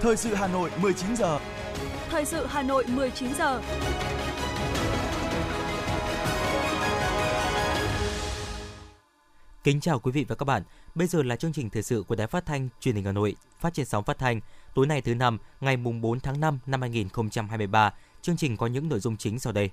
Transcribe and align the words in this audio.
Thời 0.00 0.16
sự 0.16 0.34
Hà 0.34 0.46
Nội 0.46 0.70
19 0.80 1.16
giờ. 1.16 1.38
Thời 2.08 2.24
sự 2.24 2.46
Hà 2.46 2.62
Nội 2.62 2.84
19 2.88 3.34
giờ. 3.34 3.62
Kính 9.64 9.80
chào 9.80 9.98
quý 9.98 10.12
vị 10.12 10.24
và 10.28 10.34
các 10.34 10.44
bạn. 10.44 10.62
Bây 10.94 11.06
giờ 11.06 11.22
là 11.22 11.36
chương 11.36 11.52
trình 11.52 11.70
thời 11.70 11.82
sự 11.82 12.04
của 12.08 12.14
Đài 12.14 12.26
Phát 12.26 12.46
thanh 12.46 12.68
Truyền 12.80 12.94
hình 12.94 13.04
Hà 13.04 13.12
Nội, 13.12 13.36
phát 13.60 13.74
trên 13.74 13.86
sóng 13.86 14.04
phát 14.04 14.18
thanh 14.18 14.40
tối 14.74 14.86
nay 14.86 15.00
thứ 15.00 15.14
năm, 15.14 15.38
ngày 15.60 15.76
mùng 15.76 16.00
4 16.00 16.20
tháng 16.20 16.40
5 16.40 16.58
năm 16.66 16.80
2023. 16.80 17.92
Chương 18.22 18.36
trình 18.36 18.56
có 18.56 18.66
những 18.66 18.88
nội 18.88 19.00
dung 19.00 19.16
chính 19.16 19.38
sau 19.38 19.52
đây. 19.52 19.70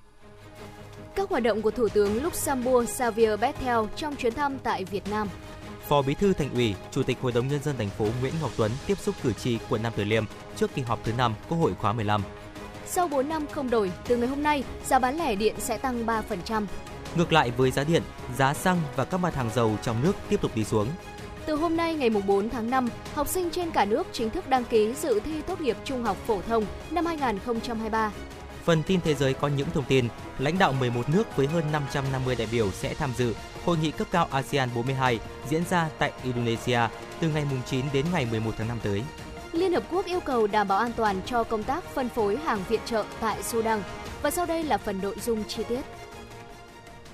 Các 1.14 1.30
hoạt 1.30 1.42
động 1.42 1.62
của 1.62 1.70
Thủ 1.70 1.88
tướng 1.88 2.22
Luxembourg 2.22 2.88
Xavier 2.88 3.40
Bettel 3.40 3.78
trong 3.96 4.16
chuyến 4.16 4.34
thăm 4.34 4.58
tại 4.58 4.84
Việt 4.84 5.08
Nam. 5.10 5.28
Phó 5.88 6.02
Bí 6.02 6.14
thư 6.14 6.32
Thành 6.32 6.54
ủy, 6.54 6.74
Chủ 6.90 7.02
tịch 7.02 7.18
Hội 7.20 7.32
đồng 7.32 7.48
nhân 7.48 7.62
dân 7.62 7.76
thành 7.78 7.88
phố 7.88 8.06
Nguyễn 8.20 8.32
Ngọc 8.40 8.50
Tuấn 8.56 8.70
tiếp 8.86 8.98
xúc 8.98 9.14
cử 9.22 9.32
tri 9.32 9.58
quận 9.68 9.82
Nam 9.82 9.92
Từ 9.96 10.04
Liêm 10.04 10.24
trước 10.56 10.74
kỳ 10.74 10.82
họp 10.82 11.04
thứ 11.04 11.12
5 11.18 11.34
Quốc 11.48 11.58
hội 11.58 11.74
khóa 11.74 11.92
15. 11.92 12.22
Sau 12.86 13.08
4 13.08 13.28
năm 13.28 13.46
không 13.46 13.70
đổi, 13.70 13.92
từ 14.08 14.16
ngày 14.16 14.28
hôm 14.28 14.42
nay, 14.42 14.64
giá 14.86 14.98
bán 14.98 15.16
lẻ 15.18 15.34
điện 15.34 15.54
sẽ 15.58 15.78
tăng 15.78 16.06
3%. 16.06 16.66
Ngược 17.16 17.32
lại 17.32 17.50
với 17.56 17.70
giá 17.70 17.84
điện, 17.84 18.02
giá 18.36 18.54
xăng 18.54 18.80
và 18.96 19.04
các 19.04 19.18
mặt 19.18 19.34
hàng 19.34 19.50
dầu 19.54 19.76
trong 19.82 20.02
nước 20.02 20.12
tiếp 20.28 20.40
tục 20.42 20.50
đi 20.54 20.64
xuống. 20.64 20.86
Từ 21.46 21.54
hôm 21.54 21.76
nay 21.76 21.94
ngày 21.94 22.10
4 22.10 22.50
tháng 22.50 22.70
5, 22.70 22.88
học 23.14 23.28
sinh 23.28 23.50
trên 23.50 23.70
cả 23.70 23.84
nước 23.84 24.06
chính 24.12 24.30
thức 24.30 24.48
đăng 24.48 24.64
ký 24.64 24.94
dự 24.94 25.20
thi 25.20 25.42
tốt 25.46 25.60
nghiệp 25.60 25.76
trung 25.84 26.02
học 26.02 26.16
phổ 26.26 26.40
thông 26.48 26.64
năm 26.90 27.06
2023. 27.06 28.12
Phần 28.64 28.82
tin 28.82 29.00
thế 29.00 29.14
giới 29.14 29.34
có 29.34 29.48
những 29.48 29.68
thông 29.74 29.84
tin, 29.84 30.08
lãnh 30.38 30.58
đạo 30.58 30.72
11 30.72 31.08
nước 31.08 31.36
với 31.36 31.46
hơn 31.46 31.64
550 31.72 32.36
đại 32.36 32.48
biểu 32.52 32.70
sẽ 32.70 32.94
tham 32.94 33.10
dự 33.16 33.34
hội 33.64 33.76
nghị 33.78 33.90
cấp 33.90 34.06
cao 34.10 34.28
ASEAN 34.30 34.68
42 34.74 35.18
diễn 35.48 35.64
ra 35.70 35.88
tại 35.98 36.12
Indonesia 36.22 36.80
từ 37.20 37.28
ngày 37.28 37.46
9 37.66 37.84
đến 37.92 38.06
ngày 38.12 38.26
11 38.30 38.50
tháng 38.58 38.68
5 38.68 38.78
tới. 38.82 39.02
Liên 39.52 39.72
Hợp 39.72 39.82
Quốc 39.90 40.06
yêu 40.06 40.20
cầu 40.20 40.46
đảm 40.46 40.68
bảo 40.68 40.78
an 40.78 40.92
toàn 40.96 41.20
cho 41.26 41.44
công 41.44 41.62
tác 41.62 41.84
phân 41.84 42.08
phối 42.08 42.36
hàng 42.36 42.60
viện 42.68 42.80
trợ 42.86 43.04
tại 43.20 43.42
Sudan. 43.42 43.82
Và 44.22 44.30
sau 44.30 44.46
đây 44.46 44.64
là 44.64 44.78
phần 44.78 45.00
nội 45.02 45.16
dung 45.22 45.44
chi 45.48 45.62
tiết. 45.68 45.80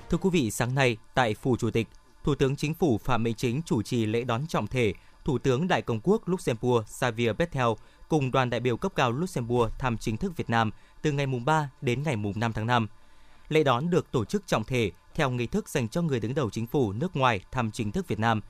Thưa 0.09 0.17
quý 0.17 0.29
vị, 0.33 0.51
sáng 0.51 0.75
nay 0.75 0.97
tại 1.13 1.33
Phủ 1.33 1.57
Chủ 1.57 1.71
tịch, 1.71 1.87
Thủ 2.23 2.35
tướng 2.35 2.55
Chính 2.55 2.73
phủ 2.73 2.97
Phạm 2.97 3.23
Minh 3.23 3.35
Chính 3.35 3.61
chủ 3.65 3.81
trì 3.81 4.05
lễ 4.05 4.23
đón 4.23 4.47
trọng 4.47 4.67
thể 4.67 4.93
Thủ 5.25 5.37
tướng 5.37 5.67
Đại 5.67 5.81
Công 5.81 5.99
quốc 6.03 6.29
Luxembourg 6.29 6.87
Xavier 6.87 7.35
Bettel 7.37 7.67
cùng 8.07 8.31
đoàn 8.31 8.49
đại 8.49 8.59
biểu 8.59 8.77
cấp 8.77 8.91
cao 8.95 9.11
Luxembourg 9.11 9.71
thăm 9.79 9.97
chính 9.97 10.17
thức 10.17 10.37
Việt 10.37 10.49
Nam 10.49 10.71
từ 11.01 11.11
ngày 11.11 11.27
mùng 11.27 11.45
3 11.45 11.69
đến 11.81 12.03
ngày 12.03 12.15
mùng 12.15 12.39
5 12.39 12.53
tháng 12.53 12.67
5. 12.67 12.87
Lễ 13.49 13.63
đón 13.63 13.89
được 13.89 14.11
tổ 14.11 14.25
chức 14.25 14.47
trọng 14.47 14.63
thể 14.63 14.91
theo 15.15 15.29
nghi 15.29 15.47
thức 15.47 15.69
dành 15.69 15.87
cho 15.87 16.01
người 16.01 16.19
đứng 16.19 16.35
đầu 16.35 16.49
chính 16.49 16.67
phủ 16.67 16.91
nước 16.91 17.15
ngoài 17.15 17.41
thăm 17.51 17.71
chính 17.71 17.91
thức 17.91 18.07
Việt 18.07 18.19
Nam. 18.19 18.41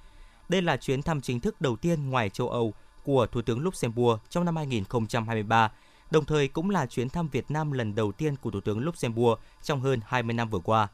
Đây 0.49 0.61
là 0.61 0.77
chuyến 0.77 1.01
thăm 1.01 1.21
chính 1.21 1.39
thức 1.39 1.61
đầu 1.61 1.75
tiên 1.75 2.09
ngoài 2.09 2.29
châu 2.29 2.49
Âu 2.49 2.73
của 3.03 3.27
Thủ 3.27 3.41
tướng 3.41 3.59
Luxembourg 3.59 4.21
trong 4.29 4.45
năm 4.45 4.55
2023, 4.55 5.71
đồng 6.11 6.25
thời 6.25 6.47
cũng 6.47 6.69
là 6.69 6.85
chuyến 6.85 7.09
thăm 7.09 7.27
Việt 7.27 7.51
Nam 7.51 7.71
lần 7.71 7.95
đầu 7.95 8.11
tiên 8.11 8.35
của 8.35 8.51
Thủ 8.51 8.61
tướng 8.61 8.79
Luxembourg 8.79 9.39
trong 9.63 9.81
hơn 9.81 9.99
20 10.05 10.33
năm 10.33 10.49
vừa 10.49 10.59
qua. 10.59 10.87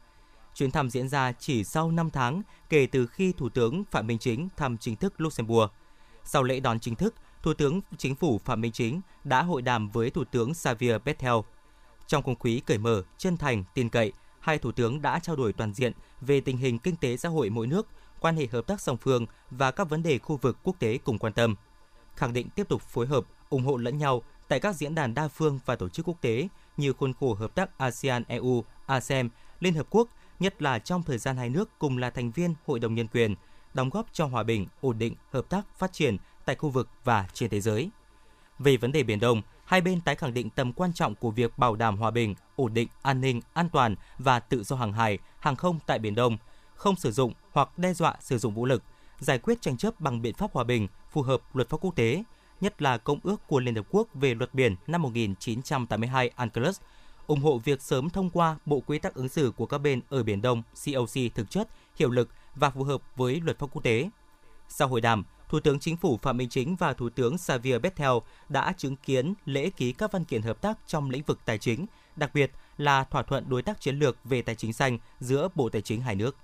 Chuyến 0.54 0.70
thăm 0.70 0.90
diễn 0.90 1.08
ra 1.08 1.32
chỉ 1.32 1.64
sau 1.64 1.90
5 1.90 2.10
tháng 2.10 2.42
kể 2.68 2.86
từ 2.86 3.06
khi 3.06 3.32
Thủ 3.32 3.48
tướng 3.48 3.84
Phạm 3.90 4.06
Minh 4.06 4.18
Chính 4.18 4.48
thăm 4.56 4.78
chính 4.78 4.96
thức 4.96 5.20
Luxembourg. 5.20 5.70
Sau 6.24 6.42
lễ 6.42 6.60
đón 6.60 6.80
chính 6.80 6.94
thức, 6.94 7.14
Thủ 7.44 7.54
tướng 7.54 7.80
Chính 7.98 8.14
phủ 8.14 8.40
Phạm 8.44 8.60
Minh 8.60 8.72
Chính 8.72 9.00
đã 9.24 9.42
hội 9.42 9.62
đàm 9.62 9.90
với 9.90 10.10
Thủ 10.10 10.24
tướng 10.24 10.54
Xavier 10.54 10.96
Bettel. 11.04 11.34
Trong 12.06 12.22
không 12.22 12.38
khí 12.38 12.60
cởi 12.66 12.78
mở, 12.78 13.02
chân 13.18 13.36
thành, 13.36 13.64
tin 13.74 13.88
cậy, 13.88 14.12
hai 14.40 14.58
thủ 14.58 14.72
tướng 14.72 15.02
đã 15.02 15.18
trao 15.18 15.36
đổi 15.36 15.52
toàn 15.52 15.74
diện 15.74 15.92
về 16.20 16.40
tình 16.40 16.56
hình 16.56 16.78
kinh 16.78 16.96
tế 16.96 17.16
xã 17.16 17.28
hội 17.28 17.50
mỗi 17.50 17.66
nước, 17.66 17.86
quan 18.20 18.36
hệ 18.36 18.46
hợp 18.46 18.66
tác 18.66 18.80
song 18.80 18.96
phương 18.96 19.26
và 19.50 19.70
các 19.70 19.88
vấn 19.88 20.02
đề 20.02 20.18
khu 20.18 20.36
vực 20.36 20.58
quốc 20.62 20.76
tế 20.78 20.98
cùng 21.04 21.18
quan 21.18 21.32
tâm. 21.32 21.56
Khẳng 22.16 22.32
định 22.32 22.48
tiếp 22.50 22.68
tục 22.68 22.82
phối 22.82 23.06
hợp, 23.06 23.24
ủng 23.50 23.64
hộ 23.64 23.76
lẫn 23.76 23.98
nhau 23.98 24.22
tại 24.48 24.60
các 24.60 24.76
diễn 24.76 24.94
đàn 24.94 25.14
đa 25.14 25.28
phương 25.28 25.58
và 25.66 25.76
tổ 25.76 25.88
chức 25.88 26.08
quốc 26.08 26.20
tế 26.20 26.48
như 26.76 26.92
khuôn 26.92 27.12
khổ 27.20 27.34
hợp 27.34 27.54
tác 27.54 27.78
ASEAN-EU, 27.78 28.62
ASEM, 28.86 29.28
Liên 29.60 29.74
Hợp 29.74 29.86
Quốc, 29.90 30.08
nhất 30.40 30.62
là 30.62 30.78
trong 30.78 31.02
thời 31.02 31.18
gian 31.18 31.36
hai 31.36 31.50
nước 31.50 31.70
cùng 31.78 31.98
là 31.98 32.10
thành 32.10 32.30
viên 32.30 32.54
Hội 32.66 32.78
đồng 32.78 32.94
Nhân 32.94 33.08
quyền, 33.08 33.34
đóng 33.74 33.90
góp 33.90 34.06
cho 34.12 34.26
hòa 34.26 34.42
bình, 34.42 34.66
ổn 34.80 34.98
định, 34.98 35.14
hợp 35.32 35.48
tác, 35.48 35.78
phát 35.78 35.92
triển 35.92 36.16
tại 36.44 36.56
khu 36.56 36.70
vực 36.70 36.88
và 37.04 37.26
trên 37.32 37.50
thế 37.50 37.60
giới. 37.60 37.90
Về 38.58 38.76
vấn 38.76 38.92
đề 38.92 39.02
Biển 39.02 39.20
Đông, 39.20 39.42
hai 39.64 39.80
bên 39.80 40.00
tái 40.00 40.14
khẳng 40.14 40.34
định 40.34 40.50
tầm 40.50 40.72
quan 40.72 40.92
trọng 40.92 41.14
của 41.14 41.30
việc 41.30 41.58
bảo 41.58 41.76
đảm 41.76 41.96
hòa 41.96 42.10
bình, 42.10 42.34
ổn 42.56 42.74
định, 42.74 42.88
an 43.02 43.20
ninh, 43.20 43.40
an 43.52 43.68
toàn 43.68 43.96
và 44.18 44.40
tự 44.40 44.64
do 44.64 44.76
hàng 44.76 44.92
hải, 44.92 45.18
hàng 45.38 45.56
không 45.56 45.78
tại 45.86 45.98
Biển 45.98 46.14
Đông, 46.14 46.36
không 46.74 46.96
sử 46.96 47.12
dụng 47.12 47.32
hoặc 47.52 47.78
đe 47.78 47.94
dọa 47.94 48.14
sử 48.20 48.38
dụng 48.38 48.54
vũ 48.54 48.66
lực, 48.66 48.82
giải 49.18 49.38
quyết 49.38 49.62
tranh 49.62 49.76
chấp 49.76 50.00
bằng 50.00 50.22
biện 50.22 50.34
pháp 50.34 50.52
hòa 50.52 50.64
bình 50.64 50.88
phù 51.10 51.22
hợp 51.22 51.40
luật 51.56 51.68
pháp 51.68 51.76
quốc 51.80 51.96
tế, 51.96 52.22
nhất 52.60 52.82
là 52.82 52.98
Công 52.98 53.20
ước 53.22 53.46
của 53.46 53.60
Liên 53.60 53.74
Hợp 53.74 53.86
Quốc 53.90 54.08
về 54.14 54.34
luật 54.34 54.54
biển 54.54 54.76
năm 54.86 55.02
1982 55.02 56.30
UNCLOS, 56.36 56.80
ủng 57.26 57.40
hộ 57.40 57.58
việc 57.58 57.82
sớm 57.82 58.10
thông 58.10 58.30
qua 58.30 58.56
Bộ 58.66 58.80
Quy 58.86 58.98
tắc 58.98 59.14
ứng 59.14 59.28
xử 59.28 59.52
của 59.56 59.66
các 59.66 59.78
bên 59.78 60.00
ở 60.08 60.22
Biển 60.22 60.42
Đông 60.42 60.62
COC 60.84 61.34
thực 61.34 61.50
chất, 61.50 61.68
hiệu 61.96 62.10
lực 62.10 62.28
và 62.54 62.70
phù 62.70 62.84
hợp 62.84 63.02
với 63.16 63.40
luật 63.44 63.58
pháp 63.58 63.66
quốc 63.72 63.82
tế. 63.82 64.10
Sau 64.68 64.88
hội 64.88 65.00
đàm, 65.00 65.24
Thủ 65.48 65.60
tướng 65.60 65.78
Chính 65.78 65.96
phủ 65.96 66.18
Phạm 66.22 66.36
Minh 66.36 66.48
Chính 66.48 66.76
và 66.76 66.92
Thủ 66.92 67.08
tướng 67.08 67.38
Xavier 67.38 67.80
Bettel 67.82 68.12
đã 68.48 68.72
chứng 68.76 68.96
kiến 68.96 69.34
lễ 69.44 69.70
ký 69.70 69.92
các 69.92 70.12
văn 70.12 70.24
kiện 70.24 70.42
hợp 70.42 70.60
tác 70.60 70.78
trong 70.86 71.10
lĩnh 71.10 71.22
vực 71.22 71.38
tài 71.44 71.58
chính, 71.58 71.86
đặc 72.16 72.30
biệt 72.34 72.50
là 72.78 73.04
thỏa 73.04 73.22
thuận 73.22 73.44
đối 73.48 73.62
tác 73.62 73.80
chiến 73.80 73.98
lược 73.98 74.16
về 74.24 74.42
tài 74.42 74.54
chính 74.54 74.72
xanh 74.72 74.98
giữa 75.20 75.48
Bộ 75.54 75.68
Tài 75.68 75.82
chính 75.82 76.00
hai 76.00 76.14
nước. 76.14 76.36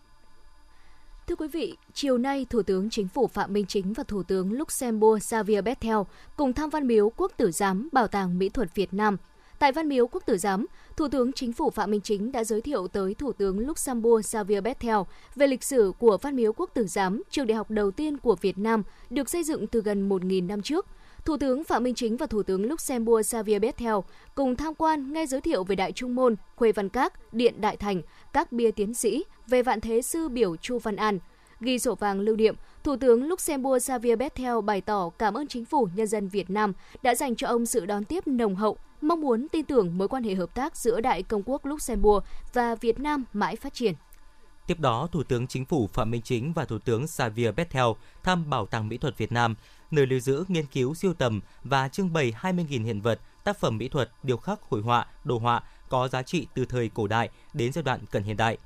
Thưa 1.27 1.37
quý 1.37 1.49
vị, 1.49 1.77
chiều 1.94 2.19
nay 2.19 2.47
Thủ 2.50 2.62
tướng 2.62 2.91
Chính 2.91 3.09
phủ 3.09 3.27
Phạm 3.27 3.53
Minh 3.53 3.66
Chính 3.66 3.93
và 3.93 4.05
Thủ 4.09 4.22
tướng 4.22 4.53
Luxembourg 4.53 5.22
Xavier 5.22 5.65
Bettel 5.65 5.97
cùng 6.37 6.53
tham 6.53 6.71
Văn 6.71 6.87
miếu 6.87 7.12
Quốc 7.17 7.32
tử 7.37 7.50
giám 7.50 7.88
Bảo 7.93 8.09
tàng 8.09 8.38
Mỹ 8.38 8.49
thuật 8.49 8.75
Việt 8.75 8.94
Nam 8.94 9.17
Tại 9.60 9.72
Văn 9.72 9.88
miếu 9.88 10.06
Quốc 10.06 10.26
tử 10.26 10.38
giám, 10.38 10.66
Thủ 10.97 11.09
tướng 11.09 11.32
Chính 11.32 11.53
phủ 11.53 11.71
Phạm 11.71 11.91
Minh 11.91 12.00
Chính 12.00 12.32
đã 12.32 12.44
giới 12.44 12.60
thiệu 12.60 12.88
tới 12.88 13.15
Thủ 13.15 13.32
tướng 13.32 13.59
Luxembourg 13.59 14.26
Xavier 14.26 14.65
Bettel 14.65 14.97
về 15.37 15.47
lịch 15.47 15.65
sử 15.65 15.93
của 15.98 16.19
Văn 16.22 16.37
miếu 16.37 16.53
Quốc 16.53 16.71
tử 16.75 16.87
giám, 16.87 17.22
trường 17.31 17.47
đại 17.47 17.56
học 17.56 17.70
đầu 17.70 17.91
tiên 17.91 18.19
của 18.19 18.37
Việt 18.41 18.59
Nam, 18.59 18.82
được 19.10 19.31
xây 19.31 19.44
dựng 19.44 19.66
từ 19.66 19.81
gần 19.81 20.09
1.000 20.09 20.47
năm 20.47 20.62
trước. 20.62 20.87
Thủ 21.25 21.37
tướng 21.37 21.65
Phạm 21.65 21.82
Minh 21.82 21.94
Chính 21.94 22.16
và 22.16 22.26
Thủ 22.26 22.43
tướng 22.43 22.66
Luxembourg 22.66 23.26
Xavier 23.26 23.62
Bettel 23.62 23.94
cùng 24.34 24.56
tham 24.56 24.75
quan 24.75 25.12
nghe 25.12 25.26
giới 25.26 25.41
thiệu 25.41 25.65
về 25.65 25.76
Đại 25.76 25.93
Trung 25.93 26.15
Môn, 26.15 26.37
Khuê 26.56 26.72
Văn 26.72 26.88
Các, 26.88 27.34
Điện 27.34 27.60
Đại 27.60 27.76
Thành, 27.76 28.03
các 28.32 28.53
bia 28.53 28.70
tiến 28.70 28.94
sĩ, 28.94 29.25
về 29.47 29.62
vạn 29.62 29.81
thế 29.81 30.03
sư 30.03 30.28
biểu 30.28 30.56
Chu 30.56 30.78
Văn 30.78 30.97
An. 30.97 31.19
Ghi 31.60 31.78
sổ 31.78 31.94
vàng 31.94 32.20
lưu 32.20 32.37
niệm, 32.37 32.54
Thủ 32.84 32.97
tướng 32.97 33.25
Luxembourg 33.25 33.82
Xavier 33.82 34.19
Bettel 34.19 34.60
bày 34.65 34.81
tỏ 34.81 35.10
cảm 35.19 35.34
ơn 35.34 35.47
chính 35.47 35.65
phủ 35.65 35.88
nhân 35.94 36.06
dân 36.06 36.28
Việt 36.28 36.50
Nam 36.50 36.72
đã 37.03 37.15
dành 37.15 37.37
cho 37.37 37.49
ông 37.49 37.66
sự 37.66 37.87
đón 37.87 38.04
tiếp 38.04 38.26
nồng 38.26 38.56
hậu, 38.56 38.78
mong 39.00 39.21
muốn 39.21 39.47
tin 39.53 39.65
tưởng 39.65 39.99
mối 39.99 40.09
quan 40.09 40.22
hệ 40.22 40.34
hợp 40.34 40.55
tác 40.55 40.77
giữa 40.77 41.00
Đại 41.00 41.22
Công 41.22 41.43
quốc 41.47 41.66
Luxembourg 41.66 42.25
và 42.53 42.75
Việt 42.75 43.00
Nam 43.00 43.25
mãi 43.33 43.56
phát 43.56 43.75
triển. 43.75 43.94
Tiếp 44.66 44.81
đó, 44.81 45.09
Thủ 45.12 45.22
tướng 45.22 45.47
Chính 45.47 45.65
phủ 45.65 45.87
Phạm 45.87 46.11
Minh 46.11 46.22
Chính 46.22 46.53
và 46.53 46.65
Thủ 46.65 46.78
tướng 46.78 47.06
Xavier 47.06 47.55
Bettel 47.55 47.87
thăm 48.22 48.50
Bảo 48.50 48.66
tàng 48.66 48.88
Mỹ 48.88 48.99
thuật 48.99 49.19
Việt 49.19 49.33
Nam, 49.33 49.55
nơi 49.91 50.06
lưu 50.06 50.21
giữ, 50.21 50.44
nghiên 50.49 50.66
cứu, 50.66 50.94
siêu 50.94 51.15
tầm 51.15 51.41
và 51.65 51.88
trưng 51.88 52.12
bày 52.12 52.34
20.000 52.41 52.84
hiện 52.84 53.00
vật, 53.00 53.21
tác 53.44 53.59
phẩm 53.59 53.78
mỹ 53.78 53.88
thuật, 53.88 54.11
điêu 54.22 54.37
khắc, 54.37 54.62
hội 54.62 54.81
họa, 54.81 55.06
đồ 55.25 55.38
họa 55.38 55.62
có 55.88 56.09
giá 56.09 56.22
trị 56.22 56.47
từ 56.55 56.65
thời 56.65 56.88
cổ 56.88 57.06
đại 57.06 57.28
đến 57.55 57.72
giai 57.72 57.82
đoạn 57.82 58.00
cận 58.11 58.22
hiện 58.22 58.37
đại. 58.37 58.59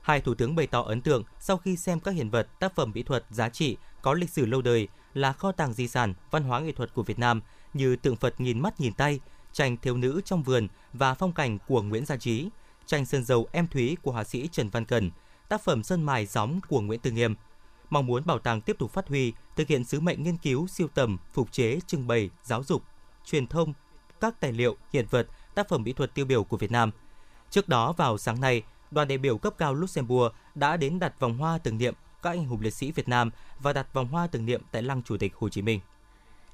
Hai 0.00 0.20
thủ 0.20 0.34
tướng 0.34 0.56
bày 0.56 0.66
tỏ 0.66 0.82
ấn 0.82 1.00
tượng 1.00 1.24
sau 1.40 1.56
khi 1.56 1.76
xem 1.76 2.00
các 2.00 2.10
hiện 2.10 2.30
vật, 2.30 2.48
tác 2.58 2.74
phẩm 2.74 2.90
mỹ 2.94 3.02
thuật 3.02 3.24
giá 3.30 3.48
trị 3.48 3.76
có 4.02 4.14
lịch 4.14 4.30
sử 4.30 4.46
lâu 4.46 4.62
đời 4.62 4.88
là 5.14 5.32
kho 5.32 5.52
tàng 5.52 5.72
di 5.72 5.88
sản 5.88 6.14
văn 6.30 6.42
hóa 6.42 6.60
nghệ 6.60 6.72
thuật 6.72 6.94
của 6.94 7.02
Việt 7.02 7.18
Nam 7.18 7.40
như 7.74 7.96
tượng 7.96 8.16
Phật 8.16 8.40
nghìn 8.40 8.60
mắt 8.60 8.80
nhìn 8.80 8.92
tay, 8.92 9.20
tranh 9.52 9.76
thiếu 9.76 9.96
nữ 9.96 10.20
trong 10.24 10.42
vườn 10.42 10.68
và 10.92 11.14
phong 11.14 11.32
cảnh 11.32 11.58
của 11.68 11.82
Nguyễn 11.82 12.06
Gia 12.06 12.16
Trí, 12.16 12.48
tranh 12.86 13.06
sơn 13.06 13.24
dầu 13.24 13.48
em 13.52 13.68
thúy 13.68 13.96
của 14.02 14.12
họa 14.12 14.24
sĩ 14.24 14.48
Trần 14.52 14.68
Văn 14.68 14.84
Cần, 14.84 15.10
tác 15.48 15.60
phẩm 15.64 15.82
sơn 15.82 16.02
mài 16.02 16.26
gióng 16.26 16.60
của 16.68 16.80
Nguyễn 16.80 17.00
Tư 17.00 17.10
Nghiêm. 17.10 17.34
Mong 17.90 18.06
muốn 18.06 18.26
bảo 18.26 18.38
tàng 18.38 18.60
tiếp 18.60 18.76
tục 18.78 18.92
phát 18.92 19.08
huy, 19.08 19.32
thực 19.56 19.68
hiện 19.68 19.84
sứ 19.84 20.00
mệnh 20.00 20.22
nghiên 20.22 20.36
cứu, 20.36 20.66
siêu 20.66 20.88
tầm, 20.94 21.18
phục 21.32 21.52
chế, 21.52 21.78
trưng 21.86 22.06
bày, 22.06 22.30
giáo 22.42 22.62
dục, 22.62 22.82
truyền 23.24 23.46
thông, 23.46 23.72
các 24.20 24.40
tài 24.40 24.52
liệu, 24.52 24.76
hiện 24.92 25.06
vật, 25.10 25.26
tác 25.54 25.68
phẩm 25.68 25.82
mỹ 25.82 25.92
thuật 25.92 26.14
tiêu 26.14 26.24
biểu 26.24 26.44
của 26.44 26.56
Việt 26.56 26.70
Nam. 26.70 26.90
Trước 27.50 27.68
đó 27.68 27.92
vào 27.92 28.18
sáng 28.18 28.40
nay, 28.40 28.62
đoàn 28.90 29.08
đại 29.08 29.18
biểu 29.18 29.38
cấp 29.38 29.54
cao 29.58 29.74
Luxembourg 29.74 30.34
đã 30.54 30.76
đến 30.76 30.98
đặt 30.98 31.20
vòng 31.20 31.38
hoa 31.38 31.58
tưởng 31.58 31.78
niệm 31.78 31.94
các 32.22 32.30
anh 32.30 32.44
hùng 32.44 32.60
liệt 32.60 32.74
sĩ 32.74 32.92
Việt 32.92 33.08
Nam 33.08 33.30
và 33.58 33.72
đặt 33.72 33.92
vòng 33.92 34.08
hoa 34.08 34.26
tưởng 34.26 34.46
niệm 34.46 34.62
tại 34.70 34.82
Lăng 34.82 35.02
Chủ 35.02 35.16
tịch 35.16 35.34
Hồ 35.34 35.48
Chí 35.48 35.62
Minh. 35.62 35.80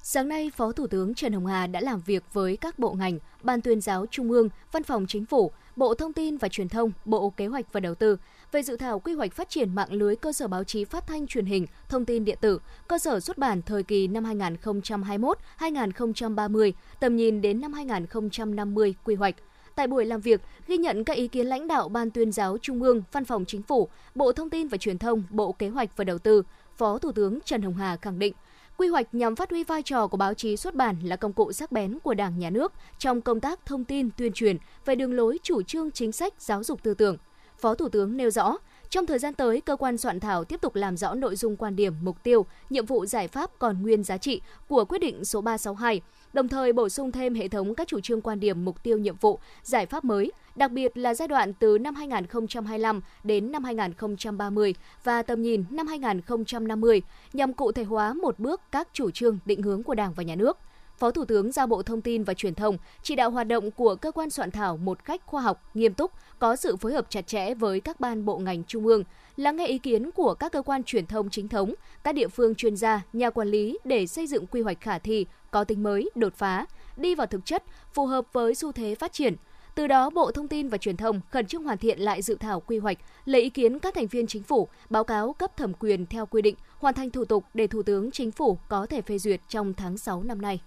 Sáng 0.08 0.28
nay, 0.28 0.50
Phó 0.56 0.72
Thủ 0.72 0.86
tướng 0.86 1.14
Trần 1.14 1.32
Hồng 1.32 1.46
Hà 1.46 1.66
đã 1.66 1.80
làm 1.80 2.00
việc 2.00 2.24
với 2.32 2.56
các 2.56 2.78
bộ 2.78 2.92
ngành, 2.92 3.18
Ban 3.42 3.60
tuyên 3.60 3.80
giáo 3.80 4.06
Trung 4.10 4.30
ương, 4.30 4.48
Văn 4.72 4.82
phòng 4.82 5.06
Chính 5.08 5.26
phủ, 5.26 5.52
Bộ 5.76 5.94
Thông 5.94 6.12
tin 6.12 6.36
và 6.36 6.48
Truyền 6.48 6.68
thông, 6.68 6.92
Bộ 7.04 7.30
Kế 7.30 7.46
hoạch 7.46 7.72
và 7.72 7.80
Đầu 7.80 7.94
tư 7.94 8.16
về 8.52 8.62
dự 8.62 8.76
thảo 8.76 8.98
quy 8.98 9.14
hoạch 9.14 9.32
phát 9.32 9.48
triển 9.48 9.74
mạng 9.74 9.92
lưới 9.92 10.16
cơ 10.16 10.32
sở 10.32 10.48
báo 10.48 10.64
chí 10.64 10.84
phát 10.84 11.06
thanh 11.06 11.26
truyền 11.26 11.46
hình, 11.46 11.66
thông 11.88 12.04
tin 12.04 12.24
điện 12.24 12.38
tử, 12.40 12.58
cơ 12.88 12.98
sở 12.98 13.20
xuất 13.20 13.38
bản 13.38 13.62
thời 13.62 13.82
kỳ 13.82 14.08
năm 14.08 14.24
2021-2030, 14.24 16.72
tầm 17.00 17.16
nhìn 17.16 17.40
đến 17.40 17.60
năm 17.60 17.72
2050 17.72 18.94
quy 19.04 19.14
hoạch. 19.14 19.34
Tại 19.74 19.86
buổi 19.86 20.04
làm 20.04 20.20
việc, 20.20 20.40
ghi 20.66 20.76
nhận 20.76 21.04
các 21.04 21.16
ý 21.16 21.28
kiến 21.28 21.46
lãnh 21.46 21.68
đạo 21.68 21.88
Ban 21.88 22.10
tuyên 22.10 22.32
giáo 22.32 22.58
Trung 22.58 22.82
ương, 22.82 23.02
Văn 23.12 23.24
phòng 23.24 23.44
Chính 23.44 23.62
phủ, 23.62 23.88
Bộ 24.14 24.32
Thông 24.32 24.50
tin 24.50 24.68
và 24.68 24.78
Truyền 24.78 24.98
thông, 24.98 25.22
Bộ 25.30 25.52
Kế 25.52 25.68
hoạch 25.68 25.96
và 25.96 26.04
Đầu 26.04 26.18
tư, 26.18 26.42
Phó 26.76 26.98
Thủ 26.98 27.12
tướng 27.12 27.38
Trần 27.44 27.62
Hồng 27.62 27.74
Hà 27.74 27.96
khẳng 27.96 28.18
định, 28.18 28.34
quy 28.78 28.88
hoạch 28.88 29.14
nhằm 29.14 29.36
phát 29.36 29.50
huy 29.50 29.64
vai 29.64 29.82
trò 29.82 30.06
của 30.06 30.16
báo 30.16 30.34
chí 30.34 30.56
xuất 30.56 30.74
bản 30.74 30.96
là 31.02 31.16
công 31.16 31.32
cụ 31.32 31.52
sắc 31.52 31.72
bén 31.72 31.98
của 31.98 32.14
Đảng, 32.14 32.38
Nhà 32.38 32.50
nước 32.50 32.72
trong 32.98 33.20
công 33.20 33.40
tác 33.40 33.66
thông 33.66 33.84
tin, 33.84 34.10
tuyên 34.16 34.32
truyền 34.32 34.56
về 34.84 34.94
đường 34.94 35.14
lối 35.14 35.38
chủ 35.42 35.62
trương 35.62 35.90
chính 35.90 36.12
sách 36.12 36.34
giáo 36.38 36.64
dục 36.64 36.82
tư 36.82 36.94
tưởng. 36.94 37.16
Phó 37.58 37.74
Thủ 37.74 37.88
tướng 37.88 38.16
nêu 38.16 38.30
rõ, 38.30 38.56
trong 38.90 39.06
thời 39.06 39.18
gian 39.18 39.34
tới, 39.34 39.60
cơ 39.60 39.76
quan 39.76 39.98
soạn 39.98 40.20
thảo 40.20 40.44
tiếp 40.44 40.60
tục 40.60 40.74
làm 40.74 40.96
rõ 40.96 41.14
nội 41.14 41.36
dung 41.36 41.56
quan 41.56 41.76
điểm, 41.76 41.94
mục 42.02 42.22
tiêu, 42.22 42.46
nhiệm 42.70 42.86
vụ 42.86 43.06
giải 43.06 43.28
pháp 43.28 43.50
còn 43.58 43.82
nguyên 43.82 44.04
giá 44.04 44.18
trị 44.18 44.40
của 44.68 44.84
quyết 44.84 44.98
định 44.98 45.24
số 45.24 45.40
362, 45.40 46.00
đồng 46.32 46.48
thời 46.48 46.72
bổ 46.72 46.88
sung 46.88 47.12
thêm 47.12 47.34
hệ 47.34 47.48
thống 47.48 47.74
các 47.74 47.88
chủ 47.88 48.00
trương 48.00 48.20
quan 48.20 48.40
điểm, 48.40 48.64
mục 48.64 48.82
tiêu, 48.82 48.98
nhiệm 48.98 49.16
vụ, 49.16 49.38
giải 49.62 49.86
pháp 49.86 50.04
mới, 50.04 50.32
đặc 50.56 50.70
biệt 50.70 50.96
là 50.96 51.14
giai 51.14 51.28
đoạn 51.28 51.52
từ 51.52 51.78
năm 51.78 51.94
2025 51.94 53.00
đến 53.24 53.52
năm 53.52 53.64
2030 53.64 54.74
và 55.04 55.22
tầm 55.22 55.42
nhìn 55.42 55.64
năm 55.70 55.86
2050 55.86 57.02
nhằm 57.32 57.52
cụ 57.52 57.72
thể 57.72 57.84
hóa 57.84 58.12
một 58.12 58.38
bước 58.38 58.60
các 58.72 58.88
chủ 58.92 59.10
trương 59.10 59.38
định 59.44 59.62
hướng 59.62 59.82
của 59.82 59.94
Đảng 59.94 60.12
và 60.14 60.22
Nhà 60.22 60.34
nước. 60.34 60.58
Phó 60.98 61.10
Thủ 61.10 61.24
tướng 61.24 61.52
giao 61.52 61.66
Bộ 61.66 61.82
Thông 61.82 62.00
tin 62.00 62.24
và 62.24 62.34
Truyền 62.34 62.54
thông 62.54 62.78
chỉ 63.02 63.16
đạo 63.16 63.30
hoạt 63.30 63.46
động 63.46 63.70
của 63.70 63.94
cơ 63.94 64.10
quan 64.10 64.30
soạn 64.30 64.50
thảo 64.50 64.76
một 64.76 65.04
cách 65.04 65.22
khoa 65.26 65.42
học, 65.42 65.70
nghiêm 65.74 65.94
túc, 65.94 66.12
có 66.38 66.56
sự 66.56 66.76
phối 66.76 66.92
hợp 66.92 67.06
chặt 67.10 67.26
chẽ 67.26 67.54
với 67.54 67.80
các 67.80 68.00
ban 68.00 68.24
bộ 68.24 68.38
ngành 68.38 68.64
trung 68.64 68.86
ương, 68.86 69.04
lắng 69.36 69.56
nghe 69.56 69.66
ý 69.66 69.78
kiến 69.78 70.10
của 70.10 70.34
các 70.34 70.52
cơ 70.52 70.62
quan 70.62 70.84
truyền 70.84 71.06
thông 71.06 71.30
chính 71.30 71.48
thống, 71.48 71.74
các 72.04 72.14
địa 72.14 72.28
phương 72.28 72.54
chuyên 72.54 72.76
gia, 72.76 73.02
nhà 73.12 73.30
quản 73.30 73.48
lý 73.48 73.78
để 73.84 74.06
xây 74.06 74.26
dựng 74.26 74.46
quy 74.46 74.60
hoạch 74.60 74.80
khả 74.80 74.98
thi, 74.98 75.26
có 75.50 75.64
tính 75.64 75.82
mới, 75.82 76.10
đột 76.14 76.34
phá, 76.34 76.66
đi 76.96 77.14
vào 77.14 77.26
thực 77.26 77.44
chất, 77.44 77.62
phù 77.92 78.06
hợp 78.06 78.26
với 78.32 78.54
xu 78.54 78.72
thế 78.72 78.94
phát 78.94 79.12
triển. 79.12 79.36
Từ 79.74 79.86
đó, 79.86 80.10
Bộ 80.10 80.30
Thông 80.30 80.48
tin 80.48 80.68
và 80.68 80.78
Truyền 80.78 80.96
thông 80.96 81.20
khẩn 81.30 81.46
trương 81.46 81.64
hoàn 81.64 81.78
thiện 81.78 82.00
lại 82.00 82.22
dự 82.22 82.34
thảo 82.34 82.60
quy 82.60 82.78
hoạch, 82.78 82.98
lấy 83.24 83.42
ý 83.42 83.50
kiến 83.50 83.78
các 83.78 83.94
thành 83.94 84.06
viên 84.06 84.26
chính 84.26 84.42
phủ, 84.42 84.68
báo 84.90 85.04
cáo 85.04 85.32
cấp 85.32 85.56
thẩm 85.56 85.72
quyền 85.74 86.06
theo 86.06 86.26
quy 86.26 86.42
định, 86.42 86.56
hoàn 86.78 86.94
thành 86.94 87.10
thủ 87.10 87.24
tục 87.24 87.44
để 87.54 87.66
Thủ 87.66 87.82
tướng 87.82 88.10
Chính 88.10 88.30
phủ 88.30 88.58
có 88.68 88.86
thể 88.86 89.02
phê 89.02 89.18
duyệt 89.18 89.40
trong 89.48 89.74
tháng 89.74 89.98
6 89.98 90.22
năm 90.22 90.42
nay. 90.42 90.60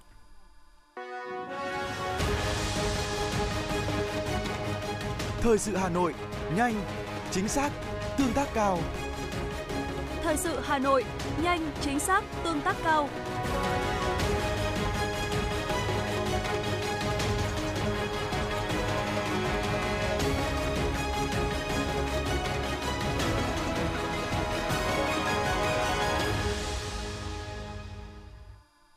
Thời 5.41 5.57
sự 5.57 5.75
Hà 5.75 5.89
Nội, 5.89 6.13
nhanh, 6.55 6.81
chính 7.31 7.47
xác, 7.47 7.71
tương 8.17 8.33
tác 8.33 8.47
cao. 8.53 8.79
Thời 10.23 10.37
sự 10.37 10.59
Hà 10.63 10.79
Nội, 10.79 11.03
nhanh, 11.43 11.71
chính 11.81 11.99
xác, 11.99 12.23
tương 12.43 12.61
tác 12.61 12.75
cao. 12.83 13.09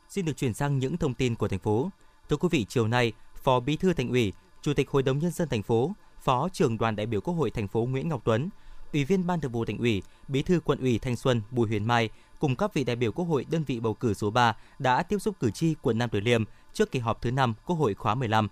Xin 0.09 0.25
được 0.25 0.37
chuyển 0.37 0.55
sang 0.55 0.79
những 0.79 0.97
thông 0.97 1.15
tin 1.15 1.35
của 1.35 1.49
thành 1.49 1.59
phố. 1.59 1.91
Thưa 2.29 2.37
quý 2.37 2.49
vị, 2.51 2.67
chiều 2.69 2.89
nay, 2.89 3.13
Phó 3.43 3.61
Bí 3.61 3.77
thư 3.77 3.93
Thành 3.93 4.09
ủy, 4.09 4.33
Chủ 4.63 4.75
tịch 4.75 4.91
Hội 4.91 5.03
đồng 5.03 5.19
nhân 5.19 5.31
dân 5.31 5.49
thành 5.49 5.63
phố, 5.63 5.93
Phó 6.23 6.49
trưởng 6.49 6.79
đoàn 6.79 6.97
đại 6.97 7.07
biểu 7.07 7.21
Quốc 7.21 7.35
hội 7.35 7.51
thành 7.51 7.69
phố 7.69 7.85
Nguyễn 7.85 8.09
Ngọc 8.09 8.21
Tuấn, 8.25 8.49
Ủy 8.93 9.05
viên 9.05 9.27
Ban 9.27 9.41
Thường 9.41 9.53
vụ 9.53 9.65
Thành 9.65 9.79
ủy, 9.79 10.03
Bí 10.29 10.43
thư 10.43 10.61
Quận 10.61 10.79
ủy 10.79 10.99
Thanh 10.99 11.17
Xuân 11.17 11.43
Bùi 11.51 11.69
Huyền 11.69 11.85
Mai 11.85 12.11
cùng 12.39 12.57
các 12.57 12.75
vị 12.75 12.85
đại 12.85 12.97
biểu 12.97 13.13
Quốc 13.13 13.25
hội 13.25 13.47
đơn 13.51 13.65
vị 13.65 13.81
bầu 13.81 13.95
cử 13.95 14.15
số 14.15 14.31
3 14.31 14.57
đã 14.79 15.03
tiếp 15.03 15.19
xúc 15.19 15.37
cử 15.41 15.51
tri 15.51 15.75
quận 15.83 15.99
Nam 15.99 16.11
Từ 16.11 16.21
Liêm 16.21 16.45
trước 16.73 16.91
kỳ 16.91 16.99
họp 16.99 17.23
thứ 17.23 17.31
5 17.31 17.55
Quốc 17.67 17.77
hội 17.77 17.95
khóa 17.95 18.15
15. 18.15 18.49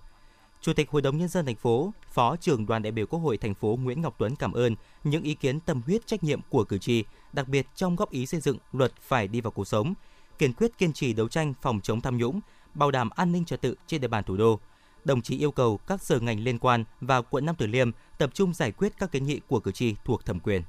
Chủ 0.61 0.73
tịch 0.73 0.91
Hội 0.91 1.03
đồng 1.03 1.19
nhân 1.19 1.29
dân 1.29 1.47
thành 1.47 1.57
phố, 1.57 1.93
Phó 2.13 2.37
trưởng 2.37 2.67
đoàn 2.67 2.83
đại 2.83 2.93
biểu 2.93 3.07
Quốc 3.07 3.21
hội 3.21 3.37
thành 3.37 3.55
phố 3.55 3.79
Nguyễn 3.83 4.01
Ngọc 4.03 4.15
Tuấn 4.19 4.37
cảm 4.37 4.53
ơn 4.53 4.77
những 5.05 5.23
ý 5.23 5.35
kiến 5.35 5.61
tâm 5.61 5.83
huyết 5.87 6.07
trách 6.07 6.25
nhiệm 6.25 6.41
của 6.49 6.65
cử 6.65 6.79
tri, 6.79 7.05
đặc 7.33 7.49
biệt 7.49 7.67
trong 7.75 7.97
góp 7.97 8.11
ý 8.11 8.27
xây 8.27 8.41
dựng 8.41 8.59
luật 8.73 8.93
phải 9.01 9.29
đi 9.29 9.41
vào 9.41 9.51
cuộc 9.51 9.69
sống, 9.69 9.95
kiên 10.39 10.53
quyết 10.53 10.79
kiên 10.79 10.93
trì 10.93 11.13
đấu 11.13 11.29
tranh 11.29 11.55
phòng 11.63 11.81
chống 11.83 12.01
tham 12.01 12.17
nhũng, 12.17 12.41
bảo 12.75 12.91
đảm 12.91 13.11
an 13.11 13.33
ninh 13.33 13.45
trật 13.45 13.61
tự 13.61 13.75
trên 13.87 14.01
địa 14.01 14.09
bàn 14.09 14.25
thủ 14.25 14.37
đô. 14.37 14.61
Đồng 15.05 15.23
chí 15.23 15.39
yêu 15.39 15.51
cầu 15.51 15.79
các 15.87 16.03
sở 16.03 16.21
ngành 16.21 16.41
liên 16.41 16.59
quan 16.59 16.85
và 17.01 17.23
quận 17.23 17.47
Nam 17.47 17.55
Từ 17.59 17.67
Liêm 17.67 17.91
tập 18.19 18.31
trung 18.35 18.55
giải 18.55 18.73
quyết 18.73 18.93
các 18.99 19.13
kiến 19.13 19.27
nghị 19.27 19.41
của 19.49 19.61
cử 19.61 19.73
tri 19.73 19.95
thuộc 20.05 20.27
thẩm 20.27 20.41
quyền. 20.41 20.63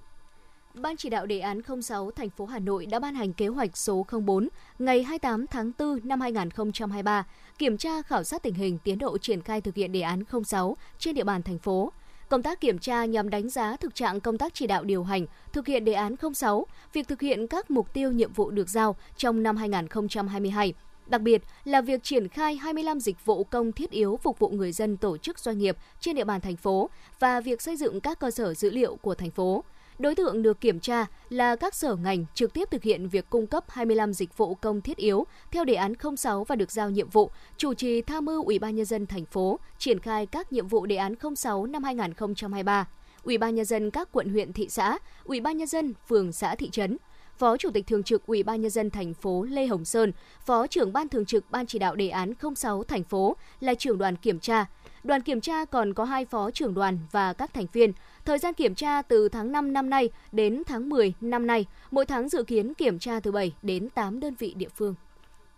Ban 0.74 0.98
chỉ 0.98 1.10
đạo 1.10 1.26
đề 1.26 1.40
án 1.40 1.62
06 1.82 2.12
thành 2.12 2.30
phố 2.30 2.46
Hà 2.46 2.60
Nội 2.60 2.86
đã 2.86 3.00
ban 3.00 3.16
hành 3.16 3.34
kế 3.34 3.48
hoạch 3.48 3.78
số 3.78 4.06
04 4.26 4.48
ngày 4.80 5.04
28 5.04 5.48
tháng 5.48 5.72
4 5.80 6.00
năm 6.04 6.22
2023 6.22 7.26
kiểm 7.58 7.78
tra 7.78 8.02
khảo 8.02 8.24
sát 8.24 8.44
tình 8.44 8.54
hình 8.54 8.78
tiến 8.84 9.00
độ 9.00 9.18
triển 9.18 9.42
khai 9.42 9.62
thực 9.62 9.76
hiện 9.76 9.92
đề 9.92 10.02
án 10.02 10.24
06 10.46 10.78
trên 11.00 11.16
địa 11.16 11.24
bàn 11.24 11.44
thành 11.44 11.60
phố. 11.60 11.92
Công 12.30 12.44
tác 12.44 12.62
kiểm 12.62 12.80
tra 12.80 13.06
nhằm 13.06 13.30
đánh 13.30 13.50
giá 13.50 13.76
thực 13.76 13.96
trạng 13.96 14.20
công 14.20 14.38
tác 14.38 14.54
chỉ 14.54 14.68
đạo 14.68 14.84
điều 14.84 15.04
hành, 15.04 15.26
thực 15.54 15.68
hiện 15.68 15.86
đề 15.86 15.94
án 15.94 16.16
06, 16.34 16.66
việc 16.94 17.08
thực 17.08 17.22
hiện 17.22 17.48
các 17.48 17.72
mục 17.72 17.94
tiêu 17.94 18.12
nhiệm 18.12 18.34
vụ 18.34 18.52
được 18.52 18.70
giao 18.70 18.96
trong 19.18 19.44
năm 19.44 19.58
2022. 19.58 20.74
Đặc 21.08 21.22
biệt 21.22 21.42
là 21.64 21.82
việc 21.82 22.04
triển 22.04 22.28
khai 22.28 22.56
25 22.56 23.00
dịch 23.00 23.26
vụ 23.26 23.44
công 23.44 23.72
thiết 23.72 23.92
yếu 23.92 24.20
phục 24.24 24.40
vụ 24.40 24.50
người 24.50 24.72
dân 24.72 24.98
tổ 24.98 25.18
chức 25.18 25.40
doanh 25.40 25.58
nghiệp 25.58 25.78
trên 26.00 26.16
địa 26.16 26.24
bàn 26.24 26.42
thành 26.42 26.56
phố 26.56 26.90
và 27.20 27.40
việc 27.40 27.62
xây 27.62 27.76
dựng 27.76 28.00
các 28.00 28.20
cơ 28.20 28.32
sở 28.32 28.54
dữ 28.54 28.70
liệu 28.70 28.96
của 28.96 29.16
thành 29.16 29.32
phố. 29.32 29.64
Đối 30.00 30.16
tượng 30.16 30.42
được 30.42 30.62
kiểm 30.62 30.80
tra 30.80 31.06
là 31.30 31.56
các 31.56 31.76
sở 31.76 31.96
ngành 31.96 32.26
trực 32.34 32.54
tiếp 32.54 32.72
thực 32.72 32.84
hiện 32.84 33.08
việc 33.08 33.30
cung 33.30 33.48
cấp 33.48 33.64
25 33.68 34.14
dịch 34.14 34.38
vụ 34.38 34.56
công 34.56 34.82
thiết 34.82 34.98
yếu 34.98 35.26
theo 35.52 35.66
đề 35.66 35.74
án 35.74 35.94
06 36.18 36.44
và 36.44 36.56
được 36.56 36.72
giao 36.72 36.90
nhiệm 36.90 37.10
vụ 37.10 37.32
chủ 37.58 37.74
trì 37.74 38.02
tham 38.02 38.26
mưu 38.26 38.44
Ủy 38.44 38.60
ban 38.60 38.76
nhân 38.76 38.86
dân 38.86 39.08
thành 39.08 39.26
phố 39.26 39.60
triển 39.78 40.00
khai 40.00 40.26
các 40.26 40.54
nhiệm 40.54 40.68
vụ 40.68 40.86
đề 40.86 40.96
án 40.96 41.16
06 41.36 41.66
năm 41.66 41.84
2023. 41.84 42.88
Ủy 43.24 43.38
ban 43.38 43.56
nhân 43.56 43.66
dân 43.66 43.92
các 43.92 44.10
quận 44.12 44.30
huyện 44.30 44.54
thị 44.54 44.68
xã, 44.70 44.98
Ủy 45.24 45.40
ban 45.40 45.58
nhân 45.58 45.68
dân 45.68 45.94
phường 46.08 46.32
xã 46.32 46.56
thị 46.56 46.70
trấn, 46.70 46.98
Phó 47.42 47.58
Chủ 47.58 47.70
tịch 47.72 47.88
Thường 47.88 48.04
trực 48.04 48.26
Ủy 48.26 48.44
ban 48.44 48.62
nhân 48.62 48.72
dân 48.72 48.90
thành 48.90 49.14
phố 49.14 49.44
Lê 49.44 49.68
Hồng 49.68 49.86
Sơn, 49.86 50.12
Phó 50.46 50.68
trưởng 50.68 50.94
ban 50.94 51.10
thường 51.10 51.26
trực 51.26 51.52
Ban 51.52 51.66
chỉ 51.66 51.80
đạo 51.80 51.96
đề 51.96 52.10
án 52.10 52.34
06 52.56 52.84
thành 52.84 53.04
phố 53.04 53.36
là 53.60 53.74
trưởng 53.74 53.98
đoàn 53.98 54.16
kiểm 54.16 54.40
tra. 54.40 54.66
Đoàn 55.04 55.22
kiểm 55.22 55.42
tra 55.42 55.66
còn 55.66 55.94
có 55.94 56.04
hai 56.04 56.26
phó 56.26 56.52
trưởng 56.52 56.74
đoàn 56.74 57.00
và 57.12 57.34
các 57.34 57.54
thành 57.54 57.66
viên. 57.74 57.94
Thời 58.26 58.38
gian 58.38 58.54
kiểm 58.54 58.76
tra 58.76 59.02
từ 59.02 59.30
tháng 59.30 59.52
5 59.52 59.74
năm 59.74 59.90
nay 59.90 60.10
đến 60.32 60.64
tháng 60.68 60.90
10 60.90 61.14
năm 61.22 61.48
nay, 61.48 61.66
mỗi 61.92 62.06
tháng 62.06 62.30
dự 62.30 62.44
kiến 62.44 62.74
kiểm 62.74 63.00
tra 63.00 63.20
từ 63.20 63.32
7 63.32 63.54
đến 63.62 63.90
8 63.90 64.20
đơn 64.20 64.36
vị 64.40 64.54
địa 64.58 64.70
phương. 64.76 64.96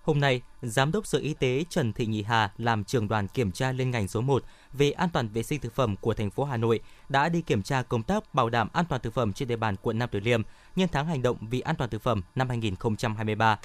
Hôm 0.04 0.20
nay, 0.20 0.42
Giám 0.62 0.92
đốc 0.92 1.08
Sở 1.08 1.20
Y 1.20 1.34
tế 1.34 1.66
Trần 1.70 1.94
Thị 1.94 2.06
Nhị 2.06 2.24
Hà 2.24 2.52
làm 2.58 2.84
trưởng 2.84 3.08
đoàn 3.08 3.28
kiểm 3.28 3.52
tra 3.52 3.72
liên 3.72 3.92
ngành 3.92 4.08
số 4.08 4.22
1 4.22 4.44
về 4.74 4.92
an 4.92 5.10
toàn 5.10 5.28
vệ 5.28 5.44
sinh 5.44 5.60
thực 5.60 5.76
phẩm 5.76 5.96
của 5.96 6.14
thành 6.14 6.30
phố 6.30 6.44
Hà 6.44 6.58
Nội 6.58 6.80
đã 7.10 7.30
đi 7.30 7.42
kiểm 7.42 7.64
tra 7.64 7.82
công 7.82 8.04
tác 8.04 8.34
bảo 8.34 8.50
đảm 8.50 8.68
an 8.74 8.86
toàn 8.90 9.02
thực 9.02 9.14
phẩm 9.14 9.34
trên 9.34 9.48
địa 9.48 9.56
bàn 9.56 9.76
quận 9.82 10.00
Nam 10.00 10.10
Từ 10.12 10.20
Liêm 10.20 10.42
nhân 10.76 10.90
tháng 10.92 11.08
hành 11.08 11.22
động 11.22 11.38
vì 11.42 11.60
an 11.60 11.76
toàn 11.76 11.90
thực 11.90 12.02
phẩm 12.02 12.22
năm 12.36 12.50
2023. 12.50 13.60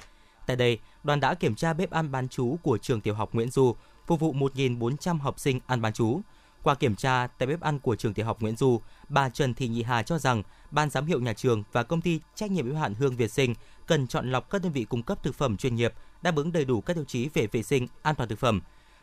Tại 0.45 0.55
đây, 0.55 0.79
đoàn 1.03 1.19
đã 1.19 1.33
kiểm 1.33 1.55
tra 1.55 1.73
bếp 1.73 1.91
ăn 1.91 2.11
bán 2.11 2.29
chú 2.29 2.57
của 2.63 2.77
trường 2.77 3.01
tiểu 3.01 3.13
học 3.13 3.29
Nguyễn 3.33 3.51
Du, 3.51 3.75
phục 4.07 4.19
vụ 4.19 4.33
1.400 4.33 5.19
học 5.19 5.39
sinh 5.39 5.59
ăn 5.67 5.81
bán 5.81 5.93
chú. 5.93 6.21
Qua 6.63 6.75
kiểm 6.75 6.95
tra 6.95 7.27
tại 7.27 7.47
bếp 7.47 7.61
ăn 7.61 7.79
của 7.79 7.95
trường 7.95 8.13
tiểu 8.13 8.25
học 8.25 8.41
Nguyễn 8.41 8.55
Du, 8.55 8.81
bà 9.09 9.29
Trần 9.29 9.53
Thị 9.53 9.67
Nhị 9.67 9.83
Hà 9.83 10.03
cho 10.03 10.19
rằng 10.19 10.43
ban 10.71 10.89
giám 10.89 11.05
hiệu 11.05 11.19
nhà 11.19 11.33
trường 11.33 11.63
và 11.71 11.83
công 11.83 12.01
ty 12.01 12.19
trách 12.35 12.51
nhiệm 12.51 12.65
hữu 12.65 12.75
hạn 12.75 12.93
Hương 12.93 13.15
Việt 13.15 13.31
Sinh 13.31 13.55
cần 13.87 14.07
chọn 14.07 14.31
lọc 14.31 14.49
các 14.49 14.61
đơn 14.61 14.71
vị 14.71 14.83
cung 14.89 15.03
cấp 15.03 15.23
thực 15.23 15.35
phẩm 15.35 15.57
chuyên 15.57 15.75
nghiệp 15.75 15.93
đáp 16.21 16.35
ứng 16.35 16.51
đầy 16.51 16.65
đủ 16.65 16.81
các 16.81 16.93
tiêu 16.93 17.05
chí 17.07 17.29
về 17.33 17.47
vệ 17.47 17.63
sinh, 17.63 17.87
an 18.01 18.15
toàn 18.15 18.29
thực 18.29 18.39
phẩm. 18.39 18.61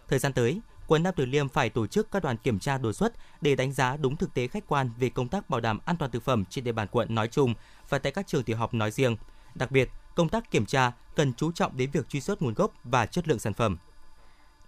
Thời 0.09 0.19
gian 0.19 0.33
tới, 0.33 0.61
quận 0.87 1.02
Nam 1.02 1.14
Từ 1.16 1.26
Liêm 1.26 1.49
phải 1.49 1.71
tổ 1.71 1.87
chức 1.87 2.11
các 2.11 2.23
đoàn 2.23 2.37
kiểm 2.37 2.59
tra 2.59 2.78
đột 2.78 2.93
xuất 2.93 3.12
để 3.40 3.55
đánh 3.55 3.73
giá 3.73 3.97
đúng 3.97 4.16
thực 4.16 4.35
tế 4.35 4.47
khách 4.47 4.66
quan 4.66 4.90
về 4.99 5.09
công 5.09 5.28
tác 5.28 5.50
bảo 5.50 5.61
đảm 5.61 5.78
an 5.85 5.97
toàn 5.97 6.11
thực 6.11 6.23
phẩm 6.23 6.45
trên 6.50 6.64
địa 6.64 6.73
bàn 6.73 6.88
quận 6.90 7.14
nói 7.14 7.28
chung 7.28 7.55
và 7.88 7.99
tại 7.99 8.12
các 8.12 8.26
trường 8.26 8.43
tiểu 8.43 8.57
học 8.57 8.75
nói 8.75 8.90
riêng. 8.90 9.16
Đặc 9.55 9.71
biệt, 9.71 9.90
công 10.14 10.28
tác 10.28 10.50
kiểm 10.50 10.66
tra 10.66 10.93
cần 11.16 11.33
chú 11.35 11.52
trọng 11.52 11.76
đến 11.76 11.90
việc 11.90 12.09
truy 12.09 12.21
xuất 12.21 12.43
nguồn 12.43 12.55
gốc 12.55 12.73
và 12.85 13.07
chất 13.07 13.28
lượng 13.28 13.38
sản 13.38 13.52
phẩm. 13.52 13.76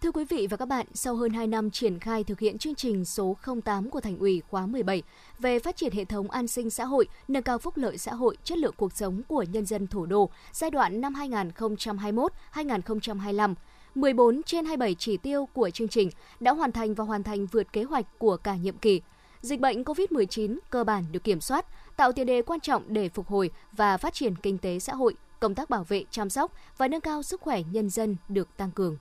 Thưa 0.03 0.13
quý 0.13 0.25
vị 0.25 0.47
và 0.51 0.57
các 0.57 0.69
bạn, 0.69 0.87
sau 0.95 1.17
hơn 1.17 1.33
2 1.33 1.47
năm 1.47 1.71
triển 1.71 1.99
khai 1.99 2.25
thực 2.25 2.41
hiện 2.41 2.59
chương 2.59 2.75
trình 2.75 3.05
số 3.05 3.37
08 3.65 3.91
của 3.91 4.01
Thành 4.01 4.19
ủy 4.19 4.43
khóa 4.49 4.67
17 4.67 5.03
về 5.39 5.59
phát 5.59 5.77
triển 5.77 5.93
hệ 5.93 6.05
thống 6.05 6.31
an 6.31 6.49
sinh 6.49 6.71
xã 6.71 6.85
hội, 6.85 7.09
nâng 7.29 7.43
cao 7.43 7.59
phúc 7.59 7.77
lợi 7.77 7.99
xã 7.99 8.15
hội, 8.15 8.37
chất 8.45 8.59
lượng 8.59 8.75
cuộc 8.77 8.93
sống 8.93 9.23
của 9.29 9.43
nhân 9.43 9.67
dân 9.67 9.87
thủ 9.87 10.07
đô 10.07 10.31
giai 10.53 10.71
đoạn 10.71 11.01
năm 11.01 11.15
2021-2025, 11.15 13.55
14 14.01 14.43
trên 14.43 14.65
27 14.65 14.95
chỉ 14.95 15.17
tiêu 15.17 15.49
của 15.53 15.71
chương 15.71 15.89
trình 15.89 16.11
đã 16.41 16.53
hoàn 16.53 16.73
thành 16.73 16.95
và 16.95 17.05
hoàn 17.05 17.23
thành 17.23 17.47
vượt 17.47 17.73
kế 17.73 17.83
hoạch 17.83 18.19
của 18.19 18.37
cả 18.37 18.57
nhiệm 18.57 18.79
kỳ. 18.79 19.01
Dịch 19.41 19.61
bệnh 19.61 19.83
COVID-19 19.83 20.59
cơ 20.71 20.85
bản 20.85 21.05
được 21.13 21.25
kiểm 21.25 21.41
soát, 21.41 21.67
tạo 21.97 22.13
tiền 22.13 22.27
đề 22.27 22.43
quan 22.43 22.61
trọng 22.61 22.83
để 22.89 23.09
phục 23.09 23.27
hồi 23.27 23.51
và 23.73 23.97
phát 23.97 24.15
triển 24.15 24.37
kinh 24.37 24.59
tế 24.59 24.79
xã 24.79 24.95
hội, 24.95 25.15
công 25.41 25.55
tác 25.55 25.71
bảo 25.71 25.85
vệ, 25.85 26.05
chăm 26.11 26.31
sóc 26.31 26.53
và 26.77 26.89
nâng 26.89 27.01
cao 27.01 27.23
sức 27.23 27.41
khỏe 27.41 27.63
nhân 27.71 27.91
dân 27.91 28.17
được 28.29 28.57
tăng 28.57 28.71
cường. 28.71 28.97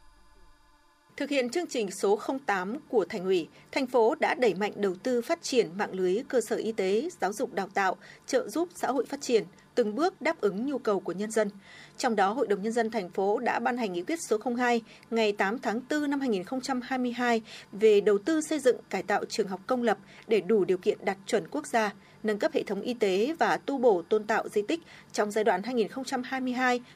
Thực 1.18 1.30
hiện 1.30 1.50
chương 1.50 1.68
trình 1.68 1.92
số 1.92 2.20
08 2.46 2.78
của 2.90 3.06
Thành 3.06 3.26
ủy, 3.26 3.48
thành 3.72 3.88
phố 3.88 4.16
đã 4.16 4.34
đẩy 4.34 4.54
mạnh 4.54 4.72
đầu 4.76 4.96
tư 5.04 5.22
phát 5.22 5.42
triển 5.42 5.70
mạng 5.78 5.94
lưới 5.94 6.24
cơ 6.28 6.42
sở 6.42 6.56
y 6.56 6.72
tế, 6.72 7.10
giáo 7.22 7.34
dục 7.34 7.54
đào 7.54 7.68
tạo, 7.74 7.96
trợ 8.28 8.50
giúp 8.50 8.70
xã 8.76 8.88
hội 8.88 9.06
phát 9.06 9.22
triển, 9.22 9.44
từng 9.76 9.96
bước 9.96 10.22
đáp 10.22 10.42
ứng 10.42 10.66
nhu 10.66 10.78
cầu 10.78 11.00
của 11.00 11.12
nhân 11.12 11.32
dân. 11.32 11.50
Trong 11.98 12.16
đó, 12.16 12.34
Hội 12.34 12.48
đồng 12.48 12.62
Nhân 12.62 12.74
dân 12.74 12.92
thành 12.92 13.10
phố 13.10 13.40
đã 13.40 13.60
ban 13.60 13.78
hành 13.78 13.94
nghị 13.94 14.02
quyết 14.02 14.22
số 14.22 14.38
02 14.58 14.82
ngày 15.12 15.32
8 15.32 15.60
tháng 15.60 15.82
4 15.90 16.10
năm 16.10 16.20
2022 16.20 17.42
về 17.72 18.02
đầu 18.02 18.18
tư 18.18 18.42
xây 18.42 18.60
dựng 18.60 18.78
cải 18.90 19.04
tạo 19.04 19.26
trường 19.26 19.48
học 19.48 19.60
công 19.68 19.84
lập 19.84 19.98
để 20.28 20.42
đủ 20.42 20.66
điều 20.66 20.78
kiện 20.78 20.98
đạt 21.06 21.18
chuẩn 21.26 21.48
quốc 21.48 21.68
gia, 21.68 21.94
nâng 22.24 22.40
cấp 22.40 22.52
hệ 22.54 22.64
thống 22.64 22.82
y 22.82 22.94
tế 22.94 23.36
và 23.40 23.58
tu 23.58 23.78
bổ 23.78 24.02
tôn 24.10 24.24
tạo 24.24 24.50
di 24.50 24.62
tích 24.62 24.80
trong 25.12 25.32
giai 25.32 25.44
đoạn 25.44 25.62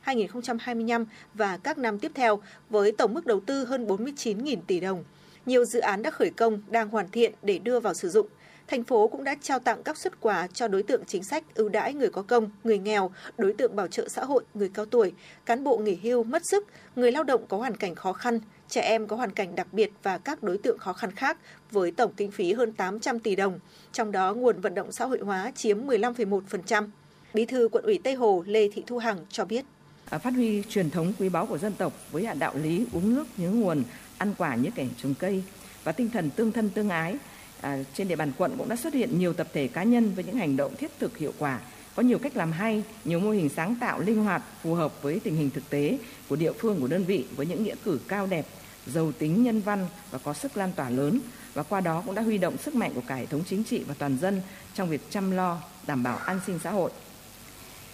2022-2025 0.06 1.06
và 1.34 1.58
các 1.58 1.78
năm 1.78 2.00
tiếp 2.00 2.12
theo 2.16 2.42
với 2.70 2.92
tổng 2.92 3.14
mức 3.14 3.26
đầu 3.26 3.40
tư 3.40 3.66
hơn 3.66 3.88
49.000 3.88 4.58
tỷ 4.68 4.80
đồng. 4.80 5.04
Nhiều 5.46 5.66
dự 5.66 5.80
án 5.80 6.02
đã 6.02 6.12
khởi 6.12 6.30
công, 6.30 6.62
đang 6.68 6.90
hoàn 6.90 7.10
thiện 7.10 7.34
để 7.42 7.60
đưa 7.60 7.80
vào 7.80 7.94
sử 7.94 8.10
dụng– 8.10 8.28
thành 8.72 8.84
phố 8.84 9.08
cũng 9.08 9.24
đã 9.24 9.36
trao 9.42 9.60
tặng 9.60 9.84
các 9.84 9.98
xuất 9.98 10.22
quà 10.22 10.48
cho 10.48 10.68
đối 10.68 10.84
tượng 10.84 11.06
chính 11.08 11.24
sách 11.24 11.44
ưu 11.56 11.70
đãi 11.70 11.94
người 11.94 12.10
có 12.10 12.22
công, 12.22 12.50
người 12.64 12.80
nghèo, 12.80 13.12
đối 13.38 13.54
tượng 13.54 13.76
bảo 13.76 13.88
trợ 13.88 14.08
xã 14.08 14.26
hội, 14.26 14.44
người 14.54 14.72
cao 14.74 14.86
tuổi, 14.86 15.14
cán 15.46 15.64
bộ 15.64 15.78
nghỉ 15.78 15.96
hưu 16.04 16.24
mất 16.24 16.46
sức, 16.46 16.68
người 16.96 17.12
lao 17.12 17.24
động 17.24 17.46
có 17.48 17.58
hoàn 17.58 17.78
cảnh 17.78 17.96
khó 17.96 18.14
khăn, 18.14 18.40
trẻ 18.72 18.82
em 18.82 19.08
có 19.08 19.16
hoàn 19.16 19.32
cảnh 19.32 19.56
đặc 19.56 19.68
biệt 19.72 19.92
và 20.04 20.18
các 20.18 20.44
đối 20.44 20.58
tượng 20.58 20.78
khó 20.78 20.94
khăn 20.94 21.12
khác 21.12 21.38
với 21.72 21.92
tổng 21.92 22.14
kinh 22.18 22.32
phí 22.32 22.54
hơn 22.54 22.74
800 22.74 23.20
tỷ 23.20 23.36
đồng, 23.36 23.60
trong 23.92 24.12
đó 24.12 24.34
nguồn 24.34 24.62
vận 24.62 24.76
động 24.76 24.92
xã 24.92 25.06
hội 25.06 25.20
hóa 25.20 25.52
chiếm 25.56 25.88
15,1%. 25.88 26.88
Bí 27.34 27.46
thư 27.46 27.70
quận 27.72 27.84
ủy 27.84 28.00
Tây 28.04 28.14
Hồ 28.14 28.44
Lê 28.48 28.70
Thị 28.74 28.84
Thu 28.88 28.98
Hằng 28.98 29.18
cho 29.30 29.46
biết. 29.46 29.66
À, 30.10 30.18
phát 30.18 30.34
huy 30.34 30.64
truyền 30.70 30.90
thống 30.90 31.14
quý 31.20 31.30
báu 31.30 31.46
của 31.46 31.58
dân 31.58 31.74
tộc 31.74 31.94
với 32.12 32.28
đạo 32.40 32.54
lý 32.56 32.86
uống 32.94 33.16
nước 33.16 33.28
nhớ 33.38 33.50
nguồn, 33.50 33.84
ăn 34.18 34.34
quả 34.38 34.56
như 34.56 34.70
kẻ 34.76 34.86
trồng 35.04 35.14
cây 35.14 35.44
và 35.84 35.92
tinh 35.92 36.10
thần 36.10 36.30
tương 36.30 36.52
thân 36.52 36.70
tương 36.70 36.90
ái 36.90 37.16
à, 37.62 37.78
trên 37.94 38.08
địa 38.08 38.16
bàn 38.16 38.32
quận 38.38 38.56
cũng 38.58 38.70
đã 38.70 38.76
xuất 38.76 38.94
hiện 38.94 39.20
nhiều 39.20 39.34
tập 39.34 39.48
thể 39.54 39.68
cá 39.68 39.84
nhân 39.84 40.14
với 40.16 40.24
những 40.24 40.36
hành 40.36 40.58
động 40.58 40.76
thiết 40.76 40.92
thực 41.00 41.18
hiệu 41.18 41.34
quả 41.40 41.60
có 41.96 42.04
nhiều 42.04 42.20
cách 42.20 42.38
làm 42.38 42.52
hay, 42.52 42.84
nhiều 43.06 43.20
mô 43.20 43.32
hình 43.32 43.50
sáng 43.50 43.76
tạo 43.80 44.00
linh 44.00 44.24
hoạt 44.24 44.44
phù 44.64 44.74
hợp 44.74 45.02
với 45.02 45.20
tình 45.24 45.36
hình 45.36 45.50
thực 45.50 45.70
tế 45.70 45.98
của 46.30 46.36
địa 46.36 46.52
phương 46.52 46.82
của 46.82 46.88
đơn 46.88 47.04
vị 47.04 47.26
với 47.36 47.46
những 47.46 47.64
nghĩa 47.64 47.76
cử 47.84 48.00
cao 48.08 48.28
đẹp, 48.28 48.46
giàu 48.88 49.12
tính 49.12 49.44
nhân 49.44 49.62
văn 49.62 49.88
và 50.12 50.20
có 50.24 50.34
sức 50.34 50.58
lan 50.58 50.72
tỏa 50.76 50.90
lớn, 50.90 51.20
và 51.54 51.64
qua 51.64 51.82
đó 51.82 52.04
cũng 52.06 52.16
đã 52.16 52.22
huy 52.22 52.38
động 52.38 52.58
sức 52.58 52.76
mạnh 52.76 52.92
của 52.96 53.02
cả 53.08 53.16
hệ 53.16 53.26
thống 53.26 53.44
chính 53.50 53.64
trị 53.64 53.84
và 53.88 53.96
toàn 53.98 54.18
dân 54.22 54.42
trong 54.74 54.90
việc 54.90 55.02
chăm 55.10 55.32
lo, 55.32 55.62
đảm 55.88 56.04
bảo 56.04 56.18
an 56.18 56.40
sinh 56.46 56.60
xã 56.64 56.72
hội. 56.72 56.92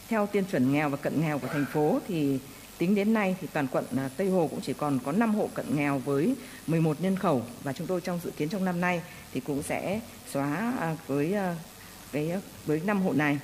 Theo 0.10 0.27
tiêu 0.27 0.44
chuẩn 0.51 0.74
nghèo 0.74 0.89
và 0.89 0.98
cận 0.98 1.22
nghèo 1.22 1.39
của 1.39 1.48
thành 1.48 1.65
phố 1.74 2.00
thì 2.08 2.39
Tính 2.77 2.96
đến 2.96 3.13
nay 3.13 3.36
thì 3.41 3.48
toàn 3.53 3.67
quận 3.67 3.86
à, 3.98 4.10
Tây 4.17 4.29
Hồ 4.29 4.48
cũng 4.51 4.62
chỉ 4.62 4.74
còn 4.74 5.00
có 5.06 5.12
5 5.12 5.36
hộ 5.36 5.50
cận 5.53 5.75
nghèo 5.75 5.98
với 5.98 6.36
11 6.67 7.01
nhân 7.01 7.15
khẩu 7.15 7.44
và 7.63 7.74
chúng 7.74 7.88
tôi 7.88 8.01
trong 8.01 8.20
dự 8.24 8.32
kiến 8.32 8.50
trong 8.50 8.65
năm 8.65 8.82
nay 8.82 9.01
thì 9.34 9.39
cũng 9.39 9.63
sẽ 9.63 10.00
xóa 10.32 10.74
à, 10.79 10.96
với 11.08 11.34
à, 11.34 11.56
cái 12.12 12.34
với 12.65 12.82
5 12.86 13.01
hộ 13.01 13.13
này. 13.13 13.39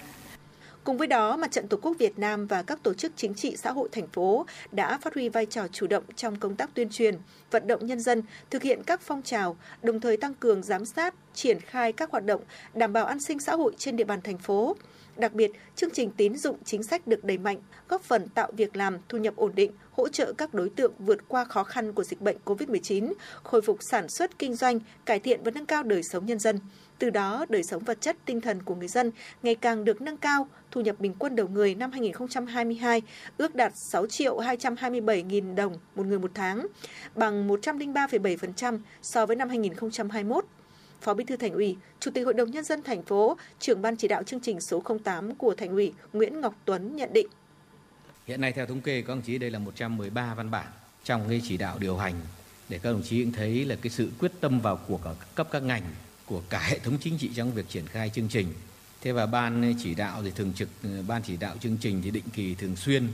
Cùng 0.84 0.98
với 0.98 1.08
đó, 1.08 1.38
Mặt 1.38 1.52
trận 1.52 1.68
Tổ 1.68 1.78
quốc 1.82 1.96
Việt 2.00 2.20
Nam 2.20 2.48
và 2.48 2.64
các 2.64 2.84
tổ 2.84 2.94
chức 2.94 3.12
chính 3.16 3.34
trị 3.34 3.56
xã 3.58 3.72
hội 3.72 3.90
thành 3.92 4.08
phố 4.08 4.46
đã 4.72 4.98
phát 4.98 5.14
huy 5.14 5.30
vai 5.30 5.46
trò 5.46 5.68
chủ 5.68 5.88
động 5.88 6.04
trong 6.16 6.36
công 6.36 6.56
tác 6.56 6.70
tuyên 6.74 6.90
truyền, 6.90 7.18
vận 7.52 7.68
động 7.68 7.86
nhân 7.86 8.00
dân 8.00 8.22
thực 8.50 8.64
hiện 8.64 8.84
các 8.86 9.02
phong 9.02 9.22
trào, 9.22 9.58
đồng 9.84 10.00
thời 10.00 10.18
tăng 10.18 10.34
cường 10.34 10.64
giám 10.64 10.86
sát, 10.86 11.14
triển 11.34 11.60
khai 11.60 11.92
các 11.92 12.12
hoạt 12.12 12.26
động 12.26 12.42
đảm 12.74 12.94
bảo 12.94 13.06
an 13.06 13.20
sinh 13.20 13.40
xã 13.40 13.56
hội 13.56 13.74
trên 13.78 13.96
địa 13.96 14.04
bàn 14.04 14.22
thành 14.22 14.38
phố. 14.38 14.76
Đặc 15.18 15.34
biệt, 15.34 15.52
chương 15.76 15.90
trình 15.94 16.12
tín 16.18 16.38
dụng 16.38 16.58
chính 16.66 16.84
sách 16.84 17.08
được 17.08 17.24
đẩy 17.24 17.38
mạnh, 17.38 17.58
góp 17.90 18.02
phần 18.02 18.28
tạo 18.28 18.52
việc 18.58 18.76
làm, 18.76 18.98
thu 19.10 19.18
nhập 19.18 19.36
ổn 19.36 19.52
định, 19.56 19.72
hỗ 19.92 20.08
trợ 20.08 20.34
các 20.34 20.54
đối 20.54 20.70
tượng 20.70 20.94
vượt 21.00 21.28
qua 21.28 21.46
khó 21.46 21.64
khăn 21.64 21.94
của 21.94 22.04
dịch 22.04 22.22
bệnh 22.22 22.38
COVID-19, 22.46 23.14
khôi 23.44 23.62
phục 23.62 23.78
sản 23.82 24.10
xuất 24.10 24.40
kinh 24.40 24.56
doanh, 24.56 24.80
cải 25.06 25.20
thiện 25.20 25.44
và 25.44 25.52
nâng 25.52 25.66
cao 25.66 25.84
đời 25.84 26.04
sống 26.04 26.26
nhân 26.26 26.40
dân. 26.40 26.60
Từ 27.00 27.10
đó, 27.10 27.46
đời 27.50 27.64
sống 27.64 27.84
vật 27.84 28.02
chất, 28.02 28.18
tinh 28.26 28.42
thần 28.42 28.64
của 28.64 28.76
người 28.76 28.88
dân 28.88 29.12
ngày 29.44 29.56
càng 29.56 29.86
được 29.86 30.02
nâng 30.02 30.18
cao, 30.18 30.48
thu 30.72 30.82
nhập 30.82 31.00
bình 31.00 31.14
quân 31.20 31.36
đầu 31.36 31.48
người 31.48 31.76
năm 31.76 31.92
2022 31.92 33.02
ước 33.38 33.56
đạt 33.56 33.74
6 33.76 34.08
triệu 34.08 34.40
227 34.40 35.24
nghìn 35.24 35.56
đồng 35.56 35.74
một 35.96 36.06
người 36.06 36.20
một 36.20 36.32
tháng, 36.34 36.68
bằng 37.16 37.48
103,7% 37.48 38.80
so 39.02 39.26
với 39.26 39.36
năm 39.36 39.50
2021. 39.50 40.46
Phó 41.04 41.14
Bí 41.14 41.24
thư 41.24 41.36
Thành 41.36 41.54
ủy, 41.54 41.78
Chủ 42.00 42.12
tịch 42.12 42.26
Hội 42.26 42.34
đồng 42.34 42.52
nhân 42.52 42.64
dân 42.64 42.84
thành 42.84 43.04
phố, 43.04 43.38
trưởng 43.60 43.82
ban 43.82 43.96
chỉ 43.96 44.08
đạo 44.08 44.24
chương 44.24 44.40
trình 44.40 44.62
số 44.62 44.84
08 45.04 45.36
của 45.36 45.56
Thành 45.58 45.70
ủy 45.70 45.94
Nguyễn 46.14 46.42
Ngọc 46.42 46.56
Tuấn 46.66 46.96
nhận 46.96 47.14
định. 47.14 47.28
Hiện 48.26 48.42
nay 48.42 48.52
theo 48.52 48.66
thống 48.66 48.82
kê 48.82 49.02
các 49.02 49.08
đồng 49.08 49.22
chí 49.22 49.38
đây 49.38 49.52
là 49.52 49.60
113 49.60 50.34
văn 50.34 50.52
bản 50.52 50.66
trong 51.04 51.30
cái 51.30 51.42
chỉ 51.44 51.58
đạo 51.58 51.78
điều 51.80 51.98
hành 51.98 52.14
để 52.70 52.80
các 52.80 52.92
đồng 52.92 53.04
chí 53.04 53.24
cũng 53.24 53.34
thấy 53.34 53.66
là 53.66 53.76
cái 53.82 53.90
sự 53.90 54.12
quyết 54.20 54.32
tâm 54.40 54.60
vào 54.60 54.80
của 54.88 55.00
các 55.04 55.16
cấp 55.36 55.48
các 55.52 55.64
ngành 55.64 55.84
của 56.26 56.42
cả 56.50 56.60
hệ 56.60 56.80
thống 56.80 56.98
chính 57.02 57.18
trị 57.18 57.32
trong 57.36 57.52
việc 57.52 57.70
triển 57.70 57.88
khai 57.88 58.10
chương 58.10 58.28
trình. 58.28 58.54
Thế 59.02 59.12
và 59.12 59.26
ban 59.26 59.74
chỉ 59.84 59.96
đạo 59.96 60.22
thì 60.24 60.32
thường 60.36 60.54
trực 60.54 60.70
ban 61.08 61.22
chỉ 61.22 61.38
đạo 61.38 61.56
chương 61.60 61.78
trình 61.78 62.02
thì 62.04 62.12
định 62.12 62.24
kỳ 62.34 62.56
thường 62.56 62.76
xuyên 62.76 63.08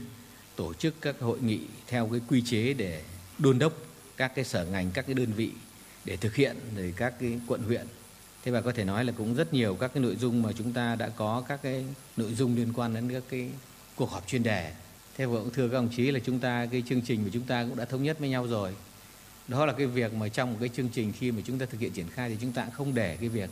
tổ 0.56 0.74
chức 0.74 0.94
các 1.00 1.20
hội 1.20 1.38
nghị 1.40 1.60
theo 1.86 2.08
cái 2.12 2.20
quy 2.28 2.42
chế 2.42 2.74
để 2.74 3.02
đôn 3.38 3.58
đốc 3.58 3.72
các 4.16 4.32
cái 4.34 4.44
sở 4.44 4.64
ngành 4.64 4.90
các 4.94 5.06
cái 5.06 5.14
đơn 5.14 5.32
vị 5.32 5.50
để 6.04 6.16
thực 6.16 6.34
hiện 6.34 6.56
rồi 6.76 6.94
các 6.96 7.14
cái 7.20 7.40
quận 7.46 7.62
huyện. 7.62 7.86
Thế 8.44 8.52
và 8.52 8.60
có 8.60 8.72
thể 8.72 8.84
nói 8.84 9.04
là 9.04 9.12
cũng 9.12 9.34
rất 9.34 9.54
nhiều 9.54 9.74
các 9.80 9.90
cái 9.94 10.02
nội 10.02 10.16
dung 10.16 10.42
mà 10.42 10.52
chúng 10.52 10.72
ta 10.72 10.96
đã 10.96 11.08
có 11.08 11.44
các 11.48 11.62
cái 11.62 11.84
nội 12.16 12.34
dung 12.34 12.56
liên 12.56 12.72
quan 12.72 12.94
đến 12.94 13.12
các 13.12 13.22
cái 13.30 13.50
cuộc 13.96 14.10
họp 14.10 14.26
chuyên 14.26 14.42
đề. 14.42 14.72
Thế 15.16 15.26
và 15.26 15.38
cũng 15.40 15.52
thưa 15.52 15.68
các 15.68 15.74
đồng 15.74 15.88
chí 15.96 16.10
là 16.10 16.20
chúng 16.24 16.38
ta 16.38 16.66
cái 16.66 16.82
chương 16.88 17.02
trình 17.02 17.24
của 17.24 17.30
chúng 17.32 17.42
ta 17.42 17.64
cũng 17.64 17.76
đã 17.76 17.84
thống 17.84 18.02
nhất 18.02 18.18
với 18.18 18.28
nhau 18.28 18.46
rồi. 18.46 18.74
Đó 19.48 19.66
là 19.66 19.72
cái 19.72 19.86
việc 19.86 20.14
mà 20.14 20.28
trong 20.28 20.52
một 20.52 20.56
cái 20.60 20.68
chương 20.68 20.88
trình 20.88 21.12
khi 21.18 21.32
mà 21.32 21.42
chúng 21.44 21.58
ta 21.58 21.66
thực 21.66 21.80
hiện 21.80 21.92
triển 21.92 22.08
khai 22.10 22.28
thì 22.28 22.36
chúng 22.40 22.52
ta 22.52 22.66
không 22.72 22.94
để 22.94 23.16
cái 23.20 23.28
việc 23.28 23.50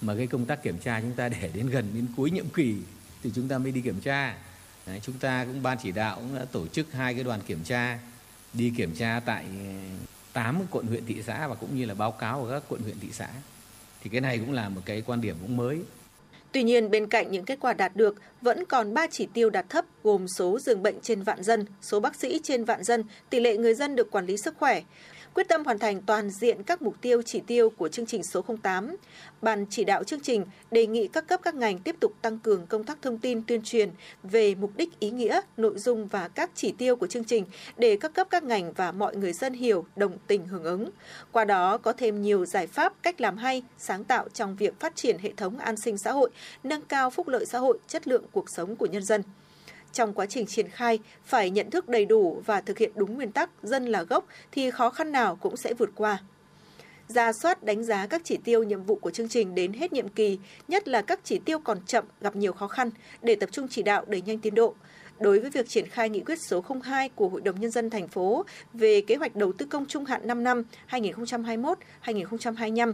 mà 0.00 0.14
cái 0.16 0.26
công 0.26 0.46
tác 0.46 0.62
kiểm 0.62 0.78
tra 0.78 1.00
chúng 1.00 1.14
ta 1.14 1.28
để 1.28 1.50
đến 1.54 1.66
gần 1.66 1.90
đến 1.94 2.06
cuối 2.16 2.30
nhiệm 2.30 2.48
kỳ 2.48 2.76
thì 3.22 3.30
chúng 3.34 3.48
ta 3.48 3.58
mới 3.58 3.72
đi 3.72 3.80
kiểm 3.80 4.00
tra. 4.00 4.36
Đấy, 4.86 5.00
chúng 5.02 5.18
ta 5.18 5.44
cũng 5.44 5.62
ban 5.62 5.78
chỉ 5.82 5.92
đạo 5.92 6.16
cũng 6.16 6.34
đã 6.34 6.44
tổ 6.44 6.66
chức 6.66 6.92
hai 6.92 7.14
cái 7.14 7.24
đoàn 7.24 7.40
kiểm 7.46 7.64
tra 7.64 7.98
đi 8.52 8.72
kiểm 8.76 8.94
tra 8.94 9.20
tại 9.20 9.44
8 10.32 10.60
quận 10.70 10.86
huyện 10.86 11.06
thị 11.06 11.22
xã 11.26 11.48
và 11.48 11.54
cũng 11.54 11.76
như 11.76 11.84
là 11.84 11.94
báo 11.94 12.12
cáo 12.12 12.40
của 12.40 12.50
các 12.50 12.62
quận 12.68 12.82
huyện 12.82 12.96
thị 13.00 13.08
xã. 13.12 13.28
Thì 14.02 14.10
cái 14.10 14.20
này 14.20 14.38
cũng 14.38 14.52
là 14.52 14.68
một 14.68 14.80
cái 14.84 15.02
quan 15.06 15.20
điểm 15.20 15.36
cũng 15.42 15.56
mới. 15.56 15.80
Tuy 16.52 16.62
nhiên, 16.62 16.90
bên 16.90 17.06
cạnh 17.06 17.30
những 17.30 17.44
kết 17.44 17.58
quả 17.60 17.72
đạt 17.72 17.96
được, 17.96 18.16
vẫn 18.40 18.64
còn 18.64 18.94
3 18.94 19.06
chỉ 19.10 19.28
tiêu 19.34 19.50
đạt 19.50 19.68
thấp 19.68 19.84
gồm 20.02 20.28
số 20.28 20.58
giường 20.58 20.82
bệnh 20.82 21.00
trên 21.02 21.22
vạn 21.22 21.42
dân, 21.42 21.64
số 21.82 22.00
bác 22.00 22.16
sĩ 22.16 22.40
trên 22.42 22.64
vạn 22.64 22.84
dân, 22.84 23.04
tỷ 23.30 23.40
lệ 23.40 23.56
người 23.56 23.74
dân 23.74 23.96
được 23.96 24.10
quản 24.10 24.26
lý 24.26 24.36
sức 24.36 24.54
khỏe 24.58 24.82
quyết 25.34 25.48
tâm 25.48 25.64
hoàn 25.64 25.78
thành 25.78 26.02
toàn 26.02 26.30
diện 26.30 26.62
các 26.62 26.82
mục 26.82 26.94
tiêu 27.00 27.22
chỉ 27.22 27.40
tiêu 27.46 27.70
của 27.70 27.88
chương 27.88 28.06
trình 28.06 28.22
số 28.22 28.44
08. 28.62 28.96
Ban 29.42 29.66
chỉ 29.70 29.84
đạo 29.84 30.04
chương 30.04 30.20
trình 30.20 30.44
đề 30.70 30.86
nghị 30.86 31.08
các 31.08 31.26
cấp 31.26 31.40
các 31.42 31.54
ngành 31.54 31.78
tiếp 31.78 31.96
tục 32.00 32.12
tăng 32.22 32.38
cường 32.38 32.66
công 32.66 32.84
tác 32.84 33.02
thông 33.02 33.18
tin 33.18 33.42
tuyên 33.42 33.62
truyền 33.62 33.90
về 34.22 34.54
mục 34.54 34.70
đích 34.76 35.00
ý 35.00 35.10
nghĩa, 35.10 35.40
nội 35.56 35.78
dung 35.78 36.06
và 36.06 36.28
các 36.28 36.50
chỉ 36.54 36.72
tiêu 36.78 36.96
của 36.96 37.06
chương 37.06 37.24
trình 37.24 37.44
để 37.76 37.96
các 38.00 38.14
cấp 38.14 38.26
các 38.30 38.44
ngành 38.44 38.72
và 38.72 38.92
mọi 38.92 39.16
người 39.16 39.32
dân 39.32 39.52
hiểu, 39.52 39.84
đồng 39.96 40.18
tình 40.26 40.46
hưởng 40.46 40.64
ứng. 40.64 40.90
Qua 41.32 41.44
đó 41.44 41.78
có 41.78 41.92
thêm 41.92 42.22
nhiều 42.22 42.46
giải 42.46 42.66
pháp, 42.66 42.92
cách 43.02 43.20
làm 43.20 43.36
hay, 43.36 43.62
sáng 43.78 44.04
tạo 44.04 44.28
trong 44.28 44.56
việc 44.56 44.80
phát 44.80 44.96
triển 44.96 45.18
hệ 45.18 45.32
thống 45.36 45.58
an 45.58 45.76
sinh 45.76 45.98
xã 45.98 46.12
hội, 46.12 46.30
nâng 46.64 46.82
cao 46.82 47.10
phúc 47.10 47.28
lợi 47.28 47.46
xã 47.46 47.58
hội, 47.58 47.78
chất 47.88 48.08
lượng 48.08 48.24
cuộc 48.32 48.50
sống 48.50 48.76
của 48.76 48.86
nhân 48.86 49.02
dân. 49.02 49.22
Trong 49.92 50.12
quá 50.12 50.26
trình 50.26 50.46
triển 50.46 50.68
khai, 50.68 50.98
phải 51.24 51.50
nhận 51.50 51.70
thức 51.70 51.88
đầy 51.88 52.04
đủ 52.04 52.42
và 52.46 52.60
thực 52.60 52.78
hiện 52.78 52.90
đúng 52.94 53.14
nguyên 53.14 53.32
tắc 53.32 53.50
dân 53.62 53.86
là 53.86 54.02
gốc 54.02 54.26
thì 54.52 54.70
khó 54.70 54.90
khăn 54.90 55.12
nào 55.12 55.36
cũng 55.36 55.56
sẽ 55.56 55.74
vượt 55.74 55.90
qua. 55.94 56.18
Ra 57.08 57.32
soát 57.32 57.62
đánh 57.62 57.84
giá 57.84 58.06
các 58.06 58.20
chỉ 58.24 58.38
tiêu 58.44 58.62
nhiệm 58.62 58.82
vụ 58.82 58.94
của 58.94 59.10
chương 59.10 59.28
trình 59.28 59.54
đến 59.54 59.72
hết 59.72 59.92
nhiệm 59.92 60.08
kỳ, 60.08 60.38
nhất 60.68 60.88
là 60.88 61.02
các 61.02 61.20
chỉ 61.24 61.38
tiêu 61.38 61.58
còn 61.58 61.78
chậm 61.86 62.04
gặp 62.20 62.36
nhiều 62.36 62.52
khó 62.52 62.68
khăn 62.68 62.90
để 63.22 63.34
tập 63.34 63.48
trung 63.52 63.68
chỉ 63.70 63.82
đạo 63.82 64.04
đẩy 64.08 64.22
nhanh 64.22 64.38
tiến 64.38 64.54
độ. 64.54 64.74
Đối 65.20 65.40
với 65.40 65.50
việc 65.50 65.68
triển 65.68 65.88
khai 65.88 66.08
nghị 66.08 66.20
quyết 66.20 66.40
số 66.40 66.64
02 66.82 67.08
của 67.08 67.28
Hội 67.28 67.40
đồng 67.40 67.60
Nhân 67.60 67.70
dân 67.70 67.90
thành 67.90 68.08
phố 68.08 68.44
về 68.72 69.00
kế 69.00 69.16
hoạch 69.16 69.36
đầu 69.36 69.52
tư 69.52 69.66
công 69.66 69.86
trung 69.86 70.04
hạn 70.04 70.26
5 70.26 70.44
năm 70.44 70.62
2021-2025, 70.90 72.92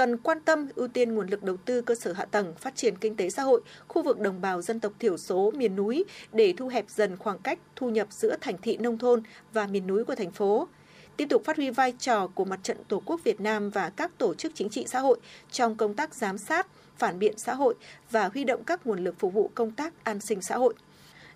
cần 0.00 0.16
quan 0.16 0.40
tâm 0.40 0.68
ưu 0.74 0.88
tiên 0.88 1.14
nguồn 1.14 1.26
lực 1.26 1.42
đầu 1.42 1.56
tư 1.56 1.82
cơ 1.82 1.94
sở 1.94 2.12
hạ 2.12 2.24
tầng, 2.24 2.54
phát 2.54 2.76
triển 2.76 2.96
kinh 2.96 3.16
tế 3.16 3.30
xã 3.30 3.42
hội, 3.42 3.60
khu 3.88 4.02
vực 4.02 4.20
đồng 4.20 4.40
bào 4.40 4.62
dân 4.62 4.80
tộc 4.80 4.92
thiểu 4.98 5.16
số 5.16 5.52
miền 5.54 5.76
núi 5.76 6.04
để 6.32 6.54
thu 6.56 6.68
hẹp 6.68 6.84
dần 6.88 7.16
khoảng 7.16 7.38
cách 7.38 7.58
thu 7.76 7.90
nhập 7.90 8.06
giữa 8.10 8.36
thành 8.40 8.58
thị 8.62 8.76
nông 8.76 8.98
thôn 8.98 9.22
và 9.52 9.66
miền 9.66 9.86
núi 9.86 10.04
của 10.04 10.14
thành 10.14 10.30
phố. 10.30 10.68
Tiếp 11.16 11.26
tục 11.30 11.42
phát 11.44 11.56
huy 11.56 11.70
vai 11.70 11.92
trò 11.98 12.26
của 12.26 12.44
Mặt 12.44 12.60
trận 12.62 12.76
Tổ 12.88 13.02
quốc 13.04 13.20
Việt 13.24 13.40
Nam 13.40 13.70
và 13.70 13.90
các 13.90 14.18
tổ 14.18 14.34
chức 14.34 14.52
chính 14.54 14.68
trị 14.68 14.84
xã 14.88 15.00
hội 15.00 15.20
trong 15.50 15.76
công 15.76 15.94
tác 15.94 16.14
giám 16.14 16.38
sát, 16.38 16.66
phản 16.98 17.18
biện 17.18 17.38
xã 17.38 17.54
hội 17.54 17.74
và 18.10 18.30
huy 18.34 18.44
động 18.44 18.64
các 18.64 18.86
nguồn 18.86 19.04
lực 19.04 19.14
phục 19.18 19.32
vụ 19.32 19.50
công 19.54 19.70
tác 19.70 20.04
an 20.04 20.20
sinh 20.20 20.42
xã 20.42 20.56
hội 20.56 20.74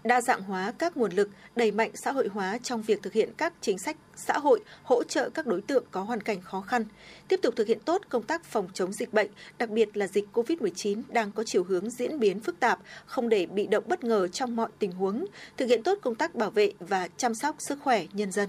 đa 0.04 0.20
dạng 0.20 0.42
hóa 0.42 0.72
các 0.78 0.96
nguồn 0.96 1.12
lực, 1.12 1.30
đẩy 1.56 1.70
mạnh 1.70 1.90
xã 1.94 2.12
hội 2.12 2.28
hóa 2.32 2.58
trong 2.62 2.82
việc 2.82 3.02
thực 3.02 3.12
hiện 3.12 3.30
các 3.36 3.52
chính 3.60 3.78
sách 3.78 3.96
xã 4.16 4.38
hội 4.38 4.60
hỗ 4.82 5.02
trợ 5.02 5.30
các 5.30 5.46
đối 5.46 5.60
tượng 5.60 5.84
có 5.90 6.02
hoàn 6.02 6.20
cảnh 6.20 6.40
khó 6.42 6.60
khăn, 6.60 6.84
tiếp 7.28 7.40
tục 7.42 7.54
thực 7.56 7.66
hiện 7.66 7.78
tốt 7.80 8.02
công 8.08 8.22
tác 8.22 8.44
phòng 8.44 8.68
chống 8.74 8.92
dịch 8.92 9.12
bệnh, 9.12 9.30
đặc 9.58 9.70
biệt 9.70 9.96
là 9.96 10.06
dịch 10.06 10.24
COVID-19 10.32 11.02
đang 11.08 11.32
có 11.32 11.44
chiều 11.46 11.64
hướng 11.64 11.90
diễn 11.90 12.18
biến 12.18 12.40
phức 12.40 12.60
tạp, 12.60 12.78
không 13.06 13.28
để 13.28 13.46
bị 13.46 13.66
động 13.66 13.84
bất 13.86 14.04
ngờ 14.04 14.28
trong 14.28 14.56
mọi 14.56 14.68
tình 14.78 14.92
huống, 14.92 15.26
thực 15.56 15.66
hiện 15.66 15.82
tốt 15.82 15.98
công 16.02 16.14
tác 16.14 16.34
bảo 16.34 16.50
vệ 16.50 16.72
và 16.78 17.08
chăm 17.16 17.34
sóc 17.34 17.56
sức 17.58 17.78
khỏe 17.82 18.06
nhân 18.12 18.32
dân. 18.32 18.48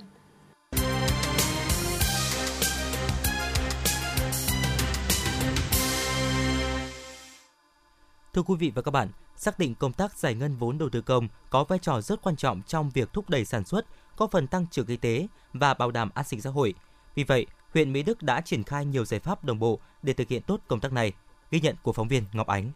Thưa 8.34 8.42
quý 8.42 8.56
vị 8.60 8.72
và 8.76 8.82
các 8.82 8.92
bạn, 8.92 9.10
xác 9.36 9.60
định 9.60 9.76
công 9.76 9.94
tác 9.94 10.18
giải 10.18 10.36
ngân 10.36 10.56
vốn 10.56 10.78
đầu 10.78 10.90
tư 10.90 11.02
công 11.02 11.28
có 11.50 11.64
vai 11.64 11.80
trò 11.80 12.02
rất 12.02 12.22
quan 12.22 12.36
trọng 12.36 12.62
trong 12.68 12.90
việc 12.94 13.14
thúc 13.14 13.30
đẩy 13.30 13.46
sản 13.46 13.64
xuất, 13.64 13.86
có 14.18 14.28
phần 14.28 14.48
tăng 14.48 14.66
trưởng 14.72 14.86
kinh 14.86 15.00
tế 15.00 15.28
và 15.54 15.74
bảo 15.74 15.92
đảm 15.92 16.10
an 16.14 16.26
sinh 16.26 16.42
xã 16.42 16.50
hội. 16.50 16.74
Vì 17.16 17.24
vậy, 17.24 17.46
huyện 17.74 17.94
Mỹ 17.94 18.04
Đức 18.04 18.24
đã 18.24 18.42
triển 18.42 18.64
khai 18.64 18.86
nhiều 18.86 19.06
giải 19.06 19.20
pháp 19.20 19.44
đồng 19.44 19.60
bộ 19.60 19.80
để 20.04 20.14
thực 20.14 20.28
hiện 20.28 20.42
tốt 20.42 20.60
công 20.68 20.80
tác 20.80 20.94
này. 20.94 21.14
Ghi 21.52 21.60
nhận 21.60 21.76
của 21.84 21.94
phóng 21.94 22.08
viên 22.08 22.24
Ngọc 22.34 22.48
Ánh. 22.48 22.72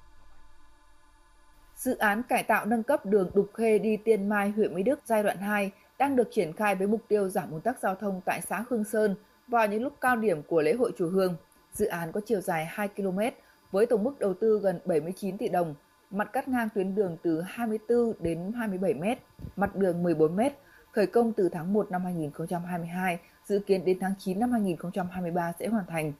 Dự 1.75 1.98
án 1.98 2.24
cải 2.24 2.44
tạo 2.44 2.66
nâng 2.66 2.84
cấp 2.84 3.06
đường 3.06 3.32
Đục 3.34 3.50
Khê 3.54 3.80
đi 3.80 3.98
Tiên 3.98 4.30
Mai, 4.30 4.50
huyện 4.50 4.75
Mỹ 4.75 4.84
Đức 4.84 5.00
giai 5.06 5.24
đoạn 5.24 5.38
2 5.38 5.72
đang 5.98 6.16
được 6.16 6.28
triển 6.32 6.54
khai 6.54 6.75
với 6.75 6.88
mục 6.88 7.01
tiêu 7.08 7.30
giảm 7.30 7.51
ùn 7.51 7.62
tắc 7.62 7.80
giao 7.82 7.96
thông 7.96 8.22
tại 8.25 8.42
xã 8.50 8.63
Hương 8.70 8.84
Sơn 8.84 9.16
vào 9.48 9.68
những 9.68 9.84
lúc 9.84 9.94
cao 10.01 10.16
điểm 10.16 10.44
của 10.44 10.62
lễ 10.62 10.74
hội 10.74 10.92
chùa 10.98 11.10
Hương. 11.10 11.36
Dự 11.74 11.86
án 11.86 12.12
có 12.12 12.22
chiều 12.25 12.42
dài 12.42 12.66
2 12.66 12.88
km 12.88 13.20
với 13.72 13.86
tổng 13.86 14.04
mức 14.04 14.20
đầu 14.20 14.34
tư 14.34 14.60
gần 14.63 14.80
79 14.86 15.38
tỷ 15.38 15.50
đồng, 15.50 15.75
mặt 16.12 16.30
cắt 16.34 16.48
ngang 16.48 16.70
tuyến 16.75 16.96
đường 16.96 17.18
từ 17.24 17.42
24 17.42 18.13
đến 18.20 18.51
27 18.56 18.94
m, 18.94 19.04
mặt 19.56 19.75
đường 19.75 20.04
14 20.04 20.36
m, 20.36 20.39
khởi 20.92 21.08
công 21.08 21.34
từ 21.34 21.50
tháng 21.50 21.74
1 21.74 21.92
năm 21.92 22.04
2022, 22.04 23.20
dự 23.46 23.60
kiến 23.60 23.86
đến 23.86 23.98
tháng 24.01 24.13
9 24.20 24.39
năm 24.39 24.51
2023 24.51 25.51
sẽ 25.60 25.68
hoàn 25.68 25.86
thành. 25.88 26.13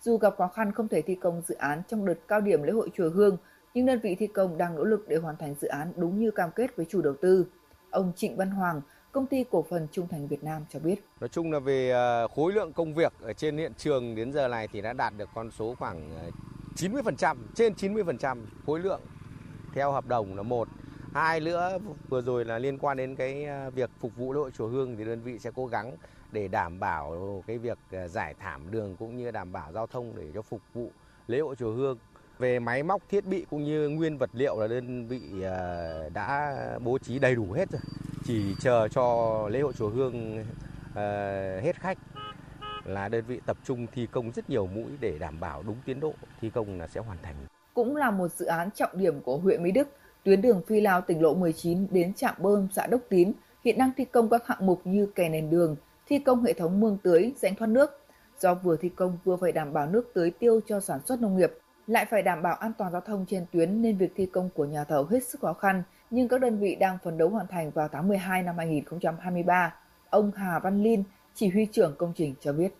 Dù 0.00 0.16
gặp 0.16 0.34
khó 0.38 0.48
khăn 0.48 0.72
không 0.72 0.88
thể 0.88 1.02
thi 1.02 1.14
công 1.14 1.42
dự 1.46 1.54
án 1.54 1.82
trong 1.88 2.06
đợt 2.06 2.18
cao 2.28 2.40
điểm 2.40 2.62
lễ 2.62 2.72
hội 2.72 2.90
chùa 2.94 3.10
Hương, 3.10 3.36
nhưng 3.74 3.86
đơn 3.86 4.00
vị 4.02 4.16
thi 4.18 4.26
công 4.26 4.58
đang 4.58 4.76
nỗ 4.76 4.84
lực 4.84 5.08
để 5.08 5.16
hoàn 5.16 5.36
thành 5.36 5.54
dự 5.60 5.68
án 5.68 5.92
đúng 5.96 6.18
như 6.18 6.30
cam 6.30 6.50
kết 6.56 6.76
với 6.76 6.86
chủ 6.88 7.02
đầu 7.02 7.14
tư. 7.22 7.46
Ông 7.90 8.12
Trịnh 8.16 8.36
Văn 8.36 8.50
Hoàng, 8.50 8.80
công 9.12 9.26
ty 9.26 9.44
cổ 9.50 9.64
phần 9.70 9.88
Trung 9.92 10.08
Thành 10.08 10.28
Việt 10.28 10.44
Nam 10.44 10.64
cho 10.70 10.78
biết. 10.78 11.04
Nói 11.20 11.28
chung 11.28 11.52
là 11.52 11.58
về 11.58 11.90
à, 11.92 12.26
khối 12.34 12.52
lượng 12.52 12.72
công 12.72 12.94
việc 12.94 13.12
ở 13.22 13.32
trên 13.32 13.58
hiện 13.58 13.72
trường 13.78 14.14
đến 14.14 14.32
giờ 14.32 14.48
này 14.48 14.68
thì 14.72 14.80
đã 14.82 14.92
đạt 14.92 15.12
được 15.16 15.28
con 15.34 15.50
số 15.50 15.74
khoảng 15.78 16.16
à, 16.16 16.24
90%, 16.76 17.36
trên 17.54 17.72
90% 17.72 18.38
khối 18.66 18.80
lượng 18.80 19.00
theo 19.74 19.92
hợp 19.92 20.06
đồng 20.06 20.36
là 20.36 20.42
một. 20.42 20.68
Hai 21.14 21.40
nữa, 21.40 21.78
vừa 22.08 22.22
rồi 22.22 22.44
là 22.44 22.58
liên 22.58 22.78
quan 22.78 22.96
đến 22.96 23.16
cái 23.16 23.44
à, 23.44 23.70
việc 23.70 23.90
phục 24.00 24.16
vụ 24.16 24.32
lễ 24.32 24.38
hội 24.38 24.50
chùa 24.50 24.68
Hương 24.68 24.96
thì 24.96 25.04
đơn 25.04 25.20
vị 25.20 25.38
sẽ 25.38 25.50
cố 25.54 25.66
gắng 25.66 25.96
để 26.32 26.48
đảm 26.48 26.80
bảo 26.80 27.42
cái 27.46 27.58
việc 27.58 27.78
à, 27.92 28.08
giải 28.08 28.34
thảm 28.40 28.70
đường 28.70 28.96
cũng 28.96 29.16
như 29.16 29.30
đảm 29.30 29.52
bảo 29.52 29.72
giao 29.72 29.86
thông 29.86 30.12
để 30.16 30.30
cho 30.34 30.42
phục 30.42 30.60
vụ 30.74 30.90
lễ 31.26 31.40
hội 31.40 31.56
chùa 31.56 31.72
Hương. 31.72 31.98
Về 32.38 32.58
máy 32.58 32.82
móc, 32.82 33.02
thiết 33.08 33.26
bị 33.26 33.46
cũng 33.50 33.64
như 33.64 33.88
nguyên 33.88 34.18
vật 34.18 34.30
liệu 34.32 34.60
là 34.60 34.66
đơn 34.66 35.06
vị 35.06 35.20
à, 35.42 35.94
đã 36.14 36.56
bố 36.84 36.98
trí 36.98 37.18
đầy 37.18 37.34
đủ 37.34 37.52
hết 37.52 37.70
rồi 37.70 37.80
chỉ 38.24 38.54
chờ 38.60 38.88
cho 38.88 39.48
lễ 39.48 39.60
hội 39.60 39.72
chùa 39.72 39.88
Hương 39.88 40.44
hết 41.62 41.80
khách 41.80 41.98
là 42.84 43.08
đơn 43.08 43.24
vị 43.26 43.40
tập 43.46 43.56
trung 43.64 43.86
thi 43.92 44.06
công 44.06 44.32
rất 44.32 44.50
nhiều 44.50 44.66
mũi 44.66 44.90
để 45.00 45.18
đảm 45.18 45.40
bảo 45.40 45.62
đúng 45.62 45.76
tiến 45.84 46.00
độ 46.00 46.14
thi 46.40 46.50
công 46.50 46.78
là 46.80 46.86
sẽ 46.86 47.00
hoàn 47.00 47.18
thành. 47.22 47.34
Cũng 47.74 47.96
là 47.96 48.10
một 48.10 48.28
dự 48.28 48.46
án 48.46 48.70
trọng 48.70 48.90
điểm 48.92 49.20
của 49.20 49.36
huyện 49.38 49.62
Mỹ 49.62 49.70
Đức, 49.70 49.88
tuyến 50.24 50.42
đường 50.42 50.62
Phi 50.66 50.80
Lao 50.80 51.00
tỉnh 51.00 51.22
lộ 51.22 51.34
19 51.34 51.86
đến 51.90 52.14
trạm 52.14 52.34
bơm 52.38 52.68
xã 52.72 52.86
Đốc 52.86 53.00
Tín 53.08 53.32
hiện 53.64 53.78
đang 53.78 53.90
thi 53.96 54.04
công 54.04 54.28
các 54.28 54.46
hạng 54.46 54.66
mục 54.66 54.80
như 54.84 55.06
kè 55.06 55.28
nền 55.28 55.50
đường, 55.50 55.76
thi 56.06 56.18
công 56.18 56.44
hệ 56.44 56.52
thống 56.52 56.80
mương 56.80 56.98
tưới, 57.02 57.32
rãnh 57.36 57.54
thoát 57.54 57.66
nước. 57.66 57.90
Do 58.38 58.54
vừa 58.54 58.76
thi 58.76 58.88
công 58.88 59.18
vừa 59.24 59.36
phải 59.36 59.52
đảm 59.52 59.72
bảo 59.72 59.86
nước 59.86 60.10
tưới 60.14 60.30
tiêu 60.30 60.60
cho 60.66 60.80
sản 60.80 61.00
xuất 61.06 61.20
nông 61.20 61.36
nghiệp, 61.36 61.52
lại 61.86 62.06
phải 62.10 62.22
đảm 62.22 62.42
bảo 62.42 62.54
an 62.54 62.72
toàn 62.78 62.92
giao 62.92 63.00
thông 63.00 63.26
trên 63.28 63.46
tuyến 63.52 63.82
nên 63.82 63.96
việc 63.96 64.12
thi 64.16 64.26
công 64.26 64.50
của 64.54 64.64
nhà 64.64 64.84
thầu 64.84 65.04
hết 65.04 65.24
sức 65.24 65.40
khó 65.40 65.52
khăn 65.52 65.82
nhưng 66.10 66.28
các 66.28 66.40
đơn 66.40 66.58
vị 66.58 66.74
đang 66.80 66.98
phấn 67.04 67.18
đấu 67.18 67.28
hoàn 67.28 67.46
thành 67.46 67.70
vào 67.70 67.88
tháng 67.88 68.08
12 68.08 68.42
năm 68.42 68.58
2023. 68.58 69.74
Ông 70.10 70.32
Hà 70.36 70.58
Văn 70.58 70.82
Linh, 70.82 71.04
chỉ 71.34 71.48
huy 71.48 71.66
trưởng 71.72 71.94
công 71.98 72.12
trình 72.16 72.34
cho 72.40 72.52
biết. 72.52 72.74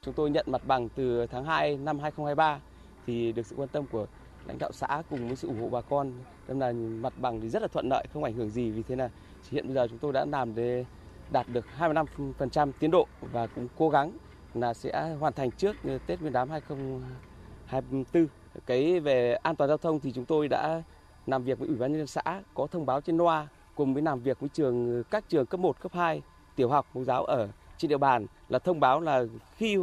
Chúng 0.00 0.14
tôi 0.14 0.30
nhận 0.30 0.46
mặt 0.48 0.62
bằng 0.66 0.88
từ 0.96 1.26
tháng 1.26 1.44
2 1.44 1.76
năm 1.76 1.98
2023 1.98 2.60
thì 3.06 3.32
được 3.32 3.46
sự 3.46 3.56
quan 3.56 3.68
tâm 3.68 3.84
của 3.92 4.06
lãnh 4.48 4.58
đạo 4.58 4.72
xã 4.72 5.02
cùng 5.10 5.26
với 5.26 5.36
sự 5.36 5.48
ủng 5.48 5.60
hộ 5.60 5.68
bà 5.68 5.80
con 5.80 6.12
nên 6.48 6.58
là 6.58 6.72
mặt 7.02 7.12
bằng 7.20 7.40
thì 7.40 7.48
rất 7.48 7.62
là 7.62 7.68
thuận 7.68 7.88
lợi 7.88 8.06
không 8.12 8.24
ảnh 8.24 8.34
hưởng 8.34 8.50
gì 8.50 8.70
vì 8.70 8.82
thế 8.82 8.96
là 8.96 9.08
hiện 9.50 9.66
bây 9.66 9.74
giờ 9.74 9.86
chúng 9.88 9.98
tôi 9.98 10.12
đã 10.12 10.24
làm 10.24 10.54
để 10.54 10.84
đạt 11.32 11.46
được 11.52 11.64
25% 11.78 12.72
tiến 12.78 12.90
độ 12.90 13.06
và 13.20 13.46
cũng 13.46 13.68
cố 13.76 13.88
gắng 13.88 14.12
là 14.54 14.74
sẽ 14.74 15.16
hoàn 15.20 15.32
thành 15.32 15.50
trước 15.50 15.76
Tết 16.06 16.20
Nguyên 16.20 16.32
đán 16.32 16.48
2024. 16.48 18.26
Cái 18.66 19.00
về 19.00 19.34
an 19.34 19.56
toàn 19.56 19.68
giao 19.68 19.78
thông 19.78 20.00
thì 20.00 20.12
chúng 20.12 20.24
tôi 20.24 20.48
đã 20.48 20.82
làm 21.26 21.44
việc 21.44 21.58
với 21.58 21.68
Ủy 21.68 21.76
ban 21.76 21.92
nhân 21.92 21.98
dân 22.00 22.06
xã 22.06 22.42
có 22.54 22.66
thông 22.66 22.86
báo 22.86 23.00
trên 23.00 23.16
loa 23.16 23.48
cùng 23.74 23.94
với 23.94 24.02
làm 24.02 24.20
việc 24.20 24.40
với 24.40 24.48
trường 24.48 25.02
các 25.10 25.28
trường 25.28 25.46
cấp 25.46 25.60
1, 25.60 25.80
cấp 25.80 25.92
2 25.94 26.22
tiểu 26.56 26.68
học 26.68 26.86
mẫu 26.94 27.04
giáo 27.04 27.24
ở 27.24 27.48
trên 27.76 27.88
địa 27.88 27.98
bàn 27.98 28.26
là 28.48 28.58
thông 28.58 28.80
báo 28.80 29.00
là 29.00 29.24
khi 29.56 29.78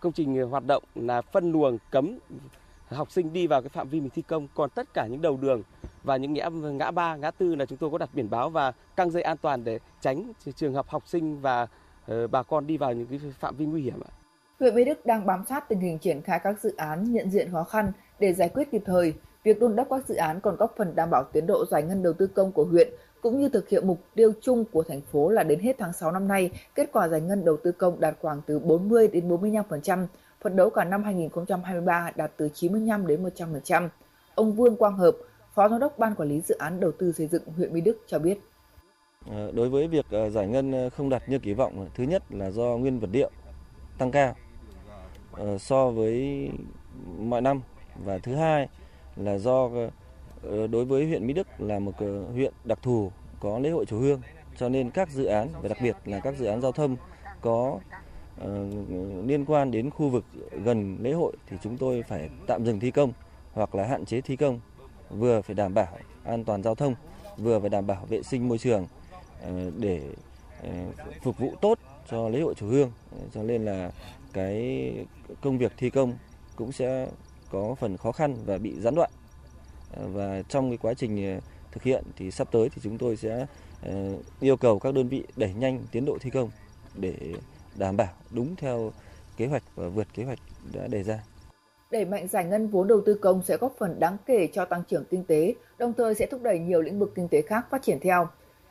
công 0.00 0.12
trình 0.12 0.48
hoạt 0.50 0.64
động 0.66 0.84
là 0.94 1.22
phân 1.22 1.52
luồng 1.52 1.78
cấm 1.90 2.18
học 2.90 3.10
sinh 3.10 3.32
đi 3.32 3.46
vào 3.46 3.62
cái 3.62 3.68
phạm 3.68 3.88
vi 3.88 4.00
mình 4.00 4.10
thi 4.14 4.22
công 4.22 4.48
còn 4.54 4.70
tất 4.70 4.94
cả 4.94 5.06
những 5.06 5.22
đầu 5.22 5.36
đường 5.36 5.62
và 6.02 6.16
những 6.16 6.32
ngã 6.32 6.48
ngã 6.48 6.90
ba 6.90 7.16
ngã 7.16 7.30
tư 7.30 7.54
là 7.54 7.66
chúng 7.66 7.78
tôi 7.78 7.90
có 7.90 7.98
đặt 7.98 8.10
biển 8.12 8.30
báo 8.30 8.50
và 8.50 8.72
căng 8.96 9.10
dây 9.10 9.22
an 9.22 9.36
toàn 9.36 9.64
để 9.64 9.78
tránh 10.00 10.32
trường 10.56 10.74
hợp 10.74 10.88
học 10.88 11.02
sinh 11.06 11.40
và 11.40 11.62
uh, 12.12 12.30
bà 12.30 12.42
con 12.42 12.66
đi 12.66 12.76
vào 12.76 12.92
những 12.92 13.06
cái 13.06 13.20
phạm 13.40 13.56
vi 13.56 13.66
nguy 13.66 13.82
hiểm 13.82 14.00
Huyện 14.60 14.74
Mỹ 14.74 14.84
Đức 14.84 15.06
đang 15.06 15.26
bám 15.26 15.44
sát 15.48 15.68
tình 15.68 15.80
hình 15.80 15.98
triển 15.98 16.22
khai 16.22 16.40
các 16.44 16.60
dự 16.62 16.74
án 16.76 17.12
nhận 17.12 17.30
diện 17.30 17.52
khó 17.52 17.64
khăn 17.64 17.92
để 18.18 18.32
giải 18.32 18.48
quyết 18.48 18.70
kịp 18.70 18.82
thời. 18.86 19.14
Việc 19.44 19.60
đôn 19.60 19.76
đốc 19.76 19.86
các 19.90 20.08
dự 20.08 20.14
án 20.14 20.40
còn 20.40 20.56
góp 20.56 20.74
phần 20.76 20.94
đảm 20.94 21.08
bảo 21.10 21.24
tiến 21.32 21.46
độ 21.46 21.64
giải 21.70 21.82
ngân 21.82 22.02
đầu 22.02 22.12
tư 22.12 22.26
công 22.26 22.52
của 22.52 22.64
huyện 22.64 22.88
cũng 23.20 23.40
như 23.40 23.48
thực 23.48 23.68
hiện 23.68 23.86
mục 23.86 23.98
tiêu 24.14 24.32
chung 24.40 24.64
của 24.72 24.82
thành 24.82 25.00
phố 25.00 25.30
là 25.30 25.42
đến 25.42 25.60
hết 25.60 25.76
tháng 25.78 25.92
6 25.92 26.12
năm 26.12 26.28
nay, 26.28 26.50
kết 26.74 26.90
quả 26.92 27.08
giải 27.08 27.20
ngân 27.20 27.44
đầu 27.44 27.56
tư 27.64 27.72
công 27.72 28.00
đạt 28.00 28.14
khoảng 28.20 28.40
từ 28.46 28.58
40 28.58 29.08
đến 29.08 29.28
45%, 29.28 30.06
phấn 30.40 30.56
đấu 30.56 30.70
cả 30.70 30.84
năm 30.84 31.04
2023 31.04 32.10
đạt 32.16 32.32
từ 32.36 32.48
95 32.54 33.06
đến 33.06 33.24
100%. 33.24 33.88
Ông 34.34 34.52
Vương 34.52 34.76
Quang 34.76 34.96
Hợp, 34.96 35.16
Phó 35.54 35.68
Giám 35.68 35.80
đốc 35.80 35.98
Ban 35.98 36.14
Quản 36.14 36.28
lý 36.28 36.40
Dự 36.40 36.54
án 36.58 36.80
Đầu 36.80 36.92
tư 36.92 37.12
xây 37.12 37.26
dựng 37.26 37.42
huyện 37.56 37.72
Mỹ 37.72 37.80
Đức 37.80 37.98
cho 38.06 38.18
biết. 38.18 38.38
Ờ, 39.30 39.52
đối 39.52 39.68
với 39.68 39.88
việc 39.88 40.06
ờ, 40.10 40.30
giải 40.30 40.46
ngân 40.46 40.72
ờ, 40.72 40.90
không 40.90 41.08
đạt 41.08 41.28
như 41.28 41.38
kỳ 41.38 41.54
vọng, 41.54 41.88
thứ 41.94 42.04
nhất 42.04 42.22
là 42.30 42.50
do 42.50 42.64
nguyên 42.64 43.00
vật 43.00 43.10
liệu 43.12 43.30
tăng 43.98 44.10
cao 44.10 44.34
so 45.58 45.90
với 45.90 46.48
mọi 47.18 47.40
năm 47.40 47.60
và 48.04 48.18
thứ 48.18 48.34
hai 48.34 48.68
là 49.16 49.38
do 49.38 49.70
đối 50.44 50.84
với 50.84 51.06
huyện 51.06 51.26
Mỹ 51.26 51.32
Đức 51.32 51.46
là 51.58 51.78
một 51.78 51.92
huyện 52.32 52.52
đặc 52.64 52.78
thù 52.82 53.12
có 53.40 53.58
lễ 53.58 53.70
hội 53.70 53.86
chùa 53.86 53.98
Hương 53.98 54.20
cho 54.56 54.68
nên 54.68 54.90
các 54.90 55.10
dự 55.10 55.24
án 55.24 55.48
và 55.62 55.68
đặc 55.68 55.78
biệt 55.82 55.96
là 56.04 56.20
các 56.20 56.34
dự 56.38 56.46
án 56.46 56.60
giao 56.60 56.72
thông 56.72 56.96
có 57.40 57.78
Ờ, 58.40 58.66
liên 59.26 59.44
quan 59.44 59.70
đến 59.70 59.90
khu 59.90 60.08
vực 60.08 60.24
gần 60.64 60.96
lễ 61.00 61.12
hội 61.12 61.32
thì 61.46 61.56
chúng 61.62 61.76
tôi 61.76 62.02
phải 62.02 62.30
tạm 62.46 62.64
dừng 62.64 62.80
thi 62.80 62.90
công 62.90 63.12
hoặc 63.52 63.74
là 63.74 63.86
hạn 63.86 64.04
chế 64.04 64.20
thi 64.20 64.36
công, 64.36 64.60
vừa 65.10 65.40
phải 65.40 65.54
đảm 65.54 65.74
bảo 65.74 65.98
an 66.24 66.44
toàn 66.44 66.62
giao 66.62 66.74
thông, 66.74 66.94
vừa 67.36 67.60
phải 67.60 67.70
đảm 67.70 67.86
bảo 67.86 68.06
vệ 68.08 68.22
sinh 68.22 68.48
môi 68.48 68.58
trường 68.58 68.86
ờ, 69.42 69.70
để 69.76 70.02
ờ, 70.62 70.70
phục 71.22 71.38
vụ 71.38 71.54
tốt 71.60 71.78
cho 72.10 72.28
lễ 72.28 72.40
hội 72.40 72.54
chùa 72.54 72.66
Hương. 72.66 72.92
Cho 73.34 73.42
nên 73.42 73.64
là 73.64 73.90
cái 74.32 74.92
công 75.40 75.58
việc 75.58 75.72
thi 75.76 75.90
công 75.90 76.12
cũng 76.56 76.72
sẽ 76.72 77.08
có 77.50 77.74
phần 77.74 77.96
khó 77.96 78.12
khăn 78.12 78.36
và 78.46 78.58
bị 78.58 78.80
gián 78.80 78.94
đoạn. 78.94 79.10
Và 80.12 80.42
trong 80.48 80.70
cái 80.70 80.78
quá 80.78 80.94
trình 80.94 81.40
thực 81.72 81.82
hiện 81.82 82.04
thì 82.16 82.30
sắp 82.30 82.48
tới 82.52 82.68
thì 82.68 82.80
chúng 82.84 82.98
tôi 82.98 83.16
sẽ 83.16 83.46
yêu 84.40 84.56
cầu 84.56 84.78
các 84.78 84.94
đơn 84.94 85.08
vị 85.08 85.22
đẩy 85.36 85.54
nhanh 85.54 85.82
tiến 85.92 86.04
độ 86.04 86.18
thi 86.20 86.30
công 86.30 86.50
để 86.94 87.14
đảm 87.78 87.96
bảo 87.96 88.08
đúng 88.30 88.56
theo 88.56 88.92
kế 89.36 89.46
hoạch 89.46 89.62
và 89.74 89.88
vượt 89.88 90.06
kế 90.14 90.24
hoạch 90.24 90.38
đã 90.74 90.86
đề 90.86 91.02
ra. 91.02 91.20
Đẩy 91.90 92.04
mạnh 92.04 92.28
giải 92.28 92.44
ngân 92.44 92.68
vốn 92.68 92.88
đầu 92.88 93.00
tư 93.06 93.14
công 93.14 93.42
sẽ 93.42 93.56
góp 93.56 93.74
phần 93.78 94.00
đáng 94.00 94.16
kể 94.26 94.48
cho 94.52 94.64
tăng 94.64 94.82
trưởng 94.88 95.04
kinh 95.10 95.24
tế, 95.24 95.54
đồng 95.78 95.92
thời 95.92 96.14
sẽ 96.14 96.26
thúc 96.26 96.42
đẩy 96.42 96.58
nhiều 96.58 96.82
lĩnh 96.82 96.98
vực 96.98 97.12
kinh 97.14 97.28
tế 97.28 97.42
khác 97.42 97.66
phát 97.70 97.82
triển 97.82 98.00
theo. 98.00 98.28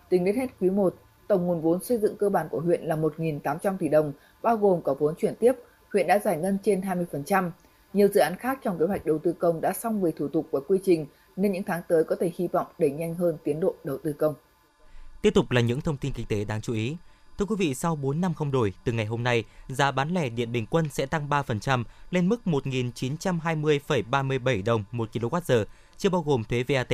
Tính 0.10 0.26
đến 0.26 0.36
hết 0.36 0.48
quý 0.60 0.70
1, 0.70 0.96
tổng 1.28 1.46
nguồn 1.46 1.62
vốn 1.62 1.84
xây 1.84 1.98
dựng 1.98 2.18
cơ 2.18 2.30
bản 2.30 2.48
của 2.52 2.60
huyện 2.60 2.84
là 2.84 2.96
1.800 2.96 3.78
tỷ 3.78 3.88
đồng, 3.88 4.14
bao 4.42 4.58
gồm 4.58 4.82
cả 4.82 4.92
vốn 5.00 5.16
chuyển 5.16 5.36
tiếp, 5.36 5.54
huyện 5.94 6.08
đã 6.08 6.20
giải 6.20 6.38
ngân 6.38 6.58
trên 6.64 6.82
20%. 6.82 7.52
Nhiều 7.94 8.08
dự 8.14 8.20
án 8.20 8.36
khác 8.36 8.60
trong 8.64 8.80
kế 8.80 8.86
hoạch 8.86 9.06
đầu 9.06 9.20
tư 9.20 9.34
công 9.34 9.62
đã 9.62 9.74
xong 9.74 10.02
về 10.02 10.12
thủ 10.12 10.28
tục 10.28 10.48
và 10.52 10.60
quy 10.68 10.80
trình, 10.84 11.06
nên 11.36 11.52
những 11.52 11.64
tháng 11.64 11.82
tới 11.88 12.04
có 12.04 12.16
thể 12.20 12.32
hy 12.36 12.48
vọng 12.48 12.68
đẩy 12.78 12.92
nhanh 12.92 13.16
hơn 13.16 13.38
tiến 13.44 13.60
độ 13.60 13.76
đầu 13.84 13.98
tư 14.04 14.14
công. 14.14 14.34
Tiếp 15.22 15.32
tục 15.34 15.52
là 15.52 15.62
những 15.62 15.82
thông 15.82 15.98
tin 15.98 16.14
kinh 16.14 16.26
tế 16.30 16.46
đáng 16.46 16.62
chú 16.62 16.74
ý. 16.74 16.98
Thưa 17.38 17.46
quý 17.46 17.56
vị, 17.56 17.76
sau 17.76 17.96
4 17.96 18.22
năm 18.22 18.34
không 18.34 18.52
đổi, 18.52 18.74
từ 18.84 18.92
ngày 18.92 19.06
hôm 19.06 19.24
nay, 19.24 19.44
giá 19.68 19.92
bán 19.92 20.14
lẻ 20.14 20.30
điện 20.30 20.52
bình 20.52 20.66
quân 20.66 20.90
sẽ 20.90 21.06
tăng 21.06 21.30
3% 21.30 21.84
lên 22.12 22.30
mức 22.30 22.42
1.920,37 22.46 24.64
đồng 24.64 24.84
1 24.92 25.10
kWh, 25.14 25.66
chưa 25.98 26.10
bao 26.10 26.22
gồm 26.22 26.44
thuế 26.44 26.64
VAT. 26.64 26.94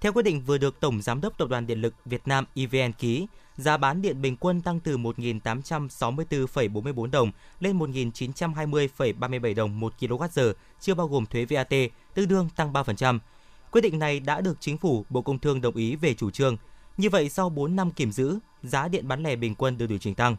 Theo 0.00 0.12
quyết 0.12 0.22
định 0.22 0.40
vừa 0.40 0.58
được 0.58 0.80
Tổng 0.80 1.02
Giám 1.02 1.20
đốc 1.20 1.38
Tập 1.38 1.48
đoàn 1.48 1.66
Điện 1.66 1.80
lực 1.80 1.94
Việt 2.04 2.28
Nam 2.28 2.44
EVN 2.54 2.92
ký, 2.92 3.26
giá 3.56 3.76
bán 3.76 4.02
điện 4.02 4.22
bình 4.22 4.36
quân 4.36 4.60
tăng 4.60 4.80
từ 4.80 4.98
1.864,44 4.98 7.10
đồng 7.10 7.30
lên 7.60 7.78
1.920,37 7.78 9.54
đồng 9.54 9.80
1 9.80 9.94
kWh, 10.00 10.52
chưa 10.80 10.94
bao 10.94 11.08
gồm 11.08 11.26
thuế 11.26 11.44
VAT, 11.44 11.72
tương 12.14 12.28
đương 12.28 12.48
tăng 12.56 12.72
3%. 12.72 13.18
Quyết 13.70 13.80
định 13.80 13.98
này 13.98 14.20
đã 14.20 14.40
được 14.40 14.56
Chính 14.60 14.78
phủ, 14.78 15.04
Bộ 15.10 15.22
Công 15.22 15.38
Thương 15.38 15.60
đồng 15.60 15.76
ý 15.76 15.96
về 15.96 16.14
chủ 16.14 16.30
trương. 16.30 16.56
Như 16.96 17.10
vậy, 17.10 17.28
sau 17.28 17.48
4 17.48 17.76
năm 17.76 17.90
kiểm 17.90 18.12
giữ, 18.12 18.38
giá 18.62 18.88
điện 18.88 19.08
bán 19.08 19.22
lẻ 19.22 19.36
bình 19.36 19.54
quân 19.54 19.78
được 19.78 19.86
điều 19.86 19.98
chỉnh 19.98 20.14
tăng. 20.14 20.36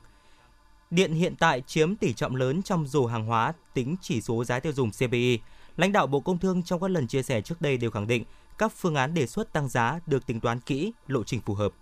Điện 0.92 1.14
hiện 1.14 1.36
tại 1.36 1.62
chiếm 1.62 1.96
tỷ 1.96 2.14
trọng 2.14 2.36
lớn 2.36 2.64
trong 2.64 2.88
dù 2.88 3.06
hàng 3.06 3.26
hóa 3.26 3.54
tính 3.74 3.96
chỉ 4.02 4.22
số 4.22 4.44
giá 4.44 4.60
tiêu 4.60 4.74
dùng 4.74 4.92
CPI. 4.92 5.40
Lãnh 5.78 5.92
đạo 5.92 6.08
Bộ 6.08 6.20
Công 6.20 6.38
Thương 6.38 6.64
trong 6.64 6.82
các 6.82 6.92
lần 6.92 7.08
chia 7.08 7.24
sẻ 7.24 7.42
trước 7.42 7.62
đây 7.62 7.78
đều 7.78 7.92
khẳng 7.92 8.08
định 8.08 8.24
các 8.58 8.72
phương 8.78 8.96
án 8.96 9.14
đề 9.14 9.28
xuất 9.28 9.54
tăng 9.54 9.70
giá 9.70 10.00
được 10.06 10.26
tính 10.26 10.40
toán 10.40 10.60
kỹ, 10.60 10.94
lộ 11.08 11.24
trình 11.24 11.42
phù 11.42 11.54
hợp. 11.54 11.74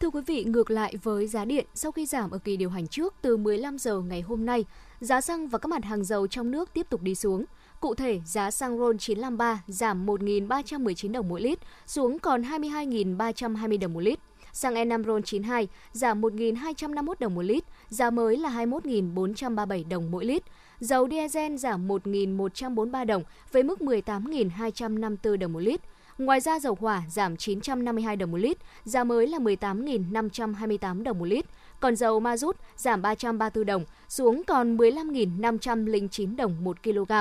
Thưa 0.00 0.10
quý 0.10 0.20
vị, 0.26 0.44
ngược 0.44 0.70
lại 0.70 0.94
với 1.02 1.26
giá 1.26 1.44
điện, 1.44 1.66
sau 1.74 1.92
khi 1.92 2.06
giảm 2.06 2.30
ở 2.30 2.38
kỳ 2.38 2.56
điều 2.56 2.70
hành 2.70 2.86
trước 2.86 3.14
từ 3.22 3.36
15 3.36 3.78
giờ 3.78 4.00
ngày 4.00 4.20
hôm 4.20 4.46
nay, 4.46 4.64
giá 5.00 5.20
xăng 5.20 5.48
và 5.48 5.58
các 5.58 5.68
mặt 5.68 5.84
hàng 5.84 6.04
dầu 6.04 6.26
trong 6.26 6.50
nước 6.50 6.70
tiếp 6.74 6.86
tục 6.90 7.02
đi 7.02 7.14
xuống. 7.14 7.44
Cụ 7.80 7.94
thể, 7.94 8.20
giá 8.24 8.50
xăng 8.50 8.78
RON 8.78 8.98
953 8.98 9.62
giảm 9.66 10.06
1.319 10.06 11.12
đồng 11.12 11.28
mỗi 11.28 11.40
lít 11.40 11.58
xuống 11.86 12.18
còn 12.18 12.42
22.320 12.42 13.78
đồng 13.80 13.92
một 13.92 14.00
lít. 14.00 14.18
Xăng 14.52 14.74
E5 14.74 15.04
RON 15.04 15.22
92 15.22 15.68
giảm 15.92 16.20
1.251 16.20 17.14
đồng 17.20 17.34
một 17.34 17.42
lít, 17.42 17.64
giá 17.88 18.10
mới 18.10 18.36
là 18.36 18.48
21.437 18.50 19.88
đồng 19.88 20.10
mỗi 20.10 20.24
lít. 20.24 20.42
Dầu 20.80 21.08
diesel 21.10 21.56
giảm 21.56 21.88
1.143 21.88 23.04
đồng 23.06 23.22
với 23.52 23.62
mức 23.62 23.78
18.254 23.80 25.36
đồng 25.36 25.52
một 25.52 25.60
lít. 25.60 25.80
Ngoài 26.18 26.40
ra 26.40 26.60
dầu 26.60 26.76
hỏa 26.80 27.02
giảm 27.10 27.36
952 27.36 28.16
đồng 28.16 28.30
một 28.30 28.38
lít, 28.38 28.58
giá 28.84 29.04
mới 29.04 29.26
là 29.26 29.38
18.528 29.38 31.02
đồng 31.02 31.18
một 31.18 31.24
lít. 31.24 31.44
Còn 31.80 31.96
dầu 31.96 32.20
ma 32.20 32.36
rút 32.36 32.56
giảm 32.76 33.02
334 33.02 33.66
đồng 33.66 33.84
xuống 34.08 34.42
còn 34.46 34.76
15.509 34.76 36.36
đồng 36.36 36.64
một 36.64 36.82
kg. 36.82 37.12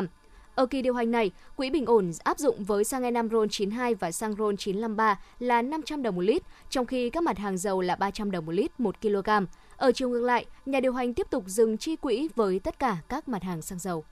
Ở 0.59 0.65
kỳ 0.65 0.81
điều 0.81 0.93
hành 0.93 1.11
này, 1.11 1.31
quỹ 1.55 1.69
bình 1.69 1.85
ổn 1.85 2.11
áp 2.23 2.39
dụng 2.39 2.63
với 2.63 2.83
xăng 2.83 3.03
E5 3.03 3.29
RON 3.29 3.49
92 3.49 3.95
và 3.95 4.11
xăng 4.11 4.35
RON 4.35 4.57
953 4.57 5.19
là 5.39 5.61
500 5.61 6.03
đồng 6.03 6.15
một 6.15 6.21
lít, 6.21 6.41
trong 6.69 6.85
khi 6.85 7.09
các 7.09 7.23
mặt 7.23 7.37
hàng 7.37 7.57
dầu 7.57 7.81
là 7.81 7.95
300 7.95 8.31
đồng 8.31 8.45
một 8.45 8.51
lít 8.51 8.79
một 8.79 9.01
kg. 9.01 9.29
Ở 9.77 9.91
chiều 9.91 10.09
ngược 10.09 10.23
lại, 10.23 10.45
nhà 10.65 10.79
điều 10.79 10.93
hành 10.93 11.13
tiếp 11.13 11.27
tục 11.29 11.43
dừng 11.47 11.77
chi 11.77 11.95
quỹ 11.95 12.29
với 12.35 12.59
tất 12.59 12.79
cả 12.79 12.97
các 13.09 13.27
mặt 13.27 13.43
hàng 13.43 13.61
xăng 13.61 13.79
dầu. 13.79 14.03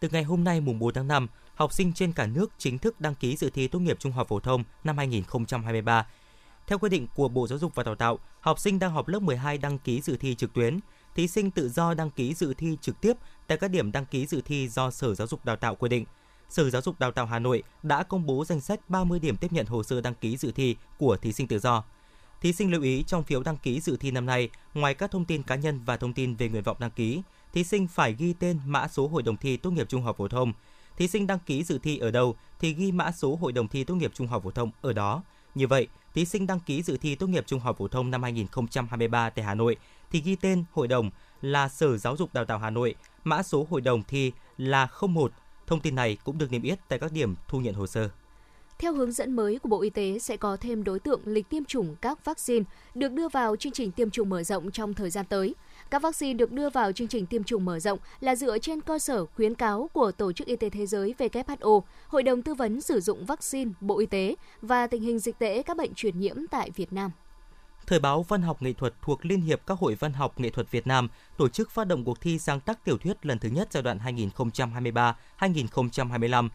Từ 0.00 0.08
ngày 0.12 0.22
hôm 0.22 0.44
nay 0.44 0.60
mùng 0.60 0.78
4 0.78 0.94
tháng 0.94 1.08
5, 1.08 1.26
học 1.54 1.72
sinh 1.72 1.92
trên 1.92 2.12
cả 2.12 2.26
nước 2.26 2.50
chính 2.58 2.78
thức 2.78 3.00
đăng 3.00 3.14
ký 3.14 3.36
dự 3.36 3.50
thi 3.50 3.68
tốt 3.68 3.78
nghiệp 3.78 3.96
trung 4.00 4.12
học 4.12 4.28
phổ 4.28 4.40
thông 4.40 4.64
năm 4.84 4.96
2023. 4.98 6.06
Theo 6.66 6.78
quy 6.78 6.88
định 6.88 7.06
của 7.14 7.28
Bộ 7.28 7.46
Giáo 7.46 7.58
dục 7.58 7.74
và 7.74 7.82
Đào 7.82 7.94
tạo, 7.94 8.18
học 8.40 8.58
sinh 8.58 8.78
đang 8.78 8.92
học 8.92 9.08
lớp 9.08 9.22
12 9.22 9.58
đăng 9.58 9.78
ký 9.78 10.00
dự 10.00 10.16
thi 10.16 10.34
trực 10.34 10.52
tuyến. 10.52 10.78
Thí 11.14 11.28
sinh 11.28 11.50
tự 11.50 11.68
do 11.68 11.94
đăng 11.94 12.10
ký 12.10 12.34
dự 12.34 12.54
thi 12.54 12.76
trực 12.80 13.00
tiếp 13.00 13.16
tại 13.46 13.58
các 13.58 13.70
điểm 13.70 13.92
đăng 13.92 14.06
ký 14.06 14.26
dự 14.26 14.40
thi 14.44 14.68
do 14.68 14.90
Sở 14.90 15.14
Giáo 15.14 15.26
dục 15.26 15.44
Đào 15.44 15.56
tạo 15.56 15.74
quy 15.74 15.88
định. 15.88 16.04
Sở 16.48 16.70
Giáo 16.70 16.82
dục 16.82 16.98
Đào 16.98 17.12
tạo 17.12 17.26
Hà 17.26 17.38
Nội 17.38 17.62
đã 17.82 18.02
công 18.02 18.26
bố 18.26 18.44
danh 18.44 18.60
sách 18.60 18.90
30 18.90 19.18
điểm 19.18 19.36
tiếp 19.36 19.52
nhận 19.52 19.66
hồ 19.66 19.82
sơ 19.82 20.00
đăng 20.00 20.14
ký 20.14 20.36
dự 20.36 20.52
thi 20.52 20.76
của 20.98 21.16
thí 21.16 21.32
sinh 21.32 21.46
tự 21.46 21.58
do. 21.58 21.84
Thí 22.40 22.52
sinh 22.52 22.70
lưu 22.72 22.82
ý 22.82 23.04
trong 23.06 23.22
phiếu 23.22 23.42
đăng 23.42 23.56
ký 23.56 23.80
dự 23.80 23.96
thi 23.96 24.10
năm 24.10 24.26
nay, 24.26 24.50
ngoài 24.74 24.94
các 24.94 25.10
thông 25.10 25.24
tin 25.24 25.42
cá 25.42 25.54
nhân 25.54 25.80
và 25.84 25.96
thông 25.96 26.12
tin 26.12 26.34
về 26.34 26.48
nguyện 26.48 26.62
vọng 26.62 26.76
đăng 26.80 26.90
ký, 26.90 27.22
thí 27.52 27.64
sinh 27.64 27.86
phải 27.88 28.14
ghi 28.18 28.32
tên 28.32 28.60
mã 28.66 28.88
số 28.88 29.08
hội 29.08 29.22
đồng 29.22 29.36
thi 29.36 29.56
tốt 29.56 29.70
nghiệp 29.70 29.88
trung 29.88 30.02
học 30.02 30.16
phổ 30.18 30.28
thông. 30.28 30.52
Thí 30.96 31.08
sinh 31.08 31.26
đăng 31.26 31.38
ký 31.38 31.64
dự 31.64 31.78
thi 31.78 31.98
ở 31.98 32.10
đâu 32.10 32.36
thì 32.60 32.72
ghi 32.72 32.92
mã 32.92 33.12
số 33.12 33.36
hội 33.36 33.52
đồng 33.52 33.68
thi 33.68 33.84
tốt 33.84 33.94
nghiệp 33.94 34.10
trung 34.14 34.26
học 34.26 34.42
phổ 34.42 34.50
thông 34.50 34.70
ở 34.80 34.92
đó. 34.92 35.22
Như 35.54 35.66
vậy, 35.66 35.88
thí 36.14 36.24
sinh 36.24 36.46
đăng 36.46 36.60
ký 36.60 36.82
dự 36.82 36.96
thi 36.96 37.14
tốt 37.14 37.26
nghiệp 37.26 37.44
trung 37.46 37.60
học 37.60 37.76
phổ 37.78 37.88
thông 37.88 38.10
năm 38.10 38.22
2023 38.22 39.30
tại 39.30 39.44
Hà 39.44 39.54
Nội 39.54 39.76
thì 40.10 40.20
ghi 40.20 40.36
tên 40.36 40.64
hội 40.72 40.88
đồng 40.88 41.10
là 41.42 41.68
Sở 41.68 41.96
Giáo 41.96 42.16
dục 42.16 42.34
Đào 42.34 42.44
tạo 42.44 42.58
Hà 42.58 42.70
Nội, 42.70 42.94
mã 43.24 43.42
số 43.42 43.66
hội 43.70 43.80
đồng 43.80 44.02
thi 44.02 44.32
là 44.58 44.88
01. 45.08 45.32
Thông 45.66 45.80
tin 45.80 45.94
này 45.94 46.16
cũng 46.24 46.38
được 46.38 46.52
niêm 46.52 46.62
yết 46.62 46.78
tại 46.88 46.98
các 46.98 47.12
điểm 47.12 47.34
thu 47.48 47.60
nhận 47.60 47.74
hồ 47.74 47.86
sơ. 47.86 48.08
Theo 48.78 48.92
hướng 48.92 49.12
dẫn 49.12 49.32
mới 49.32 49.58
của 49.58 49.68
Bộ 49.68 49.82
Y 49.82 49.90
tế 49.90 50.18
sẽ 50.18 50.36
có 50.36 50.56
thêm 50.56 50.84
đối 50.84 50.98
tượng 50.98 51.20
lịch 51.24 51.48
tiêm 51.48 51.64
chủng 51.64 51.96
các 52.00 52.24
vaccine 52.24 52.64
được 52.94 53.12
đưa 53.12 53.28
vào 53.28 53.56
chương 53.56 53.72
trình 53.72 53.92
tiêm 53.92 54.10
chủng 54.10 54.28
mở 54.28 54.42
rộng 54.42 54.70
trong 54.70 54.94
thời 54.94 55.10
gian 55.10 55.26
tới. 55.26 55.54
Các 55.90 56.02
vaccine 56.02 56.34
được 56.34 56.52
đưa 56.52 56.70
vào 56.70 56.92
chương 56.92 57.08
trình 57.08 57.26
tiêm 57.26 57.44
chủng 57.44 57.64
mở 57.64 57.80
rộng 57.80 57.98
là 58.20 58.36
dựa 58.36 58.58
trên 58.58 58.80
cơ 58.80 58.98
sở 58.98 59.26
khuyến 59.26 59.54
cáo 59.54 59.90
của 59.92 60.12
Tổ 60.12 60.32
chức 60.32 60.46
Y 60.46 60.56
tế 60.56 60.70
Thế 60.70 60.86
giới 60.86 61.14
WHO, 61.18 61.80
Hội 62.08 62.22
đồng 62.22 62.42
Tư 62.42 62.54
vấn 62.54 62.80
Sử 62.80 63.00
dụng 63.00 63.26
Vaccine 63.26 63.70
Bộ 63.80 63.98
Y 63.98 64.06
tế 64.06 64.34
và 64.62 64.86
tình 64.86 65.02
hình 65.02 65.18
dịch 65.18 65.38
tễ 65.38 65.62
các 65.62 65.76
bệnh 65.76 65.94
truyền 65.94 66.20
nhiễm 66.20 66.36
tại 66.50 66.70
Việt 66.70 66.92
Nam. 66.92 67.10
Thời 67.90 67.98
báo 67.98 68.22
Văn 68.22 68.42
học 68.42 68.62
nghệ 68.62 68.72
thuật 68.72 68.94
thuộc 69.02 69.26
Liên 69.26 69.40
hiệp 69.40 69.60
các 69.66 69.78
hội 69.78 69.94
văn 69.94 70.12
học 70.12 70.40
nghệ 70.40 70.50
thuật 70.50 70.70
Việt 70.70 70.86
Nam 70.86 71.08
tổ 71.36 71.48
chức 71.48 71.70
phát 71.70 71.86
động 71.86 72.04
cuộc 72.04 72.20
thi 72.20 72.38
sáng 72.38 72.60
tác 72.60 72.84
tiểu 72.84 72.98
thuyết 72.98 73.26
lần 73.26 73.38
thứ 73.38 73.48
nhất 73.48 73.68
giai 73.70 73.82
đoạn 73.82 73.98
2023-2025. 75.38 76.48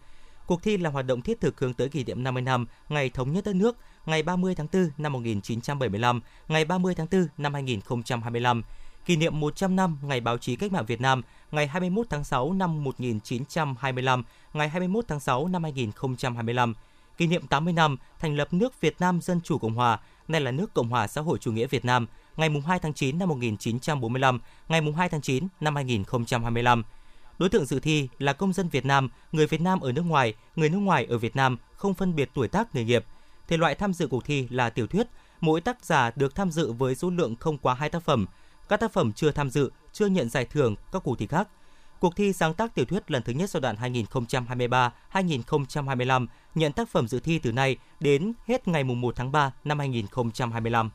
Cuộc 0.45 0.63
thi 0.63 0.77
là 0.77 0.89
hoạt 0.89 1.05
động 1.05 1.21
thiết 1.21 1.41
thực 1.41 1.59
hướng 1.59 1.73
tới 1.73 1.89
kỷ 1.89 2.03
niệm 2.03 2.23
50 2.23 2.41
năm 2.41 2.65
ngày 2.89 3.09
thống 3.09 3.33
nhất 3.33 3.45
đất 3.45 3.55
nước, 3.55 3.77
ngày 4.05 4.23
30 4.23 4.55
tháng 4.55 4.67
4 4.73 4.89
năm 4.97 5.13
1975, 5.13 6.21
ngày 6.47 6.65
30 6.65 6.95
tháng 6.95 7.07
4 7.11 7.27
năm 7.37 7.53
2025, 7.53 8.63
kỷ 9.05 9.15
niệm 9.15 9.39
100 9.39 9.75
năm 9.75 9.97
ngày 10.01 10.21
báo 10.21 10.37
chí 10.37 10.55
cách 10.55 10.71
mạng 10.71 10.85
Việt 10.85 11.01
Nam, 11.01 11.21
ngày 11.51 11.67
21 11.67 12.05
tháng 12.09 12.23
6 12.23 12.53
năm 12.53 12.83
1925, 12.83 14.23
ngày 14.53 14.69
21 14.69 15.05
tháng 15.07 15.19
6 15.19 15.47
năm 15.47 15.63
2025, 15.63 16.73
kỷ 17.17 17.27
niệm 17.27 17.47
80 17.47 17.73
năm 17.73 17.97
thành 18.19 18.35
lập 18.35 18.53
nước 18.53 18.81
Việt 18.81 18.95
Nam 18.99 19.21
Dân 19.21 19.41
Chủ 19.41 19.57
Cộng 19.57 19.75
Hòa, 19.75 19.99
nay 20.27 20.41
là 20.41 20.51
nước 20.51 20.73
Cộng 20.73 20.89
hòa 20.89 21.07
xã 21.07 21.21
hội 21.21 21.37
chủ 21.39 21.51
nghĩa 21.51 21.67
Việt 21.67 21.85
Nam, 21.85 22.07
ngày 22.37 22.49
2 22.65 22.79
tháng 22.79 22.93
9 22.93 23.19
năm 23.19 23.29
1945, 23.29 24.39
ngày 24.67 24.81
2 24.97 25.09
tháng 25.09 25.21
9 25.21 25.47
năm 25.59 25.75
2025. 25.75 26.83
Đối 27.37 27.49
tượng 27.49 27.65
dự 27.65 27.79
thi 27.79 28.09
là 28.19 28.33
công 28.33 28.53
dân 28.53 28.69
Việt 28.69 28.85
Nam, 28.85 29.09
người 29.31 29.47
Việt 29.47 29.61
Nam 29.61 29.79
ở 29.79 29.91
nước 29.91 30.01
ngoài, 30.01 30.33
người 30.55 30.69
nước 30.69 30.77
ngoài 30.77 31.05
ở 31.05 31.17
Việt 31.17 31.35
Nam, 31.35 31.57
không 31.75 31.93
phân 31.93 32.15
biệt 32.15 32.29
tuổi 32.33 32.47
tác 32.47 32.75
nghề 32.75 32.83
nghiệp. 32.83 33.05
Thể 33.47 33.57
loại 33.57 33.75
tham 33.75 33.93
dự 33.93 34.07
cuộc 34.07 34.25
thi 34.25 34.47
là 34.49 34.69
tiểu 34.69 34.87
thuyết, 34.87 35.07
mỗi 35.41 35.61
tác 35.61 35.85
giả 35.85 36.11
được 36.15 36.35
tham 36.35 36.51
dự 36.51 36.71
với 36.71 36.95
số 36.95 37.09
lượng 37.09 37.35
không 37.35 37.57
quá 37.57 37.73
hai 37.73 37.89
tác 37.89 38.03
phẩm. 38.03 38.25
Các 38.69 38.79
tác 38.79 38.93
phẩm 38.93 39.13
chưa 39.13 39.31
tham 39.31 39.49
dự, 39.49 39.71
chưa 39.93 40.05
nhận 40.05 40.29
giải 40.29 40.45
thưởng 40.45 40.75
các 40.91 41.03
cuộc 41.03 41.19
thi 41.19 41.27
khác. 41.27 41.47
Cuộc 41.99 42.15
thi 42.15 42.33
sáng 42.33 42.53
tác 42.53 42.75
tiểu 42.75 42.85
thuyết 42.85 43.11
lần 43.11 43.23
thứ 43.23 43.33
nhất 43.33 43.49
giai 43.49 43.61
đoạn 43.61 43.75
2023-2025 45.11 46.27
nhận 46.55 46.71
tác 46.71 46.89
phẩm 46.89 47.07
dự 47.07 47.19
thi 47.19 47.39
từ 47.39 47.51
nay 47.51 47.77
đến 47.99 48.33
hết 48.45 48.67
ngày 48.67 48.83
1 48.83 49.15
tháng 49.15 49.31
3 49.31 49.51
năm 49.63 49.79
2025. 49.79 50.89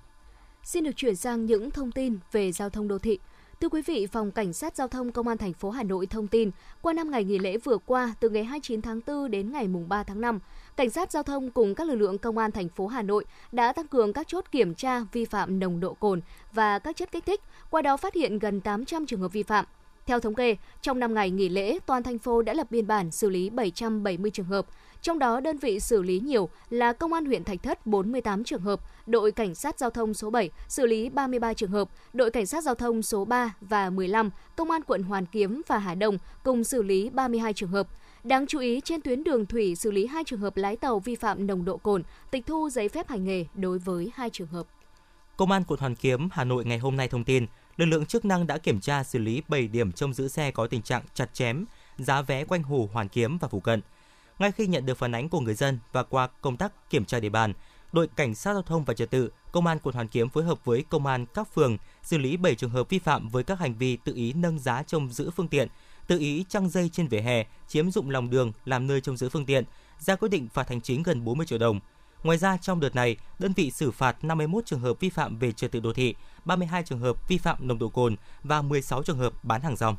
Xin 0.63 0.85
được 0.85 0.97
chuyển 0.97 1.17
sang 1.17 1.47
những 1.47 1.71
thông 1.71 1.93
tin 1.93 2.19
về 2.33 2.53
giao 2.53 2.71
thông 2.71 2.89
đô 2.89 2.99
thị. 2.99 3.19
Thưa 3.61 3.69
quý 3.69 3.83
vị, 3.83 4.07
Phòng 4.07 4.31
Cảnh 4.31 4.53
sát 4.53 4.77
Giao 4.77 4.89
thông 4.89 5.13
Công 5.13 5.29
an 5.29 5.39
thành 5.39 5.53
phố 5.53 5.71
Hà 5.71 5.83
Nội 5.83 6.07
thông 6.07 6.27
tin, 6.27 6.51
qua 6.83 6.93
năm 6.93 7.11
ngày 7.11 7.25
nghỉ 7.25 7.39
lễ 7.39 7.57
vừa 7.57 7.79
qua, 7.79 8.15
từ 8.21 8.29
ngày 8.29 8.45
29 8.45 8.83
tháng 8.83 9.01
4 9.07 9.31
đến 9.31 9.53
ngày 9.53 9.69
3 9.89 10.03
tháng 10.03 10.21
5, 10.21 10.39
Cảnh 10.77 10.91
sát 10.91 11.13
Giao 11.13 11.23
thông 11.23 11.51
cùng 11.51 11.75
các 11.75 11.89
lực 11.89 11.95
lượng 11.95 12.19
Công 12.19 12.39
an 12.39 12.51
thành 12.51 12.69
phố 12.69 12.87
Hà 12.87 13.03
Nội 13.03 13.25
đã 13.53 13.73
tăng 13.73 13.89
cường 13.89 14.13
các 14.13 14.29
chốt 14.29 14.45
kiểm 14.53 14.75
tra 14.75 15.01
vi 15.13 15.25
phạm 15.25 15.61
nồng 15.61 15.81
độ 15.81 15.95
cồn 15.95 16.21
và 16.53 16.79
các 16.79 16.97
chất 16.97 17.13
kích 17.13 17.27
thích, 17.27 17.41
qua 17.71 17.83
đó 17.83 17.97
phát 17.97 18.15
hiện 18.15 18.39
gần 18.39 18.61
800 18.61 19.07
trường 19.07 19.21
hợp 19.21 19.33
vi 19.33 19.43
phạm. 19.43 19.65
Theo 20.11 20.21
thống 20.21 20.35
kê, 20.35 20.57
trong 20.83 20.99
5 20.99 21.15
ngày 21.15 21.31
nghỉ 21.31 21.49
lễ, 21.49 21.79
toàn 21.87 22.03
thành 22.03 22.19
phố 22.19 22.43
đã 22.43 22.55
lập 22.55 22.67
biên 22.71 22.87
bản 22.87 23.11
xử 23.11 23.31
lý 23.31 23.51
770 23.51 24.31
trường 24.31 24.47
hợp, 24.47 24.67
trong 25.03 25.19
đó 25.19 25.41
đơn 25.41 25.59
vị 25.59 25.81
xử 25.81 26.03
lý 26.03 26.21
nhiều 26.21 26.49
là 26.71 26.93
Công 26.93 27.13
an 27.13 27.25
huyện 27.25 27.45
Thạch 27.45 27.63
Thất 27.63 27.87
48 27.87 28.45
trường 28.45 28.61
hợp, 28.61 28.81
đội 29.07 29.33
Cảnh 29.33 29.55
sát 29.55 29.79
Giao 29.79 29.91
thông 29.91 30.15
số 30.15 30.31
7 30.31 30.51
xử 30.69 30.87
lý 30.87 31.09
33 31.09 31.55
trường 31.55 31.71
hợp, 31.71 31.89
đội 32.13 32.31
Cảnh 32.31 32.47
sát 32.47 32.65
Giao 32.65 32.75
thông 32.75 33.03
số 33.03 33.25
3 33.25 33.55
và 33.61 33.91
15, 33.91 34.31
Công 34.57 34.71
an 34.71 34.83
quận 34.83 35.03
Hoàn 35.03 35.27
Kiếm 35.27 35.63
và 35.67 35.79
Hà 35.79 35.95
Đông 35.95 36.19
cùng 36.43 36.65
xử 36.65 36.83
lý 36.83 37.11
32 37.11 37.53
trường 37.53 37.71
hợp. 37.71 37.89
Đáng 38.25 38.47
chú 38.47 38.59
ý, 38.59 38.81
trên 38.85 39.01
tuyến 39.01 39.25
đường 39.25 39.47
thủy 39.47 39.77
xử 39.77 39.91
lý 39.91 40.07
hai 40.07 40.25
trường 40.25 40.41
hợp 40.41 40.57
lái 40.57 40.77
tàu 40.77 40.99
vi 40.99 41.15
phạm 41.15 41.47
nồng 41.47 41.65
độ 41.65 41.77
cồn, 41.77 42.03
tịch 42.31 42.47
thu 42.47 42.71
giấy 42.71 42.89
phép 42.89 43.09
hành 43.09 43.25
nghề 43.25 43.45
đối 43.55 43.79
với 43.79 44.13
hai 44.15 44.31
trường 44.31 44.49
hợp. 44.49 44.67
Công 45.37 45.53
an 45.53 45.65
quận 45.67 45.81
Hoàn 45.81 45.95
Kiếm, 45.95 46.29
Hà 46.33 46.45
Nội 46.45 46.65
ngày 46.65 46.79
hôm 46.79 46.97
nay 46.97 47.09
thông 47.09 47.25
tin, 47.25 47.47
lực 47.77 47.87
lượng 47.87 48.07
chức 48.07 48.25
năng 48.25 48.47
đã 48.47 48.59
kiểm 48.59 48.81
tra 48.81 49.05
xử 49.05 49.19
lý 49.19 49.43
7 49.49 49.69
điểm 49.69 49.93
trông 49.93 50.15
giữ 50.15 50.29
xe 50.29 50.51
có 50.51 50.67
tình 50.67 50.83
trạng 50.83 51.03
chặt 51.15 51.35
chém, 51.35 51.65
giá 51.99 52.23
vé 52.23 52.45
quanh 52.45 52.63
hồ 52.63 52.89
Hoàn 52.93 53.09
Kiếm 53.09 53.39
và 53.39 53.49
phụ 53.49 53.61
cận. 53.61 53.81
Ngay 54.39 54.53
khi 54.53 54.67
nhận 54.67 54.87
được 54.87 54.99
phản 54.99 55.15
ánh 55.15 55.29
của 55.29 55.41
người 55.41 55.55
dân 55.55 55.79
và 55.93 56.03
qua 56.03 56.29
công 56.41 56.57
tác 56.57 56.91
kiểm 56.91 57.05
tra 57.05 57.21
địa 57.21 57.29
bàn, 57.29 57.53
đội 57.93 58.09
cảnh 58.17 58.35
sát 58.35 58.53
giao 58.53 58.63
thông 58.63 58.85
và 58.85 58.95
trật 58.95 59.11
tự, 59.11 59.31
công 59.53 59.67
an 59.67 59.79
quận 59.83 59.95
Hoàn 59.95 60.09
Kiếm 60.09 60.29
phối 60.29 60.45
hợp 60.45 60.65
với 60.65 60.85
công 60.89 61.07
an 61.07 61.27
các 61.35 61.55
phường 61.55 61.77
xử 62.03 62.19
lý 62.19 62.37
7 62.37 62.55
trường 62.55 62.71
hợp 62.71 62.89
vi 62.89 62.99
phạm 62.99 63.29
với 63.29 63.45
các 63.45 63.59
hành 63.59 63.75
vi 63.75 63.97
tự 63.97 64.15
ý 64.15 64.33
nâng 64.33 64.59
giá 64.59 64.83
trông 64.83 65.13
giữ 65.13 65.31
phương 65.31 65.49
tiện, 65.49 65.69
tự 66.07 66.19
ý 66.19 66.45
trăng 66.49 66.69
dây 66.69 66.89
trên 66.89 67.09
vỉa 67.09 67.21
hè, 67.21 67.45
chiếm 67.69 67.91
dụng 67.91 68.11
lòng 68.11 68.31
đường 68.31 68.53
làm 68.65 68.87
nơi 68.87 69.01
trông 69.01 69.17
giữ 69.17 69.29
phương 69.29 69.47
tiện, 69.47 69.65
ra 69.99 70.17
quyết 70.17 70.29
định 70.29 70.49
phạt 70.49 70.69
hành 70.69 70.81
chính 70.81 71.03
gần 71.03 71.25
40 71.25 71.47
triệu 71.47 71.59
đồng. 71.59 71.81
Ngoài 72.23 72.39
ra, 72.39 72.57
trong 72.57 72.81
đợt 72.81 72.95
này, 72.95 73.17
đơn 73.39 73.53
vị 73.57 73.71
xử 73.71 73.91
phạt 73.91 74.25
51 74.25 74.67
trường 74.67 74.81
hợp 74.81 75.01
vi 75.01 75.11
phạm 75.11 75.39
về 75.39 75.53
trật 75.53 75.73
tự 75.73 75.81
đô 75.81 75.93
thị, 75.93 76.15
32 76.45 76.83
trường 76.83 76.99
hợp 76.99 77.29
vi 77.29 77.39
phạm 77.39 77.69
nồng 77.69 77.79
độ 77.79 77.89
cồn 77.89 78.17
và 78.43 78.63
16 78.63 79.03
trường 79.03 79.19
hợp 79.19 79.45
bán 79.45 79.61
hàng 79.61 79.77
rong. 79.77 79.97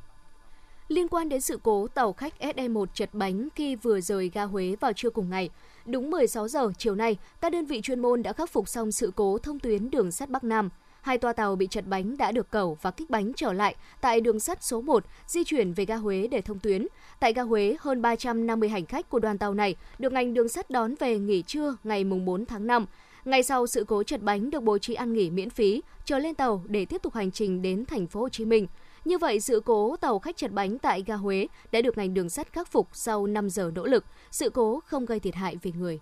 Liên 0.88 1.08
quan 1.08 1.30
đến 1.30 1.42
sự 1.42 1.60
cố 1.64 1.88
tàu 1.88 2.14
khách 2.14 2.34
SE1 2.40 2.86
chật 2.94 3.10
bánh 3.14 3.48
khi 3.56 3.76
vừa 3.76 4.02
rời 4.02 4.32
ga 4.34 4.44
Huế 4.44 4.76
vào 4.80 4.94
trưa 4.94 5.10
cùng 5.10 5.30
ngày, 5.30 5.50
đúng 5.86 6.12
16 6.12 6.48
giờ 6.48 6.72
chiều 6.78 6.96
nay, 6.96 7.18
các 7.42 7.52
đơn 7.52 7.66
vị 7.66 7.82
chuyên 7.82 8.00
môn 8.00 8.24
đã 8.24 8.34
khắc 8.34 8.50
phục 8.50 8.70
xong 8.70 8.92
sự 8.92 9.12
cố 9.16 9.38
thông 9.38 9.60
tuyến 9.60 9.92
đường 9.92 10.12
sắt 10.12 10.30
Bắc 10.30 10.44
Nam. 10.44 10.70
Hai 11.02 11.18
toa 11.18 11.34
tàu 11.34 11.56
bị 11.56 11.68
chật 11.68 11.88
bánh 11.88 12.18
đã 12.18 12.32
được 12.32 12.52
cẩu 12.52 12.78
và 12.82 12.92
kích 12.92 13.10
bánh 13.10 13.32
trở 13.36 13.54
lại 13.54 13.76
tại 14.02 14.22
đường 14.22 14.40
sắt 14.40 14.64
số 14.64 14.82
1, 14.82 15.06
di 15.28 15.44
chuyển 15.44 15.74
về 15.74 15.86
ga 15.86 15.96
Huế 15.96 16.28
để 16.28 16.42
thông 16.42 16.60
tuyến. 16.60 16.88
Tại 17.20 17.34
ga 17.34 17.42
Huế, 17.42 17.76
hơn 17.80 18.02
350 18.02 18.70
hành 18.70 18.86
khách 18.86 19.10
của 19.10 19.20
đoàn 19.20 19.38
tàu 19.38 19.54
này 19.54 19.76
được 20.00 20.14
ngành 20.14 20.34
đường 20.34 20.50
sắt 20.50 20.70
đón 20.70 20.96
về 21.00 21.20
nghỉ 21.20 21.42
trưa 21.42 21.76
ngày 21.84 22.04
4 22.04 22.46
tháng 22.46 22.68
5. 22.68 22.86
Ngay 23.26 23.44
sau 23.44 23.68
sự 23.68 23.84
cố 23.88 24.04
chật 24.04 24.22
bánh 24.22 24.50
được 24.50 24.64
bố 24.64 24.78
trí 24.78 24.94
ăn 24.94 25.14
nghỉ 25.14 25.30
miễn 25.30 25.50
phí, 25.50 25.82
chờ 26.06 26.20
lên 26.20 26.36
tàu 26.36 26.64
để 26.68 26.86
tiếp 26.86 27.02
tục 27.02 27.14
hành 27.14 27.32
trình 27.32 27.62
đến 27.62 27.86
thành 27.86 28.08
phố 28.08 28.20
Hồ 28.20 28.30
Chí 28.30 28.46
Minh. 28.46 28.68
Như 29.06 29.18
vậy, 29.18 29.40
sự 29.40 29.62
cố 29.66 29.96
tàu 29.96 30.20
khách 30.20 30.38
chật 30.38 30.52
bánh 30.52 30.80
tại 30.80 31.04
ga 31.08 31.16
Huế 31.16 31.48
đã 31.72 31.82
được 31.82 31.98
ngành 31.98 32.14
đường 32.14 32.30
sắt 32.30 32.54
khắc 32.54 32.72
phục 32.72 32.88
sau 32.94 33.28
5 33.28 33.50
giờ 33.50 33.72
nỗ 33.76 33.86
lực. 33.86 34.06
Sự 34.32 34.50
cố 34.50 34.80
không 34.86 35.06
gây 35.06 35.20
thiệt 35.20 35.36
hại 35.36 35.56
về 35.62 35.72
người. 35.72 36.00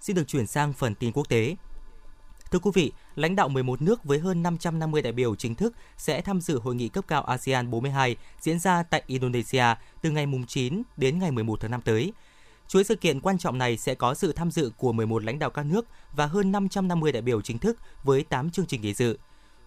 Xin 0.00 0.16
được 0.16 0.28
chuyển 0.28 0.46
sang 0.46 0.72
phần 0.72 0.94
tin 0.94 1.12
quốc 1.12 1.28
tế. 1.28 1.56
Thưa 2.50 2.58
quý 2.58 2.70
vị, 2.74 2.92
lãnh 3.14 3.36
đạo 3.36 3.48
11 3.48 3.82
nước 3.82 4.04
với 4.04 4.18
hơn 4.18 4.42
550 4.42 5.02
đại 5.02 5.12
biểu 5.12 5.34
chính 5.34 5.54
thức 5.54 5.74
sẽ 5.96 6.20
tham 6.20 6.40
dự 6.40 6.58
hội 6.58 6.74
nghị 6.74 6.88
cấp 6.88 7.04
cao 7.08 7.22
ASEAN 7.22 7.70
42 7.70 8.16
diễn 8.40 8.58
ra 8.58 8.82
tại 8.82 9.02
Indonesia 9.06 9.64
từ 10.02 10.10
ngày 10.10 10.26
9 10.48 10.82
đến 10.96 11.18
ngày 11.18 11.30
11 11.30 11.60
tháng 11.60 11.70
5 11.70 11.80
tới. 11.80 12.12
Chuỗi 12.68 12.84
sự 12.84 12.96
kiện 12.96 13.20
quan 13.20 13.38
trọng 13.38 13.58
này 13.58 13.76
sẽ 13.76 13.94
có 13.94 14.14
sự 14.14 14.32
tham 14.32 14.50
dự 14.50 14.72
của 14.76 14.92
11 14.92 15.24
lãnh 15.24 15.38
đạo 15.38 15.50
các 15.50 15.66
nước 15.66 15.86
và 16.12 16.26
hơn 16.26 16.52
550 16.52 17.12
đại 17.12 17.22
biểu 17.22 17.40
chính 17.40 17.58
thức 17.58 17.78
với 18.04 18.22
8 18.22 18.50
chương 18.50 18.66
trình 18.66 18.80
nghị 18.80 18.94
dự. 18.94 19.18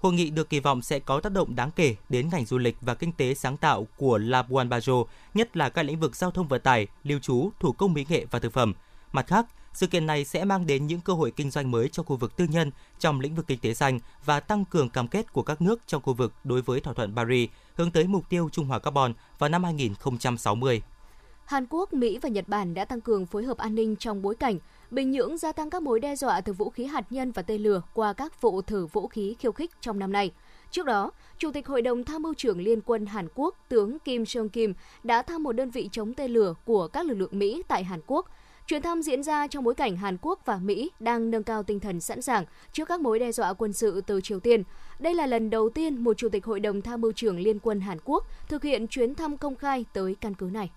Hội 0.02 0.14
nghị 0.14 0.30
được 0.30 0.50
kỳ 0.50 0.60
vọng 0.60 0.82
sẽ 0.82 1.00
có 1.00 1.20
tác 1.20 1.32
động 1.32 1.56
đáng 1.56 1.72
kể 1.76 1.96
đến 2.10 2.30
ngành 2.32 2.46
du 2.46 2.58
lịch 2.58 2.76
và 2.82 2.96
kinh 2.96 3.12
tế 3.12 3.34
sáng 3.34 3.58
tạo 3.58 3.88
của 3.98 4.18
Labuan 4.18 4.70
Bajo, 4.70 5.06
nhất 5.34 5.58
là 5.58 5.70
các 5.70 5.84
lĩnh 5.84 6.00
vực 6.00 6.16
giao 6.16 6.32
thông 6.32 6.48
vận 6.48 6.62
tải, 6.62 6.88
lưu 7.04 7.20
trú, 7.20 7.50
thủ 7.60 7.72
công 7.72 7.94
mỹ 7.94 8.06
nghệ 8.10 8.26
và 8.32 8.40
thực 8.40 8.54
phẩm. 8.54 8.74
Mặt 9.12 9.28
khác, 9.28 9.46
sự 9.74 9.88
kiện 9.88 10.06
này 10.06 10.26
sẽ 10.26 10.46
mang 10.46 10.68
đến 10.68 10.88
những 10.88 11.00
cơ 11.00 11.14
hội 11.14 11.32
kinh 11.32 11.52
doanh 11.52 11.72
mới 11.72 11.90
cho 11.90 12.04
khu 12.04 12.16
vực 12.16 12.38
tư 12.38 12.46
nhân 12.50 12.72
trong 13.00 13.20
lĩnh 13.20 13.36
vực 13.36 13.48
kinh 13.48 13.60
tế 13.60 13.74
xanh 13.74 14.00
và 14.26 14.40
tăng 14.40 14.66
cường 14.66 14.90
cam 14.90 15.08
kết 15.08 15.34
của 15.34 15.44
các 15.44 15.62
nước 15.62 15.80
trong 15.88 16.02
khu 16.02 16.14
vực 16.14 16.34
đối 16.44 16.62
với 16.62 16.80
thỏa 16.80 16.94
thuận 16.94 17.16
Paris 17.16 17.50
hướng 17.76 17.92
tới 17.92 18.08
mục 18.08 18.30
tiêu 18.30 18.50
trung 18.52 18.66
hòa 18.66 18.80
carbon 18.80 19.14
vào 19.40 19.50
năm 19.50 19.64
2060. 19.64 20.82
Hàn 21.46 21.66
Quốc, 21.70 21.94
Mỹ 21.94 22.20
và 22.22 22.30
Nhật 22.30 22.48
Bản 22.48 22.74
đã 22.74 22.86
tăng 22.86 23.02
cường 23.02 23.26
phối 23.26 23.44
hợp 23.44 23.58
an 23.58 23.76
ninh 23.76 23.96
trong 23.96 24.22
bối 24.22 24.36
cảnh 24.36 24.58
Bình 24.92 25.12
Nhưỡng 25.12 25.38
gia 25.38 25.52
tăng 25.52 25.70
các 25.70 25.82
mối 25.82 26.00
đe 26.00 26.16
dọa 26.16 26.42
từ 26.42 26.54
vũ 26.54 26.70
khí 26.70 26.86
hạt 26.86 27.12
nhân 27.12 27.32
và 27.32 27.42
tên 27.42 27.62
lửa 27.62 27.82
qua 27.94 28.14
các 28.14 28.42
vụ 28.42 28.62
thử 28.62 28.86
vũ 28.86 29.08
khí 29.08 29.36
khiêu 29.40 29.52
khích 29.52 29.72
trong 29.82 30.00
năm 30.00 30.12
nay. 30.12 30.32
Trước 30.72 30.86
đó, 30.86 31.12
Chủ 31.38 31.52
tịch 31.52 31.68
Hội 31.68 31.82
đồng 31.82 32.04
Tham 32.04 32.22
mưu 32.22 32.34
trưởng 32.34 32.62
Liên 32.62 32.82
quân 32.82 33.06
Hàn 33.06 33.28
Quốc, 33.36 33.56
tướng 33.70 34.00
Kim 34.00 34.24
Jong-kim 34.24 34.74
đã 35.04 35.22
thăm 35.22 35.44
một 35.44 35.52
đơn 35.52 35.70
vị 35.70 35.90
chống 35.92 36.14
tên 36.14 36.32
lửa 36.32 36.54
của 36.66 36.88
các 36.88 37.06
lực 37.06 37.16
lượng 37.16 37.40
Mỹ 37.40 37.64
tại 37.68 37.84
Hàn 37.84 38.00
Quốc– 38.08 38.30
Chuyến 38.68 38.82
thăm 38.82 39.02
diễn 39.02 39.24
ra 39.24 39.48
trong 39.48 39.64
bối 39.64 39.76
cảnh 39.76 39.98
Hàn 39.98 40.18
Quốc 40.22 40.40
và 40.46 40.58
Mỹ 40.58 40.92
đang 41.00 41.32
nâng 41.32 41.44
cao 41.44 41.64
tinh 41.64 41.80
thần 41.80 42.02
sẵn 42.02 42.22
sàng 42.22 42.46
trước 42.72 42.88
các 42.88 43.02
mối 43.02 43.20
đe 43.20 43.32
dọa 43.32 43.54
quân 43.54 43.74
sự 43.74 44.02
từ 44.02 44.22
Triều 44.22 44.40
Tiên. 44.40 44.64
Đây 45.00 45.14
là 45.14 45.26
lần 45.26 45.50
đầu 45.50 45.70
tiên 45.70 46.04
một 46.04 46.18
Chủ 46.18 46.30
tịch 46.30 46.46
Hội 46.46 46.60
đồng 46.60 46.82
Tham 46.82 47.02
mưu 47.02 47.12
trưởng 47.12 47.40
Liên 47.40 47.60
quân 47.60 47.82
Hàn 47.82 47.98
Quốc 48.06 48.28
thực 48.48 48.64
hiện 48.64 48.88
chuyến 48.88 49.16
thăm 49.16 49.38
công 49.38 49.56
khai 49.56 49.86
tới 49.94 50.16
căn 50.22 50.34
cứ 50.34 50.46
này. 50.54 50.70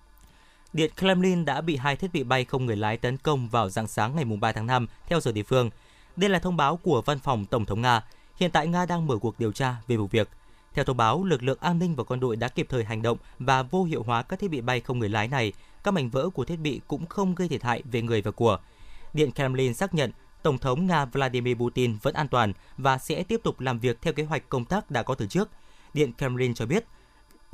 Điện 0.73 0.91
Kremlin 0.97 1.45
đã 1.45 1.61
bị 1.61 1.75
hai 1.75 1.95
thiết 1.95 2.07
bị 2.13 2.23
bay 2.23 2.45
không 2.45 2.65
người 2.65 2.75
lái 2.75 2.97
tấn 2.97 3.17
công 3.17 3.47
vào 3.47 3.69
dạng 3.69 3.87
sáng 3.87 4.15
ngày 4.15 4.25
3 4.25 4.51
tháng 4.51 4.67
5 4.67 4.87
theo 5.07 5.19
giờ 5.19 5.31
địa 5.31 5.43
phương. 5.43 5.69
Đây 6.15 6.29
là 6.29 6.39
thông 6.39 6.57
báo 6.57 6.77
của 6.77 7.01
văn 7.01 7.19
phòng 7.19 7.45
Tổng 7.45 7.65
thống 7.65 7.81
Nga. 7.81 8.03
Hiện 8.35 8.51
tại 8.51 8.67
Nga 8.67 8.85
đang 8.85 9.07
mở 9.07 9.17
cuộc 9.17 9.39
điều 9.39 9.51
tra 9.51 9.75
về 9.87 9.97
vụ 9.97 10.07
việc. 10.07 10.29
Theo 10.77 10.83
thông 10.83 10.97
báo, 10.97 11.23
lực 11.23 11.43
lượng 11.43 11.57
an 11.61 11.79
ninh 11.79 11.95
và 11.95 12.03
quân 12.03 12.19
đội 12.19 12.35
đã 12.35 12.47
kịp 12.47 12.67
thời 12.69 12.83
hành 12.83 13.01
động 13.01 13.17
và 13.39 13.63
vô 13.63 13.83
hiệu 13.83 14.03
hóa 14.03 14.23
các 14.23 14.39
thiết 14.39 14.47
bị 14.47 14.61
bay 14.61 14.79
không 14.79 14.99
người 14.99 15.09
lái 15.09 15.27
này 15.27 15.53
các 15.83 15.91
mảnh 15.91 16.09
vỡ 16.09 16.29
của 16.29 16.45
thiết 16.45 16.55
bị 16.55 16.81
cũng 16.87 17.05
không 17.05 17.35
gây 17.35 17.47
thiệt 17.47 17.63
hại 17.63 17.83
về 17.91 18.01
người 18.01 18.21
và 18.21 18.31
của. 18.31 18.59
Điện 19.13 19.31
Kremlin 19.31 19.73
xác 19.73 19.93
nhận 19.93 20.11
Tổng 20.43 20.57
thống 20.57 20.87
Nga 20.87 21.05
Vladimir 21.05 21.57
Putin 21.57 21.97
vẫn 22.01 22.13
an 22.13 22.27
toàn 22.27 22.53
và 22.77 22.97
sẽ 22.97 23.23
tiếp 23.23 23.39
tục 23.43 23.59
làm 23.59 23.79
việc 23.79 24.01
theo 24.01 24.13
kế 24.13 24.23
hoạch 24.23 24.49
công 24.49 24.65
tác 24.65 24.91
đã 24.91 25.03
có 25.03 25.15
từ 25.15 25.27
trước. 25.27 25.49
Điện 25.93 26.13
Kremlin 26.17 26.53
cho 26.53 26.65
biết 26.65 26.85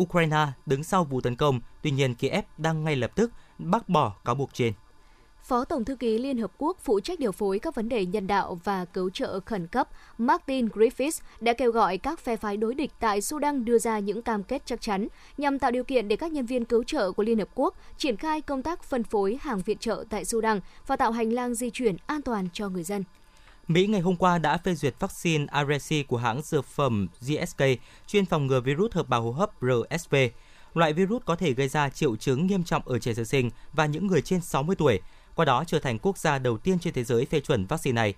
Ukraine 0.02 0.48
đứng 0.66 0.84
sau 0.84 1.04
vụ 1.04 1.22
tấn 1.22 1.36
công, 1.36 1.60
tuy 1.82 1.92
nhiên 1.92 2.16
Kiev 2.16 2.44
đang 2.58 2.84
ngay 2.84 2.96
lập 2.96 3.12
tức 3.16 3.32
bác 3.58 3.90
bỏ 3.90 4.16
cáo 4.26 4.36
buộc 4.36 4.54
trên. 4.54 4.74
Phó 5.44 5.66
Tổng 5.66 5.86
thư 5.86 5.96
ký 5.96 6.18
Liên 6.18 6.38
Hợp 6.38 6.52
Quốc 6.58 6.78
phụ 6.84 7.00
trách 7.00 7.20
điều 7.20 7.32
phối 7.32 7.60
các 7.60 7.76
vấn 7.76 7.90
đề 7.90 8.06
nhân 8.06 8.28
đạo 8.28 8.60
và 8.64 8.86
cứu 8.86 9.10
trợ 9.10 9.40
khẩn 9.46 9.68
cấp 9.68 9.90
Martin 10.18 10.68
Griffiths 10.68 11.22
đã 11.40 11.54
kêu 11.54 11.72
gọi 11.72 11.98
các 11.98 12.20
phe 12.20 12.38
phái 12.38 12.58
đối 12.58 12.74
địch 12.74 12.92
tại 13.00 13.22
Sudan 13.22 13.66
đưa 13.66 13.80
ra 13.80 14.00
những 14.00 14.22
cam 14.22 14.44
kết 14.44 14.62
chắc 14.66 14.82
chắn 14.82 15.08
nhằm 15.38 15.60
tạo 15.60 15.72
điều 15.72 15.84
kiện 15.84 16.08
để 16.08 16.16
các 16.16 16.32
nhân 16.32 16.46
viên 16.46 16.66
cứu 16.66 16.84
trợ 16.84 17.12
của 17.12 17.24
Liên 17.24 17.40
Hợp 17.40 17.48
Quốc 17.56 17.76
triển 17.98 18.18
khai 18.18 18.42
công 18.42 18.64
tác 18.64 18.84
phân 18.84 19.04
phối 19.04 19.38
hàng 19.42 19.62
viện 19.62 19.78
trợ 19.78 20.04
tại 20.10 20.26
Sudan 20.26 20.60
và 20.88 20.96
tạo 20.96 21.12
hành 21.12 21.34
lang 21.34 21.56
di 21.56 21.70
chuyển 21.70 21.96
an 22.06 22.22
toàn 22.22 22.48
cho 22.54 22.70
người 22.70 22.84
dân. 22.84 23.04
Mỹ 23.68 23.88
ngày 23.88 24.02
hôm 24.02 24.16
qua 24.16 24.38
đã 24.38 24.58
phê 24.58 24.76
duyệt 24.76 24.96
vaccine 25.00 25.46
Arexi 25.52 26.04
của 26.04 26.18
hãng 26.18 26.42
dược 26.42 26.66
phẩm 26.66 27.08
GSK 27.22 27.64
chuyên 28.08 28.26
phòng 28.26 28.48
ngừa 28.48 28.62
virus 28.62 28.94
hợp 28.94 29.10
bào 29.10 29.22
hô 29.22 29.32
hấp 29.32 29.50
RSV. 29.62 30.16
Loại 30.74 30.94
virus 30.94 31.24
có 31.26 31.36
thể 31.36 31.54
gây 31.54 31.68
ra 31.68 31.90
triệu 31.90 32.16
chứng 32.16 32.48
nghiêm 32.48 32.64
trọng 32.64 32.82
ở 32.88 33.00
trẻ 33.00 33.14
sơ 33.14 33.24
sinh 33.24 33.50
và 33.74 33.86
những 33.86 34.08
người 34.08 34.22
trên 34.22 34.42
60 34.42 34.76
tuổi, 34.76 35.00
qua 35.36 35.46
đó 35.46 35.64
trở 35.68 35.80
thành 35.80 36.00
quốc 36.00 36.18
gia 36.18 36.40
đầu 36.40 36.58
tiên 36.58 36.80
trên 36.80 36.94
thế 36.94 37.04
giới 37.04 37.26
phê 37.26 37.40
chuẩn 37.40 37.66
vaccine 37.66 37.96
này. 37.96 38.14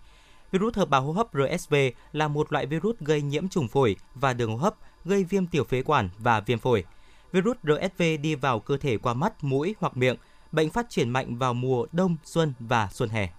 Virus 0.51 0.75
hợp 0.75 0.89
bào 0.89 1.01
hô 1.01 1.11
hấp 1.11 1.27
RSV 1.33 1.75
là 2.11 2.27
một 2.27 2.53
loại 2.53 2.65
virus 2.65 2.95
gây 2.99 3.21
nhiễm 3.21 3.47
trùng 3.47 3.67
phổi 3.67 3.95
và 4.15 4.33
đường 4.33 4.51
hô 4.51 4.57
hấp, 4.57 4.75
gây 5.05 5.23
viêm 5.23 5.47
tiểu 5.47 5.63
phế 5.63 5.81
quản 5.81 6.09
và 6.17 6.39
viêm 6.39 6.59
phổi. 6.59 6.83
Virus 7.31 7.57
RSV 7.63 8.03
đi 8.21 8.35
vào 8.35 8.59
cơ 8.59 8.77
thể 8.77 8.97
qua 8.97 9.13
mắt, 9.13 9.43
mũi 9.43 9.75
hoặc 9.79 9.97
miệng. 9.97 10.15
Bệnh 10.51 10.69
phát 10.69 10.89
triển 10.89 11.09
mạnh 11.09 11.37
vào 11.37 11.53
mùa 11.53 11.85
đông, 11.91 12.15
xuân 12.23 12.53
và 12.59 12.89
xuân 12.91 13.09
hè. 13.09 13.29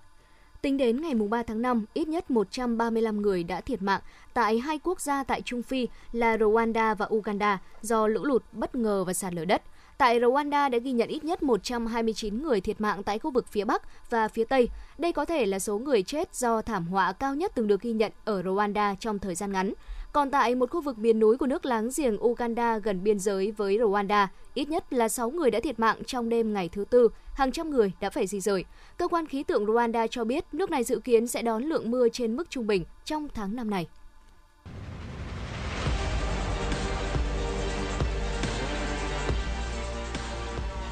Tính 0.62 0.76
đến 0.76 1.02
ngày 1.02 1.14
3 1.14 1.42
tháng 1.42 1.62
5, 1.62 1.84
ít 1.94 2.08
nhất 2.08 2.30
135 2.30 3.22
người 3.22 3.44
đã 3.44 3.60
thiệt 3.60 3.82
mạng 3.82 4.00
tại 4.34 4.58
hai 4.58 4.78
quốc 4.78 5.00
gia 5.00 5.24
tại 5.24 5.42
Trung 5.42 5.62
Phi 5.62 5.88
là 6.12 6.36
Rwanda 6.36 6.94
và 6.94 7.06
Uganda 7.14 7.58
do 7.82 8.06
lũ 8.06 8.24
lụt 8.24 8.44
bất 8.52 8.74
ngờ 8.74 9.04
và 9.04 9.12
sạt 9.12 9.34
lở 9.34 9.44
đất– 9.44 9.62
Tại 9.98 10.20
Rwanda 10.20 10.70
đã 10.70 10.78
ghi 10.78 10.92
nhận 10.92 11.09
ít 11.09 11.24
nhất 11.24 11.42
129 11.42 12.42
người 12.42 12.61
thiệt 12.61 12.80
mạng 12.80 13.02
tại 13.02 13.18
khu 13.18 13.30
vực 13.30 13.46
phía 13.48 13.64
Bắc 13.64 14.11
và 14.11 14.28
phía 14.28 14.44
Tây. 14.44 14.68
Đây 14.98 15.12
có 15.12 15.24
thể 15.24 15.46
là 15.46 15.59
số 15.59 15.78
người 15.78 16.02
chết 16.02 16.35
do 16.35 16.62
thảm 16.62 16.87
họa 16.87 17.12
cao 17.12 17.35
nhất 17.35 17.52
từng 17.54 17.66
được 17.66 17.80
ghi 17.80 17.92
nhận 17.92 18.12
ở 18.24 18.42
Rwanda 18.42 18.94
trong 19.00 19.18
thời 19.18 19.35
gian 19.35 19.52
ngắn. 19.52 19.72
Còn 20.12 20.30
tại 20.30 20.54
một 20.54 20.70
khu 20.70 20.80
vực 20.80 20.98
miền 20.98 21.18
núi 21.18 21.37
của 21.37 21.46
nước 21.46 21.66
láng 21.66 21.88
giềng 21.96 22.24
Uganda 22.24 22.78
gần 22.78 23.02
biên 23.04 23.18
giới 23.18 23.50
với 23.50 23.78
Rwanda, 23.78 24.26
ít 24.54 24.68
nhất 24.68 24.92
là 24.92 25.09
6 25.09 25.30
người 25.30 25.50
đã 25.50 25.61
thiệt 25.61 25.78
mạng 25.78 25.96
trong 26.06 26.28
đêm 26.28 26.52
ngày 26.52 26.68
thứ 26.68 26.85
Tư, 26.90 27.09
hàng 27.35 27.52
trăm 27.52 27.70
người 27.70 27.92
đã 28.00 28.11
phải 28.11 28.26
di 28.26 28.40
rời. 28.40 28.64
Cơ 28.96 29.09
quan 29.09 29.26
khí 29.26 29.42
tượng 29.42 29.66
Rwanda 29.66 30.06
cho 30.06 30.24
biết 30.24 30.44
nước 30.52 30.70
này 30.70 30.85
dự 30.85 30.98
kiến 30.98 31.26
sẽ 31.26 31.42
đón 31.42 31.64
lượng 31.64 31.90
mưa 31.90 32.09
trên 32.09 32.37
mức 32.37 32.50
trung 32.50 32.66
bình 32.66 32.85
trong 33.04 33.28
tháng 33.35 33.56
năm 33.56 33.70
này. 33.70 33.87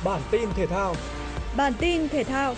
Bản 0.05 0.21
tin 0.31 0.49
thể 0.55 0.67
thao. 0.67 0.95
Bản 1.57 1.73
tin 1.79 2.09
thể 2.09 2.25
thao. 2.25 2.55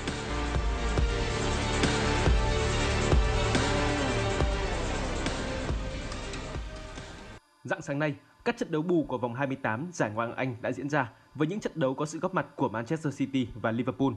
Dạng 7.65 7.83
sáng 7.83 7.99
nay, 7.99 8.15
các 8.45 8.57
trận 8.57 8.71
đấu 8.71 8.83
bù 8.83 9.05
của 9.09 9.19
vòng 9.19 9.35
28 9.35 9.89
giải 9.93 10.11
Ngoại 10.15 10.29
hạng 10.29 10.37
Anh 10.37 10.57
đã 10.61 10.73
diễn 10.73 10.89
ra 10.89 11.11
với 11.35 11.49
những 11.49 11.61
trận 11.61 11.73
đấu 11.75 11.95
có 11.95 12.07
sự 12.07 12.19
góp 12.19 12.35
mặt 12.35 12.47
của 12.57 12.69
Manchester 12.69 13.19
City 13.19 13.49
và 13.55 13.71
Liverpool. 13.73 14.13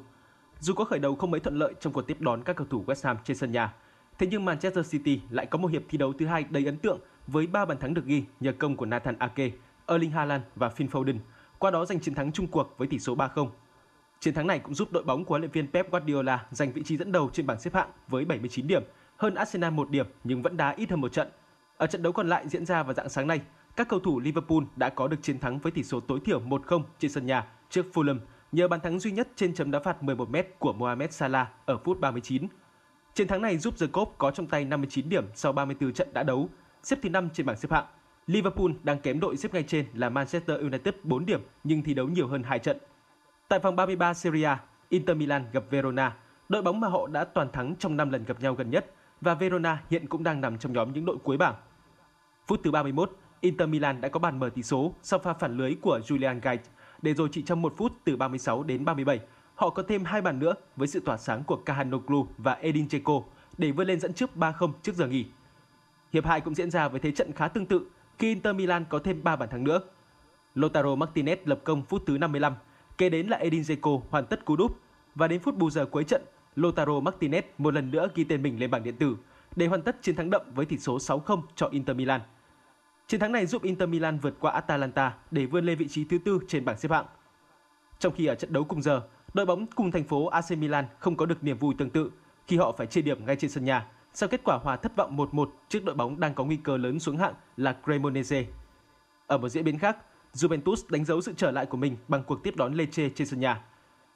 Dù 0.60 0.74
có 0.74 0.84
khởi 0.84 1.00
đầu 1.00 1.16
không 1.16 1.32
mấy 1.32 1.40
thuận 1.40 1.56
lợi 1.56 1.74
trong 1.80 1.94
cuộc 1.94 2.02
tiếp 2.02 2.22
đón 2.22 2.44
các 2.44 2.56
cầu 2.56 2.68
thủ 2.70 2.84
West 2.88 3.08
Ham 3.08 3.18
trên 3.24 3.38
sân 3.38 3.52
nhà, 3.52 3.74
thế 4.18 4.28
nhưng 4.32 4.46
Manchester 4.46 4.92
City 4.92 5.22
lại 5.30 5.46
có 5.46 5.58
một 5.58 5.72
hiệp 5.72 5.84
thi 5.90 5.98
đấu 5.98 6.14
thứ 6.20 6.26
hai 6.26 6.46
đầy 6.50 6.66
ấn 6.66 6.78
tượng 6.78 7.00
với 7.28 7.48
3 7.48 7.66
bàn 7.66 7.78
thắng 7.78 7.94
được 7.94 8.06
ghi 8.06 8.24
nhờ 8.40 8.52
công 8.52 8.76
của 8.76 8.86
Nathan 8.86 9.20
Ake, 9.20 9.52
Erling 9.88 10.12
Haaland 10.12 10.44
và 10.56 10.70
Phil 10.70 10.88
Foden– 10.88 11.18
qua 11.60 11.72
đó 11.72 11.86
giành 11.86 12.00
chiến 12.00 12.16
thắng 12.16 12.32
chung 12.32 12.48
cuộc 12.48 12.76
với 12.78 12.88
tỷ 12.88 13.00
số 13.00 13.16
3-0. 13.16 13.50
Chiến 14.20 14.34
thắng 14.34 14.48
này 14.48 14.60
cũng 14.60 14.74
giúp 14.74 14.92
đội 14.92 15.04
bóng 15.04 15.26
của 15.26 15.30
huấn 15.30 15.42
luyện 15.42 15.52
viên 15.52 15.72
Pep 15.72 15.92
Guardiola 15.92 16.46
giành 16.52 16.72
vị 16.72 16.84
trí 16.86 16.98
dẫn 16.98 17.12
đầu 17.12 17.30
trên 17.34 17.48
bảng 17.48 17.60
xếp 17.60 17.74
hạng 17.74 17.90
với 18.08 18.26
79 18.26 18.68
điểm, 18.68 18.84
hơn 19.18 19.36
Arsenal 19.36 19.74
một 19.74 19.90
điểm 19.90 20.06
nhưng 20.24 20.42
vẫn 20.42 20.58
đá 20.58 20.70
ít 20.70 20.90
hơn 20.90 21.02
một 21.02 21.14
trận. 21.14 21.28
Ở 21.78 21.88
trận 21.88 22.04
đấu 22.04 22.14
còn 22.14 22.30
lại 22.30 22.48
diễn 22.48 22.66
ra 22.66 22.84
vào 22.84 22.94
dạng 22.94 23.10
sáng 23.10 23.28
nay, 23.28 23.42
các 23.76 23.88
cầu 23.90 24.00
thủ 24.00 24.20
Liverpool 24.20 24.64
đã 24.76 24.90
có 24.90 25.08
được 25.08 25.18
chiến 25.22 25.40
thắng 25.40 25.60
với 25.60 25.72
tỷ 25.72 25.84
số 25.84 26.00
tối 26.00 26.20
thiểu 26.26 26.40
1-0 26.40 26.84
trên 27.00 27.12
sân 27.12 27.26
nhà 27.26 27.48
trước 27.70 27.86
Fulham 27.94 28.20
nhờ 28.52 28.68
bàn 28.68 28.80
thắng 28.80 29.00
duy 29.00 29.12
nhất 29.12 29.28
trên 29.36 29.54
chấm 29.54 29.72
đá 29.72 29.80
phạt 29.80 30.04
11m 30.04 30.44
của 30.60 30.74
Mohamed 30.74 31.12
Salah 31.12 31.48
ở 31.66 31.78
phút 31.78 32.00
39. 32.00 32.48
Chiến 33.14 33.28
thắng 33.28 33.42
này 33.42 33.58
giúp 33.58 33.74
The 33.80 33.88
Cop 33.88 34.16
có 34.18 34.32
trong 34.32 34.48
tay 34.48 34.66
59 34.66 35.10
điểm 35.10 35.26
sau 35.36 35.52
34 35.52 35.94
trận 35.94 36.14
đã 36.14 36.24
đấu, 36.24 36.50
xếp 36.84 37.00
thứ 37.02 37.10
5 37.10 37.30
trên 37.34 37.46
bảng 37.46 37.58
xếp 37.58 37.72
hạng. 37.72 37.86
Liverpool 38.30 38.72
đang 38.84 39.00
kém 39.00 39.20
đội 39.20 39.38
xếp 39.38 39.54
ngay 39.54 39.64
trên 39.64 39.86
là 39.94 40.10
Manchester 40.10 40.60
United 40.60 40.96
4 41.04 41.26
điểm 41.26 41.42
nhưng 41.64 41.84
thi 41.84 41.94
đấu 41.94 42.08
nhiều 42.08 42.28
hơn 42.28 42.44
2 42.44 42.60
trận. 42.60 42.78
Tại 43.48 43.60
vòng 43.60 43.76
33 43.76 44.14
Serie 44.14 44.44
A, 44.44 44.60
Inter 44.90 45.18
Milan 45.18 45.46
gặp 45.54 45.64
Verona, 45.70 46.16
đội 46.50 46.62
bóng 46.62 46.80
mà 46.80 46.88
họ 46.88 47.08
đã 47.08 47.24
toàn 47.24 47.52
thắng 47.52 47.76
trong 47.80 47.98
5 47.98 48.10
lần 48.10 48.26
gặp 48.26 48.42
nhau 48.42 48.54
gần 48.54 48.70
nhất 48.70 48.94
và 49.22 49.36
Verona 49.36 49.84
hiện 49.90 50.08
cũng 50.08 50.24
đang 50.24 50.42
nằm 50.42 50.58
trong 50.58 50.74
nhóm 50.74 50.94
những 50.94 51.06
đội 51.06 51.18
cuối 51.24 51.38
bảng. 51.38 51.56
Phút 52.48 52.60
thứ 52.64 52.72
31, 52.72 53.18
Inter 53.42 53.70
Milan 53.70 54.02
đã 54.02 54.10
có 54.10 54.20
bàn 54.20 54.40
mở 54.40 54.50
tỷ 54.50 54.64
số 54.64 54.94
sau 55.02 55.20
pha 55.20 55.34
phản 55.34 55.58
lưới 55.58 55.76
của 55.82 56.00
Julian 56.08 56.40
Gait, 56.42 56.62
để 57.02 57.14
rồi 57.14 57.30
chỉ 57.32 57.42
trong 57.42 57.62
một 57.62 57.74
phút 57.78 57.92
từ 58.04 58.18
36 58.18 58.64
đến 58.64 58.86
37, 58.86 59.20
họ 59.56 59.70
có 59.70 59.84
thêm 59.84 60.04
hai 60.06 60.22
bàn 60.22 60.40
nữa 60.40 60.54
với 60.76 60.88
sự 60.88 61.00
tỏa 61.00 61.18
sáng 61.18 61.44
của 61.44 61.56
Kahanoglu 61.56 62.28
và 62.38 62.54
Edin 62.54 62.88
Dzeko 62.88 63.24
để 63.58 63.72
vươn 63.72 63.88
lên 63.88 64.00
dẫn 64.00 64.14
trước 64.14 64.30
3-0 64.36 64.72
trước 64.84 64.96
giờ 64.96 65.08
nghỉ. 65.08 65.26
Hiệp 66.14 66.26
2 66.26 66.42
cũng 66.42 66.56
diễn 66.56 66.72
ra 66.72 66.88
với 66.88 67.00
thế 67.00 67.12
trận 67.12 67.32
khá 67.32 67.48
tương 67.48 67.66
tự 67.66 67.86
khi 68.20 68.28
Inter 68.28 68.56
Milan 68.56 68.86
có 68.90 69.00
thêm 69.00 69.24
3 69.24 69.36
bàn 69.36 69.50
thắng 69.50 69.64
nữa. 69.64 69.82
Lautaro 70.56 70.90
Martinez 70.90 71.38
lập 71.46 71.60
công 71.64 71.84
phút 71.84 72.04
thứ 72.08 72.18
55, 72.18 72.54
kế 72.98 73.10
đến 73.10 73.28
là 73.28 73.38
Edin 73.38 73.62
Dzeko 73.62 74.02
hoàn 74.10 74.26
tất 74.26 74.46
cú 74.46 74.56
đúp 74.56 74.80
và 75.16 75.28
đến 75.28 75.40
phút 75.40 75.58
bù 75.58 75.70
giờ 75.70 75.86
cuối 75.86 76.04
trận, 76.04 76.22
Lautaro 76.56 76.92
Martinez 76.92 77.42
một 77.58 77.74
lần 77.74 77.92
nữa 77.92 78.08
ghi 78.16 78.24
tên 78.24 78.44
mình 78.44 78.60
lên 78.60 78.72
bảng 78.72 78.84
điện 78.84 78.96
tử 78.96 79.18
để 79.56 79.68
hoàn 79.68 79.82
tất 79.82 79.98
chiến 80.02 80.16
thắng 80.16 80.30
đậm 80.30 80.42
với 80.56 80.66
tỷ 80.66 80.78
số 80.78 80.98
6-0 80.98 81.42
cho 81.56 81.68
Inter 81.68 81.96
Milan. 81.96 82.22
Chiến 83.08 83.20
thắng 83.20 83.32
này 83.32 83.46
giúp 83.46 83.64
Inter 83.64 83.90
Milan 83.90 84.20
vượt 84.20 84.36
qua 84.40 84.52
Atalanta 84.52 85.14
để 85.32 85.46
vươn 85.46 85.66
lên 85.66 85.78
vị 85.78 85.88
trí 85.88 86.04
thứ 86.04 86.18
tư 86.18 86.40
trên 86.48 86.66
bảng 86.66 86.78
xếp 86.78 86.92
hạng. 86.92 87.06
Trong 88.00 88.14
khi 88.16 88.26
ở 88.26 88.36
trận 88.36 88.54
đấu 88.54 88.64
cùng 88.64 88.82
giờ, 88.82 89.02
đội 89.34 89.46
bóng 89.46 89.68
cùng 89.68 89.92
thành 89.92 90.04
phố 90.04 90.28
AC 90.28 90.52
Milan 90.52 90.86
không 91.00 91.18
có 91.18 91.26
được 91.26 91.44
niềm 91.44 91.58
vui 91.58 91.74
tương 91.78 91.90
tự 91.90 92.12
khi 92.48 92.58
họ 92.58 92.72
phải 92.78 92.88
chia 92.88 93.02
điểm 93.02 93.26
ngay 93.26 93.36
trên 93.36 93.52
sân 93.52 93.66
nhà 93.66 93.86
sau 94.14 94.30
kết 94.30 94.42
quả 94.44 94.58
hòa 94.58 94.76
thất 94.76 94.96
vọng 94.96 95.18
1-1 95.18 95.48
trước 95.70 95.86
đội 95.86 95.96
bóng 95.96 96.20
đang 96.20 96.34
có 96.34 96.44
nguy 96.44 96.58
cơ 96.58 96.78
lớn 96.78 97.00
xuống 97.00 97.18
hạng 97.18 97.34
là 97.58 97.76
Cremonese. 97.84 98.46
Ở 99.28 99.38
một 99.38 99.50
diễn 99.50 99.64
biến 99.64 99.80
khác, 99.80 99.98
Juventus 100.34 100.76
đánh 100.90 101.06
dấu 101.06 101.22
sự 101.22 101.34
trở 101.38 101.52
lại 101.52 101.66
của 101.66 101.78
mình 101.78 101.98
bằng 102.08 102.24
cuộc 102.24 102.44
tiếp 102.44 102.56
đón 102.56 102.74
Lecce 102.74 103.10
trên 103.10 103.28
sân 103.28 103.40
nhà. 103.40 103.64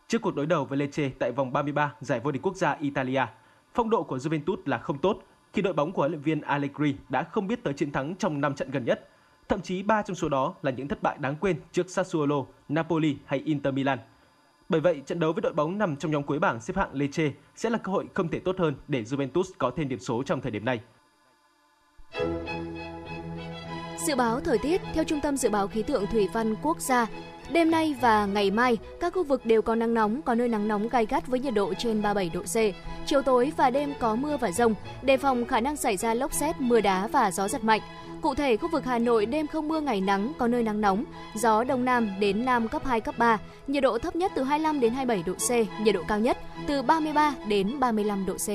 Trước 0.08 0.22
cuộc 0.22 0.36
đối 0.36 0.46
đầu 0.46 0.66
với 0.66 0.78
Lecce 0.78 1.10
tại 1.20 1.32
vòng 1.32 1.54
33 1.54 1.94
giải 2.02 2.20
vô 2.20 2.32
địch 2.32 2.42
quốc 2.42 2.56
gia 2.56 2.72
Italia, 2.72 3.26
phong 3.74 3.90
độ 3.90 4.04
của 4.04 4.18
Juventus 4.18 4.58
là 4.66 4.78
không 4.78 4.98
tốt 4.98 5.24
khi 5.54 5.62
đội 5.62 5.74
bóng 5.74 5.92
của 5.92 6.02
huấn 6.02 6.12
luyện 6.12 6.22
viên 6.22 6.42
Allegri 6.42 6.96
đã 7.10 7.24
không 7.24 7.48
biết 7.48 7.64
tới 7.64 7.74
chiến 7.74 7.92
thắng 7.92 8.16
trong 8.16 8.42
5 8.42 8.56
trận 8.56 8.72
gần 8.72 8.86
nhất. 8.86 9.10
Thậm 9.50 9.62
chí 9.62 9.84
3 9.84 10.02
trong 10.02 10.16
số 10.16 10.30
đó 10.30 10.56
là 10.62 10.72
những 10.72 10.88
thất 10.88 11.04
bại 11.04 11.18
đáng 11.20 11.36
quên 11.36 11.60
trước 11.72 11.90
Sassuolo, 11.90 12.46
Napoli 12.70 13.18
hay 13.26 13.40
Inter 13.40 13.74
Milan. 13.74 14.00
Bởi 14.74 14.82
vậy, 14.82 15.02
trận 15.06 15.20
đấu 15.20 15.34
với 15.34 15.42
đội 15.42 15.54
bóng 15.54 15.78
nằm 15.78 15.96
trong 15.96 16.12
nhóm 16.12 16.24
cuối 16.24 16.40
bảng 16.40 16.62
xếp 16.62 16.78
hạng 16.78 16.90
Lecce 16.94 17.32
sẽ 17.56 17.70
là 17.70 17.78
cơ 17.78 17.92
hội 17.92 18.06
không 18.14 18.30
thể 18.30 18.40
tốt 18.40 18.56
hơn 18.60 18.76
để 18.88 19.04
Juventus 19.04 19.44
có 19.58 19.72
thêm 19.76 19.90
điểm 19.90 20.00
số 20.00 20.24
trong 20.24 20.42
thời 20.42 20.52
điểm 20.52 20.66
này. 20.66 20.80
Dự 24.08 24.16
báo 24.16 24.40
thời 24.40 24.58
tiết 24.58 24.82
theo 24.94 25.04
Trung 25.04 25.20
tâm 25.24 25.38
Dự 25.38 25.50
báo 25.50 25.68
Khí 25.68 25.84
tượng 25.84 26.06
Thủy 26.08 26.28
văn 26.34 26.56
Quốc 26.62 26.80
gia, 26.80 27.08
Đêm 27.54 27.72
nay 27.72 27.96
và 28.02 28.26
ngày 28.26 28.52
mai, 28.52 28.78
các 29.00 29.14
khu 29.14 29.24
vực 29.24 29.46
đều 29.46 29.62
có 29.62 29.76
nắng 29.76 29.94
nóng, 29.94 30.22
có 30.22 30.36
nơi 30.36 30.48
nắng 30.48 30.68
nóng 30.68 30.90
gai 30.90 31.06
gắt 31.06 31.28
với 31.28 31.40
nhiệt 31.40 31.54
độ 31.54 31.74
trên 31.74 32.02
37 32.02 32.30
độ 32.30 32.42
C. 32.42 32.56
Chiều 33.06 33.22
tối 33.22 33.52
và 33.58 33.70
đêm 33.70 33.94
có 34.00 34.16
mưa 34.16 34.38
và 34.38 34.52
rông, 34.52 34.76
đề 35.02 35.18
phòng 35.18 35.46
khả 35.46 35.60
năng 35.60 35.76
xảy 35.76 35.98
ra 35.98 36.14
lốc 36.14 36.34
xét, 36.34 36.62
mưa 36.62 36.82
đá 36.82 37.08
và 37.08 37.32
gió 37.32 37.48
giật 37.48 37.64
mạnh. 37.64 37.82
Cụ 38.22 38.36
thể, 38.36 38.58
khu 38.58 38.70
vực 38.72 38.86
Hà 38.86 39.00
Nội 39.00 39.26
đêm 39.26 39.48
không 39.48 39.68
mưa 39.68 39.82
ngày 39.82 40.02
nắng, 40.02 40.34
có 40.38 40.48
nơi 40.48 40.64
nắng 40.64 40.82
nóng, 40.82 41.06
gió 41.36 41.64
đông 41.64 41.86
nam 41.86 42.10
đến 42.20 42.46
nam 42.46 42.68
cấp 42.68 42.86
2, 42.86 43.02
cấp 43.02 43.16
3, 43.18 43.38
nhiệt 43.68 43.84
độ 43.84 43.98
thấp 44.00 44.16
nhất 44.16 44.32
từ 44.36 44.44
25 44.44 44.80
đến 44.80 44.94
27 44.94 45.24
độ 45.24 45.34
C, 45.34 45.82
nhiệt 45.82 45.96
độ 45.96 46.04
cao 46.08 46.20
nhất 46.20 46.38
từ 46.68 46.82
33 46.82 47.36
đến 47.48 47.80
35 47.80 48.26
độ 48.26 48.34
C. 48.34 48.48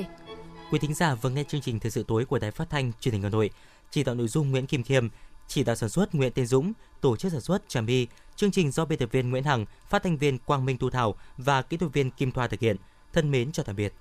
Quý 0.71 0.79
thính 0.79 0.95
giả 0.95 1.15
vừa 1.15 1.31
nghe 1.31 1.45
chương 1.45 1.61
trình 1.61 1.81
thời 1.81 1.91
sự 1.91 2.05
tối 2.09 2.25
của 2.25 2.39
Đài 2.39 2.51
Phát 2.51 2.71
thanh 2.71 2.93
Truyền 3.01 3.13
hình 3.13 3.23
Hà 3.23 3.29
Nội. 3.29 3.51
Chỉ 3.91 4.05
đạo 4.05 4.15
nội 4.15 4.29
dung 4.29 4.51
Nguyễn 4.51 4.67
Kim 4.67 4.83
Khiêm, 4.83 5.09
chỉ 5.49 5.65
đạo 5.65 5.77
sản 5.77 5.89
xuất 5.89 6.15
Nguyễn 6.15 6.33
Tiến 6.33 6.47
Dũng, 6.47 6.73
tổ 7.01 7.17
chức 7.17 7.33
sản 7.33 7.41
xuất 7.41 7.69
Trà 7.69 7.81
My, 7.81 8.07
chương 8.39 8.51
trình 8.51 8.71
do 8.71 8.85
biên 8.85 8.99
tập 8.99 9.09
viên 9.13 9.31
Nguyễn 9.31 9.45
Hằng, 9.45 9.65
phát 9.89 10.03
thanh 10.03 10.17
viên 10.17 10.39
Quang 10.39 10.65
Minh 10.65 10.79
Tu 10.79 10.91
Thảo 10.91 11.15
và 11.37 11.63
kỹ 11.63 11.77
thuật 11.77 11.93
viên 11.93 12.11
Kim 12.11 12.33
Thoa 12.33 12.47
thực 12.47 12.61
hiện. 12.61 12.77
Thân 13.13 13.31
mến 13.31 13.53
chào 13.53 13.65
tạm 13.65 13.77
biệt. 13.77 13.95